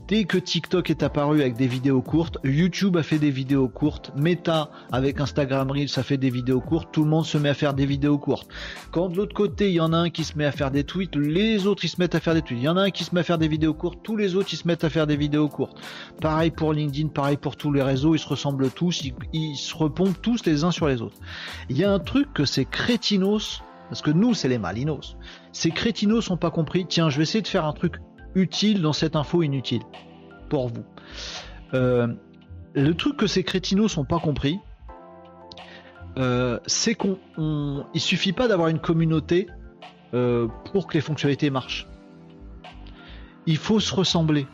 [0.09, 4.13] Dès que TikTok est apparu avec des vidéos courtes, YouTube a fait des vidéos courtes,
[4.17, 7.55] Meta avec Instagram Reels a fait des vidéos courtes, tout le monde se met à
[7.55, 8.49] faire des vidéos courtes.
[8.93, 10.85] Quand de l'autre côté, il y en a un qui se met à faire des
[10.85, 12.61] tweets, les autres ils se mettent à faire des tweets.
[12.61, 14.37] Il y en a un qui se met à faire des vidéos courtes, tous les
[14.37, 15.77] autres ils se mettent à faire des vidéos courtes.
[16.21, 19.75] Pareil pour LinkedIn, pareil pour tous les réseaux, ils se ressemblent tous, ils, ils se
[19.75, 21.17] repompent tous les uns sur les autres.
[21.69, 25.17] Il y a un truc que c'est crétinos parce que nous, c'est les malinos.
[25.53, 26.87] Ces crétinos sont pas compris.
[26.87, 27.97] Tiens, je vais essayer de faire un truc
[28.35, 29.83] utile dans cette info inutile.
[30.49, 30.85] Pour vous.
[31.75, 32.09] Euh,
[32.75, 34.59] le truc que ces crétinos sont pas compris,
[36.19, 37.19] euh, c'est qu'on
[37.95, 39.49] il suffit pas d'avoir une communauté
[40.13, 41.89] euh, pour que les fonctionnalités marchent.
[43.47, 44.47] Il faut se ressembler.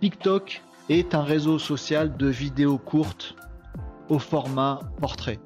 [0.00, 3.36] TikTok est un réseau social de vidéos courtes
[4.08, 5.38] au format portrait.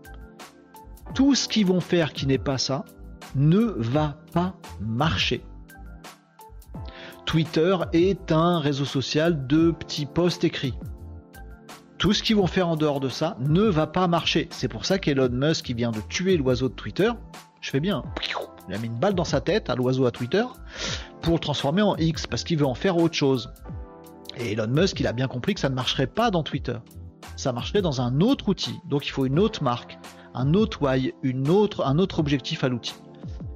[1.14, 2.84] Tout ce qu'ils vont faire qui n'est pas ça,
[3.34, 5.44] ne va pas marcher.
[7.26, 10.74] Twitter est un réseau social de petits posts écrits.
[11.98, 14.48] Tout ce qu'ils vont faire en dehors de ça ne va pas marcher.
[14.50, 17.10] C'est pour ça qu'Elon Musk qui vient de tuer l'oiseau de Twitter,
[17.60, 18.02] je fais bien,
[18.68, 20.44] il a mis une balle dans sa tête à l'oiseau à Twitter
[21.20, 23.52] pour le transformer en X parce qu'il veut en faire autre chose.
[24.36, 26.76] Et Elon Musk, il a bien compris que ça ne marcherait pas dans Twitter.
[27.36, 28.74] Ça marcherait dans un autre outil.
[28.88, 29.98] Donc il faut une autre marque
[30.34, 32.94] un autre why, une autre, un autre objectif à l'outil.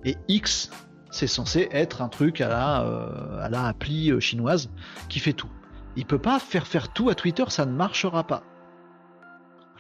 [0.07, 0.71] Et X,
[1.11, 4.71] c'est censé être un truc à la, euh, appli euh, chinoise
[5.09, 5.51] qui fait tout.
[5.97, 8.45] Il peut pas faire faire tout à Twitter, ça ne marchera pas.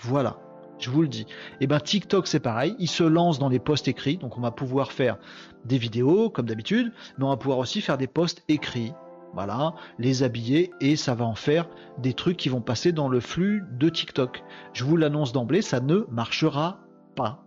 [0.01, 0.37] Voilà,
[0.81, 1.23] je vous le dis.
[1.23, 1.27] Et
[1.63, 4.51] eh ben TikTok c'est pareil, il se lance dans les posts écrits, donc on va
[4.51, 5.17] pouvoir faire
[5.65, 8.93] des vidéos comme d'habitude, mais on va pouvoir aussi faire des posts écrits.
[9.33, 13.21] Voilà, les habiller et ça va en faire des trucs qui vont passer dans le
[13.21, 14.43] flux de TikTok.
[14.73, 16.81] Je vous l'annonce d'emblée, ça ne marchera
[17.15, 17.46] pas.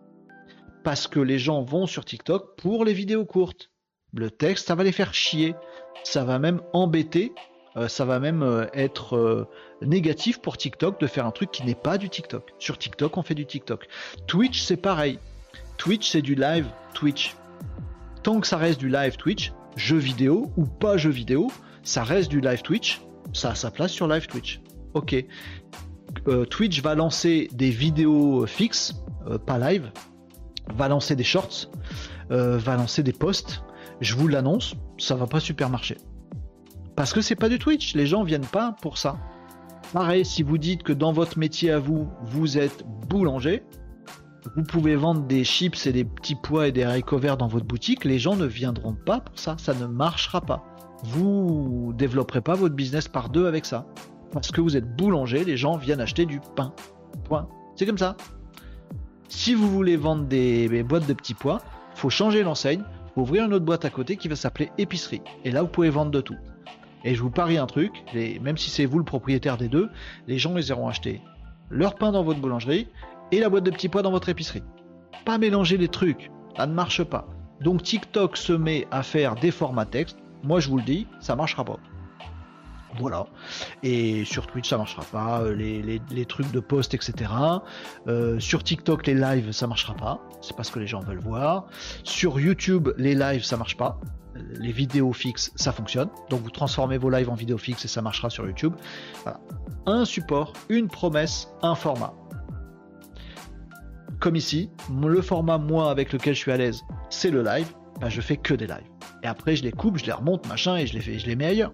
[0.89, 3.69] Parce que les gens vont sur TikTok pour les vidéos courtes.
[4.11, 5.53] Le texte, ça va les faire chier.
[6.03, 7.31] Ça va même embêter
[7.77, 9.47] euh, ça va même euh, être euh,
[9.83, 12.55] négatif pour TikTok de faire un truc qui n'est pas du TikTok.
[12.57, 13.87] Sur TikTok, on fait du TikTok.
[14.25, 15.19] Twitch, c'est pareil.
[15.77, 17.35] Twitch, c'est du live Twitch.
[18.23, 21.51] Tant que ça reste du live Twitch, jeu vidéo ou pas jeu vidéo,
[21.83, 22.99] ça reste du live Twitch.
[23.31, 24.59] Ça a sa place sur live Twitch.
[24.95, 25.23] Ok.
[26.49, 28.95] Twitch va lancer des vidéos fixes,
[29.45, 29.91] pas live,
[30.75, 31.69] va lancer des shorts,
[32.29, 33.63] va lancer des posts.
[34.01, 35.97] Je vous l'annonce, ça va pas super marcher.
[36.95, 39.17] Parce que c'est pas du Twitch, les gens viennent pas pour ça.
[39.93, 43.63] Pareil, si vous dites que dans votre métier à vous, vous êtes boulanger,
[44.55, 47.65] vous pouvez vendre des chips et des petits pois et des haricots verts dans votre
[47.65, 50.63] boutique, les gens ne viendront pas pour ça, ça ne marchera pas.
[51.03, 53.87] Vous développerez pas votre business par deux avec ça.
[54.31, 56.73] Parce que vous êtes boulanger, les gens viennent acheter du pain.
[57.23, 57.47] Point.
[57.75, 58.15] C'est comme ça.
[59.29, 61.61] Si vous voulez vendre des, boîtes de petits pois,
[61.95, 62.83] faut changer l'enseigne,
[63.15, 65.21] ouvrir une autre boîte à côté qui va s'appeler épicerie.
[65.45, 66.37] Et là, vous pouvez vendre de tout.
[67.05, 67.91] Et je vous parie un truc,
[68.41, 69.89] même si c'est vous le propriétaire des deux,
[70.27, 71.21] les gens les auront achetés
[71.69, 72.87] leur pain dans votre boulangerie
[73.31, 74.63] et la boîte de petits pois dans votre épicerie.
[75.25, 77.27] Pas mélanger les trucs, ça ne marche pas.
[77.61, 80.17] Donc TikTok se met à faire des formats texte.
[80.43, 81.77] Moi je vous le dis, ça marchera pas.
[82.97, 83.27] Voilà.
[83.83, 85.41] Et sur Twitch, ça marchera pas.
[85.41, 87.31] Euh, les, trucs de post, etc.
[88.07, 90.19] Euh, sur TikTok, les lives, ça marchera pas.
[90.41, 91.67] C'est pas ce que les gens veulent voir.
[92.03, 93.99] Sur YouTube, les lives, ça marche pas
[94.35, 96.09] les vidéos fixes, ça fonctionne.
[96.29, 98.73] Donc vous transformez vos lives en vidéos fixes et ça marchera sur YouTube.
[99.85, 102.13] Un support, une promesse, un format.
[104.19, 104.69] Comme ici,
[105.01, 107.67] le format moi avec lequel je suis à l'aise, c'est le live.
[108.01, 108.89] Ben, je fais que des lives.
[109.23, 111.35] Et après je les coupe, je les remonte, machin, et je les fais, je les
[111.35, 111.73] mets ailleurs.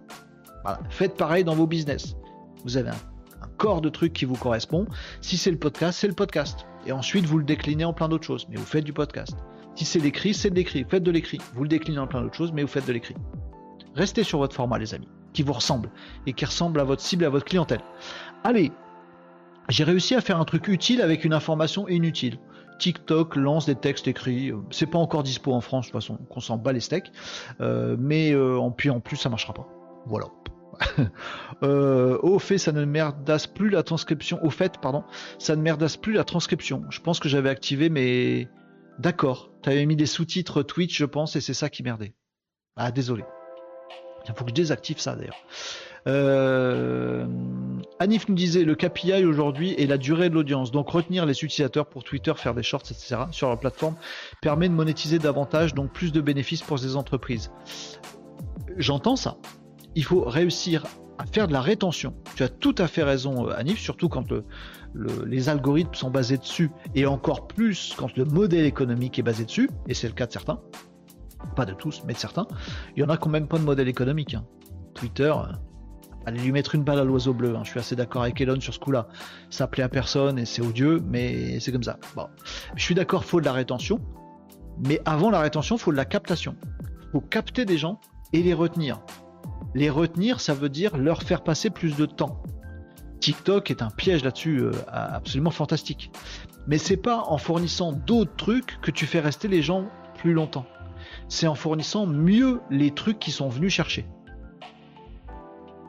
[0.89, 2.15] Faites pareil dans vos business.
[2.63, 4.85] Vous avez un, corps de trucs qui vous correspond.
[5.21, 6.65] Si c'est le podcast, c'est le podcast.
[6.85, 8.47] Et ensuite vous le déclinez en plein d'autres choses.
[8.49, 9.35] Mais vous faites du podcast.
[9.75, 10.85] Si c'est l'écrit, c'est de l'écrit.
[10.89, 11.39] Faites de l'écrit.
[11.53, 13.15] Vous le déclinez en plein d'autres choses, mais vous faites de l'écrit.
[13.95, 15.89] Restez sur votre format, les amis, qui vous ressemble
[16.27, 17.81] et qui ressemble à votre cible, à votre clientèle.
[18.43, 18.71] Allez,
[19.69, 22.39] j'ai réussi à faire un truc utile avec une information inutile.
[22.79, 24.51] TikTok lance des textes écrits.
[24.69, 27.11] C'est pas encore dispo en France, de toute façon, qu'on s'en bat les steaks.
[27.61, 29.67] Euh, mais euh, en, en plus, ça marchera pas.
[30.05, 30.27] Voilà.
[31.63, 34.43] Euh, au fait, ça ne merdasse plus la transcription.
[34.43, 35.05] Au fait, pardon,
[35.39, 36.83] ça ne merdasse plus la transcription.
[36.89, 38.49] Je pense que j'avais activé mes,
[38.97, 42.13] D'accord, t'avais mis des sous-titres Twitch, je pense, et c'est ça qui merdait.
[42.77, 43.23] Ah, désolé.
[44.27, 45.37] Il faut que je désactive ça d'ailleurs.
[46.07, 47.25] Euh...
[47.99, 50.71] Anif nous disait le KPI aujourd'hui est la durée de l'audience.
[50.71, 53.17] Donc retenir les utilisateurs pour Twitter, faire des shorts, etc.
[53.31, 53.95] sur leur plateforme
[54.41, 57.51] permet de monétiser davantage, donc plus de bénéfices pour ces entreprises.
[58.77, 59.37] J'entends ça.
[59.95, 60.85] Il faut réussir
[61.17, 62.13] à faire de la rétention.
[62.35, 64.45] Tu as tout à fait raison, euh, Anif, surtout quand le,
[65.25, 69.69] les algorithmes sont basés dessus, et encore plus quand le modèle économique est basé dessus,
[69.87, 70.59] et c'est le cas de certains,
[71.55, 72.47] pas de tous, mais de certains,
[72.95, 74.33] il y en a quand même pas de modèle économique.
[74.33, 74.45] Hein.
[74.93, 75.53] Twitter, euh,
[76.25, 77.61] allez lui mettre une balle à l'oiseau bleu, hein.
[77.63, 79.07] je suis assez d'accord avec Elon sur ce coup-là.
[79.49, 81.97] Ça plaît à personne et c'est odieux, mais c'est comme ça.
[82.15, 82.27] Bon.
[82.75, 83.99] Je suis d'accord, faut de la rétention,
[84.85, 86.55] mais avant la rétention, faut de la captation.
[87.11, 87.99] Faut capter des gens
[88.33, 88.99] et les retenir.
[89.75, 92.41] Les retenir, ça veut dire leur faire passer plus de temps.
[93.19, 96.11] TikTok est un piège là-dessus euh, absolument fantastique.
[96.65, 100.65] Mais c'est pas en fournissant d'autres trucs que tu fais rester les gens plus longtemps.
[101.27, 104.05] C'est en fournissant mieux les trucs qui sont venus chercher.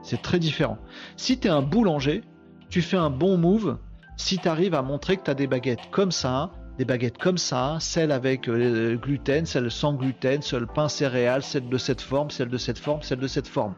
[0.02, 0.78] C'est très différent.
[1.16, 2.22] Si tu es un boulanger,
[2.68, 3.78] tu fais un bon move
[4.16, 7.38] si tu arrives à montrer que tu as des baguettes comme ça, des baguettes comme
[7.38, 12.30] ça, celles avec euh, gluten, celles sans gluten, celle pain céréales, celle de cette forme,
[12.30, 13.74] celle de cette forme, celle de cette forme.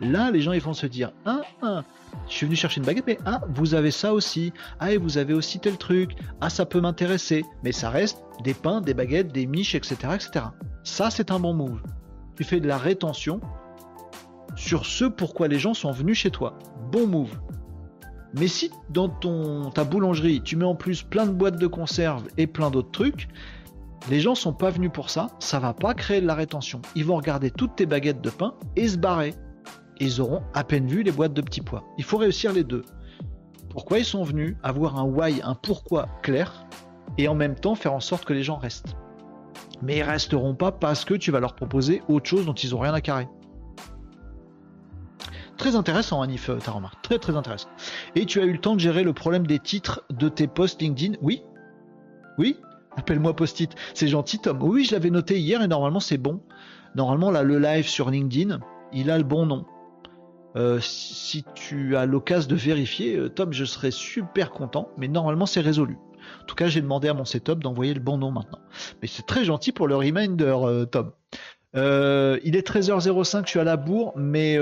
[0.00, 1.84] Là, les gens ils vont se dire, ah, ah,
[2.28, 5.16] je suis venu chercher une baguette, mais ah, vous avez ça aussi, ah, et vous
[5.16, 9.32] avez aussi tel truc, ah, ça peut m'intéresser, mais ça reste des pains, des baguettes,
[9.32, 10.46] des miches, etc., etc.
[10.82, 11.80] Ça, c'est un bon move.
[12.36, 13.40] Tu fais de la rétention
[14.56, 16.58] sur ce pourquoi les gens sont venus chez toi.
[16.90, 17.38] Bon move.
[18.34, 22.24] Mais si dans ton, ta boulangerie, tu mets en plus plein de boîtes de conserve
[22.38, 23.28] et plein d'autres trucs,
[24.10, 26.80] les gens sont pas venus pour ça, ça va pas créer de la rétention.
[26.94, 29.34] Ils vont regarder toutes tes baguettes de pain et se barrer
[30.02, 31.84] ils auront à peine vu les boîtes de petits pois.
[31.96, 32.82] Il faut réussir les deux.
[33.70, 36.66] Pourquoi ils sont venus Avoir un why, un pourquoi clair.
[37.18, 38.96] et en même temps faire en sorte que les gens restent?
[39.80, 42.80] Mais ils resteront pas parce que tu vas leur proposer autre chose dont ils ont
[42.80, 43.28] rien à carrer.
[45.62, 47.00] Très intéressant, Anif, ta remarque.
[47.02, 47.68] Très très intéressant.
[48.16, 50.82] Et tu as eu le temps de gérer le problème des titres de tes posts
[50.82, 51.14] LinkedIn?
[51.22, 51.44] Oui
[52.36, 52.56] Oui?
[52.96, 53.72] Appelle-moi post-it.
[53.94, 54.60] C'est gentil, Tom.
[54.60, 56.40] Oui, je l'avais noté hier et normalement c'est bon.
[56.96, 58.58] Normalement, là, le live sur LinkedIn,
[58.92, 59.64] il a le bon nom.
[60.56, 65.46] Euh, si tu as l'occasion de vérifier, euh, Tom, je serais super content, mais normalement
[65.46, 65.96] c'est résolu.
[66.42, 68.58] En tout cas, j'ai demandé à mon setup d'envoyer le bon nom maintenant.
[69.00, 71.12] Mais c'est très gentil pour le reminder, euh, Tom.
[71.74, 74.58] il est 13h05, je suis à la bourre, mais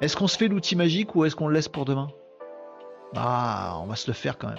[0.00, 2.08] est-ce qu'on se fait l'outil magique ou est-ce qu'on le laisse pour demain?
[3.14, 4.58] Ah, on va se le faire quand même.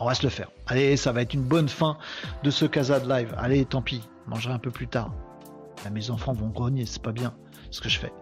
[0.00, 0.50] On va se le faire.
[0.66, 1.96] Allez, ça va être une bonne fin
[2.42, 3.34] de ce Casa de live.
[3.36, 5.12] Allez, tant pis, mangerai un peu plus tard.
[5.90, 7.34] mes enfants vont grogner, c'est pas bien
[7.70, 8.12] ce que je fais.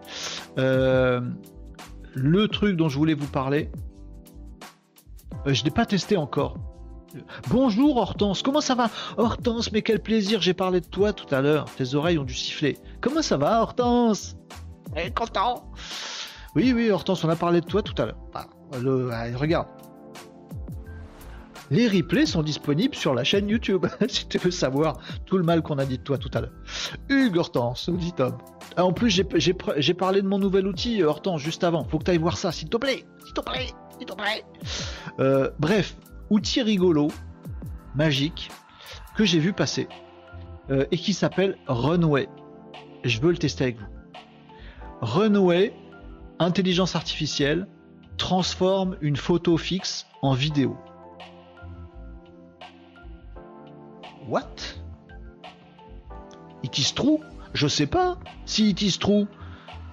[0.57, 1.21] Euh,
[2.13, 3.71] le truc dont je voulais vous parler,
[5.47, 6.57] euh, je n'ai pas testé encore.
[7.49, 8.91] Bonjour Hortense, comment ça va?
[9.17, 11.65] Hortense, mais quel plaisir, j'ai parlé de toi tout à l'heure.
[11.75, 12.77] Tes oreilles ont dû siffler.
[13.01, 14.35] Comment ça va Hortense?
[14.95, 15.13] Elle
[16.55, 18.17] Oui, oui, Hortense, on a parlé de toi tout à l'heure.
[19.35, 19.67] Regarde,
[21.71, 25.61] les replays sont disponibles sur la chaîne YouTube, si tu veux savoir tout le mal
[25.61, 26.53] qu'on a dit de toi tout à l'heure.
[27.09, 28.37] Hugues Hortense, dit Tom.
[28.75, 31.83] Ah, en plus, j'ai parlé de mon nouvel outil, euh, Hortense, juste avant.
[31.83, 33.05] Faut que tu ailles voir ça, s'il te plaît.
[33.23, 33.67] S'il te plaît.
[33.97, 34.43] S'il te plaît.
[35.19, 35.95] Euh, bref,
[36.29, 37.09] outil rigolo,
[37.95, 38.49] magique,
[39.15, 39.87] que j'ai vu passer,
[40.71, 42.29] euh, et qui s'appelle Runway.
[43.03, 43.98] Je veux le tester avec vous.
[45.01, 45.73] Runway,
[46.39, 47.67] intelligence artificielle,
[48.17, 50.77] transforme une photo fixe en vidéo.
[54.27, 54.43] What?
[56.63, 57.19] It is true
[57.53, 59.25] Je sais pas si it is true.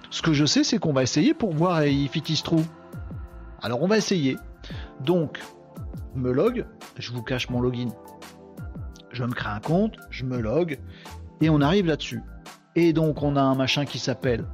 [0.09, 2.63] Ce que je sais, c'est qu'on va essayer pour voir if it is true.
[3.61, 4.37] Alors on va essayer.
[5.01, 5.39] Donc,
[6.15, 6.65] me log,
[6.97, 7.89] je vous cache mon login.
[9.11, 10.79] Je me crée un compte, je me log,
[11.41, 12.21] et on arrive là-dessus.
[12.75, 14.45] Et donc on a un machin qui s'appelle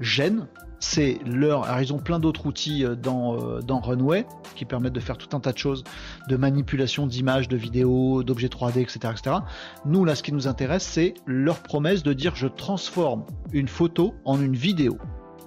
[0.00, 0.46] Gen,
[0.80, 1.64] c'est leur.
[1.64, 5.18] Alors, ils ont plein d'autres outils euh, dans, euh, dans Runway qui permettent de faire
[5.18, 5.84] tout un tas de choses,
[6.28, 9.36] de manipulation d'images, de vidéos, d'objets 3D, etc., etc.
[9.84, 14.14] Nous, là, ce qui nous intéresse, c'est leur promesse de dire je transforme une photo
[14.24, 14.98] en une vidéo.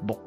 [0.04, 0.18] Bon.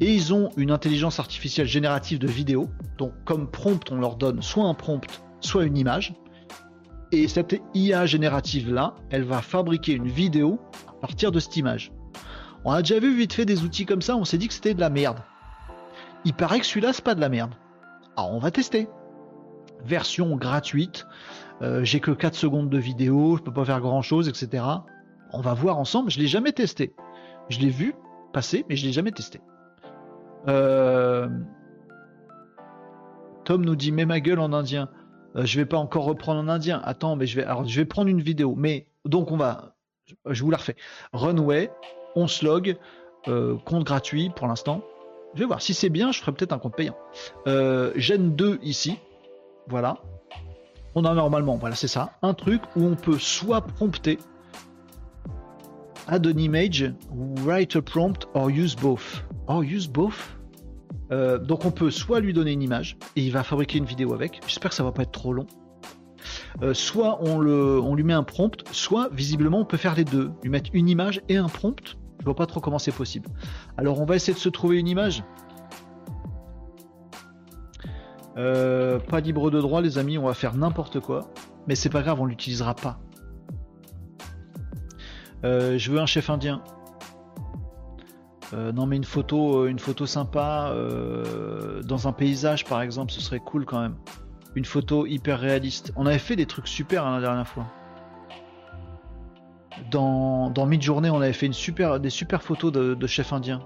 [0.00, 2.70] Et ils ont une intelligence artificielle générative de vidéo.
[2.98, 5.06] Donc, comme prompt, on leur donne soit un prompt,
[5.40, 6.14] soit une image.
[7.12, 11.92] Et cette IA générative là, elle va fabriquer une vidéo à partir de cette image.
[12.64, 14.74] On a déjà vu vite fait des outils comme ça, on s'est dit que c'était
[14.74, 15.18] de la merde.
[16.24, 17.54] Il paraît que celui-là, c'est pas de la merde.
[18.16, 18.88] Alors on va tester.
[19.84, 21.06] Version gratuite.
[21.62, 24.64] Euh, j'ai que 4 secondes de vidéo, je peux pas faire grand chose, etc.
[25.32, 26.10] On va voir ensemble.
[26.10, 26.94] Je l'ai jamais testé.
[27.48, 27.94] Je l'ai vu
[28.32, 29.40] passer, mais je l'ai jamais testé.
[30.48, 31.28] Euh,
[33.44, 34.88] Tom nous dit mets ma gueule en indien.
[35.36, 36.80] Euh, je vais pas encore reprendre en indien.
[36.84, 38.54] Attends, mais je vais, alors je vais prendre une vidéo.
[38.56, 39.76] Mais donc on va,
[40.26, 40.76] je vous la refais.
[41.12, 41.70] Runway,
[42.14, 42.76] on se log,
[43.28, 44.82] euh, compte gratuit pour l'instant.
[45.34, 46.96] Je vais voir, si c'est bien, je ferai peut-être un compte payant.
[47.46, 48.98] Euh, Gen 2 ici,
[49.68, 49.98] voilà.
[50.94, 54.18] On a normalement, voilà c'est ça, un truc où on peut soit prompter,
[56.08, 56.92] add an image,
[57.44, 59.22] write a prompt, or use both.
[59.46, 60.36] Or use both
[61.12, 64.14] euh, donc on peut soit lui donner une image et il va fabriquer une vidéo
[64.14, 64.40] avec.
[64.46, 65.46] J'espère que ça va pas être trop long.
[66.72, 70.30] soit on, le, on lui met un prompt, soit visiblement on peut faire les deux,
[70.44, 73.28] lui mettre une image et un prompt je vois pas trop comment c'est possible.
[73.76, 75.24] Alors on va essayer de se trouver une image.
[78.36, 81.30] Euh, pas libre de droit les amis, on va faire n'importe quoi.
[81.66, 83.00] Mais c'est pas grave, on l'utilisera pas.
[85.44, 86.62] Euh, je veux un chef indien.
[88.52, 90.74] Euh, non mais une photo, une photo sympa
[91.84, 93.96] dans un paysage par exemple, ce serait cool quand même.
[94.56, 95.92] Une photo hyper réaliste.
[95.96, 97.66] On avait fait des trucs super hein, la dernière fois
[99.90, 103.62] dans, dans Mid-Journée, on avait fait une super, des super photos de, de chefs indiens.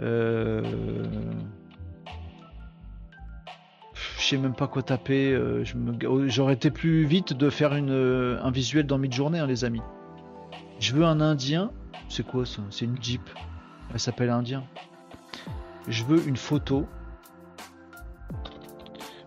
[0.00, 0.62] Euh...
[4.18, 5.32] Je sais même pas quoi taper.
[5.32, 5.64] Euh,
[6.06, 9.64] oh, j'aurais été plus vite de faire une, euh, un visuel dans Mid-Journée, hein, les
[9.64, 9.80] amis.
[10.80, 11.70] Je veux un indien.
[12.08, 12.62] C'est quoi ça?
[12.70, 13.22] C'est une Jeep.
[13.92, 14.64] Elle s'appelle Indien.
[15.88, 16.86] Je veux une photo.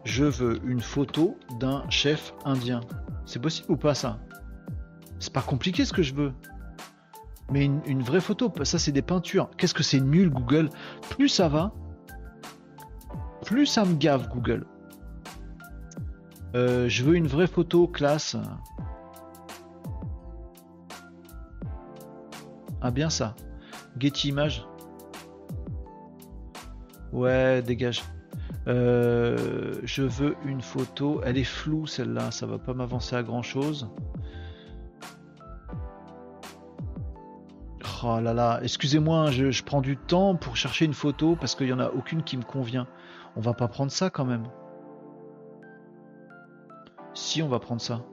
[0.03, 2.81] Je veux une photo d'un chef indien.
[3.25, 4.19] C'est possible ou pas ça?
[5.21, 6.33] C'est pas compliqué ce que je veux.
[7.51, 9.49] Mais une, vraie photo, ça c'est des peintures.
[9.57, 10.69] Qu'est-ce que c'est nul Google?
[11.09, 11.73] Plus ça va,
[13.45, 14.65] plus ça me gave Google.
[16.55, 18.35] Euh, je veux une vraie photo classe.
[22.81, 23.35] Ah bien ça.
[23.99, 24.65] Getty Image.
[27.11, 28.03] Ouais, dégage.
[28.67, 31.21] Euh, je veux une photo.
[31.23, 33.87] Elle est floue celle-là, ça va pas m'avancer à grand chose.
[38.03, 41.67] Oh là là, excusez-moi, hein, je, prends du temps pour chercher une photo parce qu'il
[41.67, 42.87] n'y en a aucune qui me convient.
[43.35, 44.47] On va pas prendre ça quand même.
[47.13, 48.03] Si, on va prendre ça.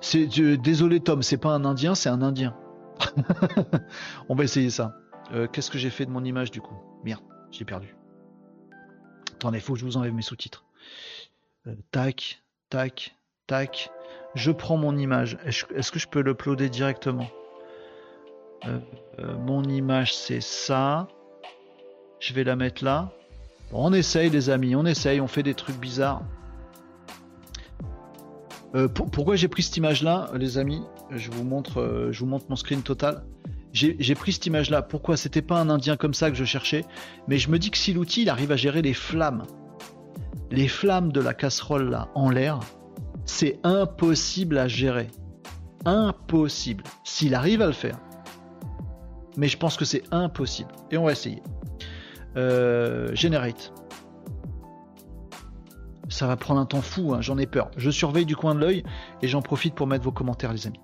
[0.00, 0.26] C'est
[0.58, 2.56] désolé Tom, c'est pas un Indien, c'est un Indien.
[4.28, 4.96] on va essayer ça.
[5.32, 6.76] Euh, qu'est-ce que j'ai fait de mon image du coup?
[7.02, 7.96] Merde, j'ai perdu.
[9.34, 10.64] Attendez, faut que je vous enlève mes sous-titres.
[11.66, 12.40] Euh, tac,
[12.70, 13.16] tac,
[13.48, 13.90] tac.
[14.36, 15.36] Je prends mon image.
[15.44, 17.28] Est-ce que je peux l'uploader directement
[18.66, 18.78] euh,
[19.38, 21.08] Mon image, c'est ça.
[22.20, 23.10] Je vais la mettre là.
[23.72, 26.22] on essaye, les amis, on essaye, on fait des trucs bizarres.
[28.94, 32.82] pourquoi j'ai pris cette image-là, les amis Je vous montre, je vous montre mon screen
[32.82, 33.24] total
[33.76, 34.82] j'ai pris cette image-là.
[34.82, 36.84] Pourquoi C'était pas un Indien comme ça que je cherchais,
[37.28, 39.42] mais je me dis que si l'outil il arrive à gérer les flammes,
[40.50, 42.60] les flammes de la casserole là en l'air,
[43.26, 45.08] c'est impossible à gérer.
[45.84, 46.84] Impossible.
[47.04, 47.98] S'il arrive à le faire.
[49.36, 50.70] Mais je pense que c'est impossible.
[50.90, 51.42] Et on va essayer.
[52.36, 53.72] Euh, generate.
[56.08, 57.70] Ça va prendre un temps fou, hein, j'en ai peur.
[57.76, 58.84] Je surveille du coin de l'œil
[59.22, 60.80] et j'en profite pour mettre vos commentaires, les amis.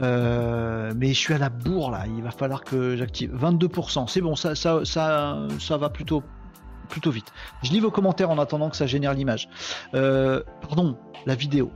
[0.00, 3.34] Euh, mais je suis à la bourre là, il va falloir que j'active.
[3.34, 6.22] 22%, c'est bon, ça, ça, ça, ça va plutôt,
[6.92, 7.32] plutôt vite.
[7.62, 9.48] Je lis vos commentaires en attendant que ça génère l'image.
[9.94, 10.96] Euh, pardon,
[11.26, 11.72] la vidéo.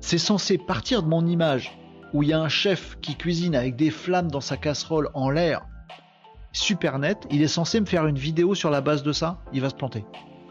[0.00, 1.76] C'est censé partir de mon image
[2.14, 5.30] où il y a un chef qui cuisine avec des flammes dans sa casserole en
[5.30, 5.62] l'air,
[6.52, 7.26] super net.
[7.30, 9.38] Il est censé me faire une vidéo sur la base de ça.
[9.52, 10.04] Il va se planter.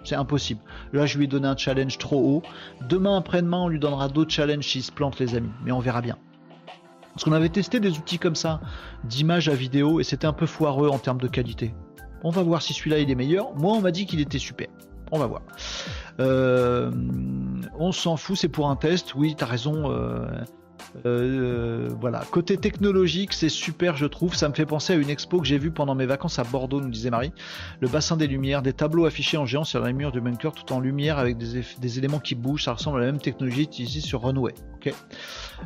[0.04, 0.60] C'est impossible.
[0.94, 2.44] Là, je lui ai donné un challenge trop haut.
[2.90, 5.52] Demain, après-demain, on lui donnera d'autres challenges s'il se plante, les amis.
[5.64, 6.18] Mais on verra bien.
[7.14, 8.62] Parce qu'on avait testé des outils comme ça,
[9.04, 11.74] d'image à vidéo, et c'était un peu foireux en termes de qualité.
[12.24, 13.56] On va voir si celui-là il est meilleur.
[13.56, 14.68] Moi, on m'a dit qu'il était super.
[15.12, 15.42] On va voir.
[16.20, 16.92] Euh,
[17.78, 19.16] on s'en fout, c'est pour un test.
[19.16, 19.92] Oui, t'as raison.
[19.92, 20.28] Euh,
[21.06, 24.36] euh, voilà, côté technologique, c'est super, je trouve.
[24.36, 26.82] Ça me fait penser à une expo que j'ai vue pendant mes vacances à Bordeaux,
[26.82, 27.32] nous disait Marie.
[27.80, 30.72] Le bassin des lumières, des tableaux affichés en géant sur les murs du bunker, tout
[30.74, 32.66] en lumière avec des, éléments qui bougent.
[32.66, 34.54] Ça ressemble à la même technologie utilisée sur Runway.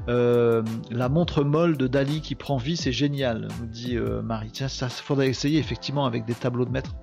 [0.10, 0.62] Euh,
[0.92, 4.52] la montre molle de Dali qui prend vie, c'est génial, nous dit euh, Marie.
[4.52, 6.96] Tiens, ça faudrait essayer effectivement avec des tableaux de maître.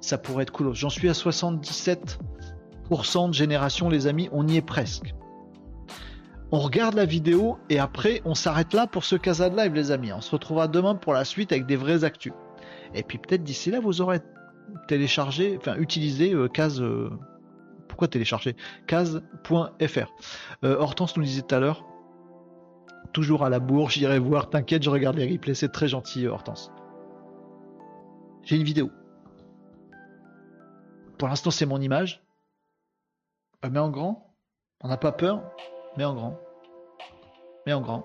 [0.00, 0.74] Ça pourrait être cool.
[0.74, 4.28] J'en suis à 77% de génération, les amis.
[4.32, 5.14] On y est presque
[6.50, 9.90] on regarde la vidéo et après on s'arrête là pour ce Casa de Live les
[9.90, 10.12] amis.
[10.12, 12.32] On se retrouvera demain pour la suite avec des vrais actus.
[12.94, 14.20] Et puis peut-être d'ici là vous aurez
[14.86, 16.80] téléchargé, enfin utilisé euh, Case...
[16.80, 17.10] Euh,
[17.88, 18.54] pourquoi télécharger?
[18.86, 20.12] Case.fr.
[20.64, 21.84] Euh, Hortense nous disait tout à l'heure,
[23.12, 26.70] toujours à la bourre, j'irai voir, t'inquiète, je regarde les replays, c'est très gentil Hortense.
[28.44, 28.90] J'ai une vidéo.
[31.18, 32.22] Pour l'instant c'est mon image.
[33.68, 34.34] Mais en grand,
[34.82, 35.42] on n'a pas peur
[35.96, 36.38] mais en grand.
[37.66, 38.04] Mais en grand.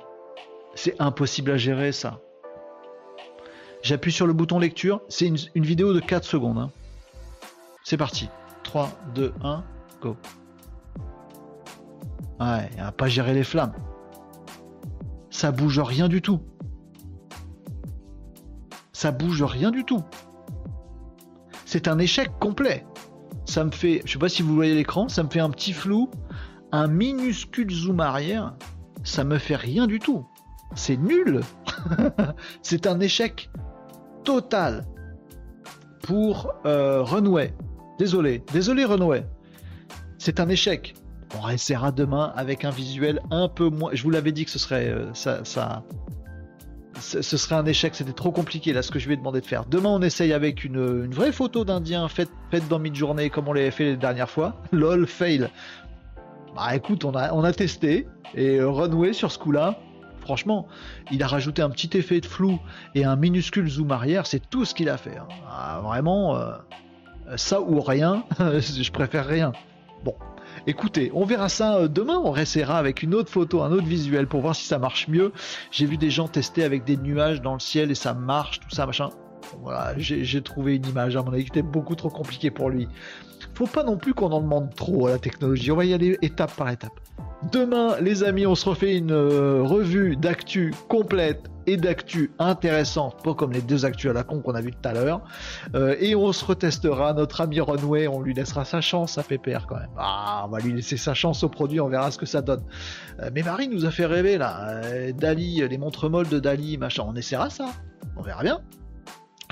[0.75, 2.19] C'est impossible à gérer ça.
[3.83, 5.01] J'appuie sur le bouton lecture.
[5.09, 6.57] C'est une, vidéo de 4 secondes.
[6.57, 6.71] Hein.
[7.83, 8.29] C'est parti.
[8.63, 9.63] 3, 2, 1,
[10.01, 10.15] go.
[12.39, 13.73] Ouais, va pas gérer les flammes.
[15.29, 16.41] Ça bouge rien du tout.
[18.93, 20.03] Ça bouge rien du tout.
[21.65, 22.85] C'est un échec complet.
[23.45, 25.73] Ça me fait, je sais pas si vous voyez l'écran, ça me fait un petit
[25.73, 26.09] flou
[26.73, 28.55] un minuscule zoom arrière,
[29.03, 30.25] ça me fait rien du tout.
[30.75, 31.41] C'est nul.
[32.63, 33.49] c'est un échec
[34.23, 34.83] total
[36.01, 37.53] pour euh, Runway.
[37.99, 39.23] Désolé, désolé Runway.
[40.17, 40.95] C'est un échec.
[41.39, 43.91] On essaiera demain avec un visuel un peu moins.
[43.93, 45.83] Je vous l'avais dit que ce serait euh, ça, ça,
[46.99, 47.93] ce serait un échec.
[47.93, 49.65] C'était trop compliqué là ce que je vais demander de faire.
[49.65, 53.71] Demain on essaye avec une, vraie photo d'Indien faite, faite dans mid-journée comme on l'avait
[53.71, 54.61] fait les dernières fois.
[54.71, 55.49] Lol fail.
[56.55, 59.79] Bah écoute, on a, on a testé et euh, Runway sur ce coup-là,
[60.19, 60.67] franchement,
[61.11, 62.59] il a rajouté un petit effet de flou
[62.93, 65.17] et un minuscule zoom arrière, c'est tout ce qu'il a fait.
[65.17, 65.27] Hein.
[65.49, 66.51] Ah, vraiment, euh,
[67.37, 69.51] ça ou rien, je préfère rien.
[70.03, 70.13] Bon,
[70.67, 74.27] écoutez, on verra ça euh, demain, on restera avec une autre photo, un autre visuel
[74.27, 75.33] pour voir si ça marche mieux.
[75.71, 78.69] J'ai vu des gens tester avec des nuages dans le ciel et ça marche, tout
[78.69, 79.09] ça, machin.
[79.61, 82.87] Voilà, j'ai trouvé une image, à mon avis, qui était beaucoup trop compliqué pour lui
[83.53, 85.71] faut pas non plus qu'on en demande trop à la technologie.
[85.71, 86.99] On va y aller étape par étape.
[87.51, 93.33] Demain, les amis, on se refait une euh, revue d'actu complète et d'actu intéressante, pas
[93.33, 95.21] comme les deux actus à la con qu'on a vu tout à l'heure.
[95.75, 99.65] Euh, et on se retestera notre ami Runway, on lui laissera sa chance à PPR
[99.67, 99.89] quand même.
[99.97, 102.63] Ah, on va lui laisser sa chance au produit, on verra ce que ça donne.
[103.19, 104.81] Euh, mais Marie nous a fait rêver là.
[105.13, 107.65] Dali, les montres molles de Dali, machin, on essaiera ça.
[108.15, 108.61] On verra bien.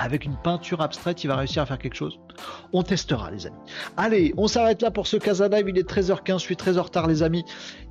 [0.02, 2.18] Avec une peinture abstraite, il va réussir à faire quelque chose.
[2.72, 3.56] On testera, les amis.
[3.96, 5.68] Allez, on s'arrête là pour ce Casa Live.
[5.68, 7.44] Il est 13h15, je suis très en retard, les amis.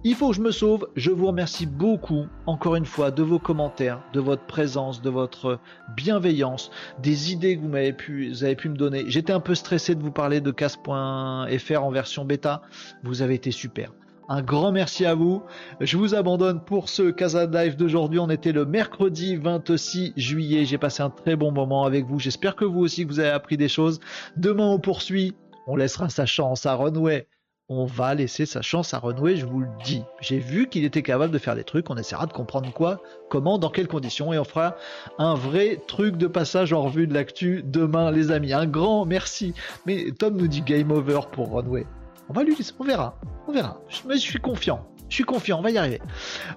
[0.04, 0.90] Il faut que je me sauve.
[0.96, 5.60] Je vous remercie beaucoup, encore une fois, de vos commentaires, de votre présence, de votre
[5.96, 6.70] bienveillance,
[7.02, 9.06] des idées que vous m'avez pu, vous avez pu me donner.
[9.08, 12.62] J'étais un peu stressé de vous parler de casse.fr en version bêta.
[13.04, 13.92] Vous avez été super.
[14.34, 15.44] Un grand merci à vous.
[15.82, 18.18] Je vous abandonne pour ce Casa Live d'aujourd'hui.
[18.18, 20.64] On était le mercredi 26 juillet.
[20.64, 22.18] J'ai passé un très bon moment avec vous.
[22.18, 24.00] J'espère que vous aussi vous avez appris des choses.
[24.38, 25.36] Demain on poursuit.
[25.68, 27.28] On laissera sa chance à Runway.
[27.68, 30.04] On va laisser sa chance à Runway, je vous le dis.
[30.22, 31.90] J'ai vu qu'il était capable de faire des trucs.
[31.90, 34.32] On essaiera de comprendre quoi, comment, dans quelles conditions.
[34.32, 34.78] Et on fera
[35.18, 38.54] un vrai truc de passage en revue de l'actu demain, les amis.
[38.54, 39.54] Un grand merci.
[39.86, 41.86] Mais Tom nous dit game over pour Runway.
[42.32, 43.82] On va lui on verra, on verra.
[44.08, 44.88] Mais je suis confiant.
[45.10, 46.02] Je suis confiant, on va y arriver.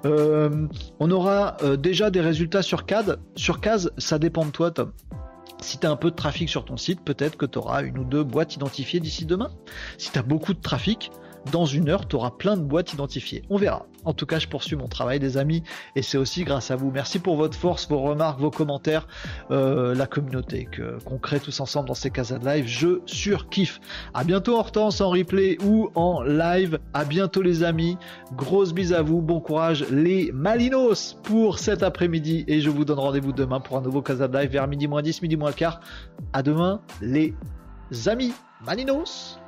[0.04, 0.68] Euh,
[1.00, 3.18] on aura euh, déjà des résultats sur CAD.
[3.34, 4.92] Sur CAS, ça dépend de toi, Tom.
[5.60, 7.98] Si tu as un peu de trafic sur ton site, peut-être que tu auras une
[7.98, 9.50] ou deux boîtes identifiées d'ici demain.
[9.98, 11.10] Si tu as beaucoup de trafic,
[11.50, 13.42] dans une heure, tu auras plein de boîtes identifiées.
[13.50, 13.86] On verra.
[14.04, 15.62] En tout cas, je poursuis mon travail, des amis,
[15.96, 16.90] et c'est aussi grâce à vous.
[16.90, 19.06] Merci pour votre force, vos remarques, vos commentaires,
[19.50, 20.68] euh, la communauté
[21.06, 22.66] qu'on crée tous ensemble dans ces casas de live.
[22.66, 23.80] Je surkiffe.
[24.12, 26.78] À bientôt Hortense en replay ou en live.
[26.92, 27.96] À bientôt les amis.
[28.36, 29.22] Grosse bise à vous.
[29.22, 32.44] Bon courage les Malinos pour cet après-midi.
[32.46, 35.02] Et je vous donne rendez-vous demain pour un nouveau casa de live vers midi moins
[35.02, 35.80] 10, midi moins quart.
[36.32, 37.34] À demain les
[38.06, 38.32] amis
[38.66, 39.38] Malinos.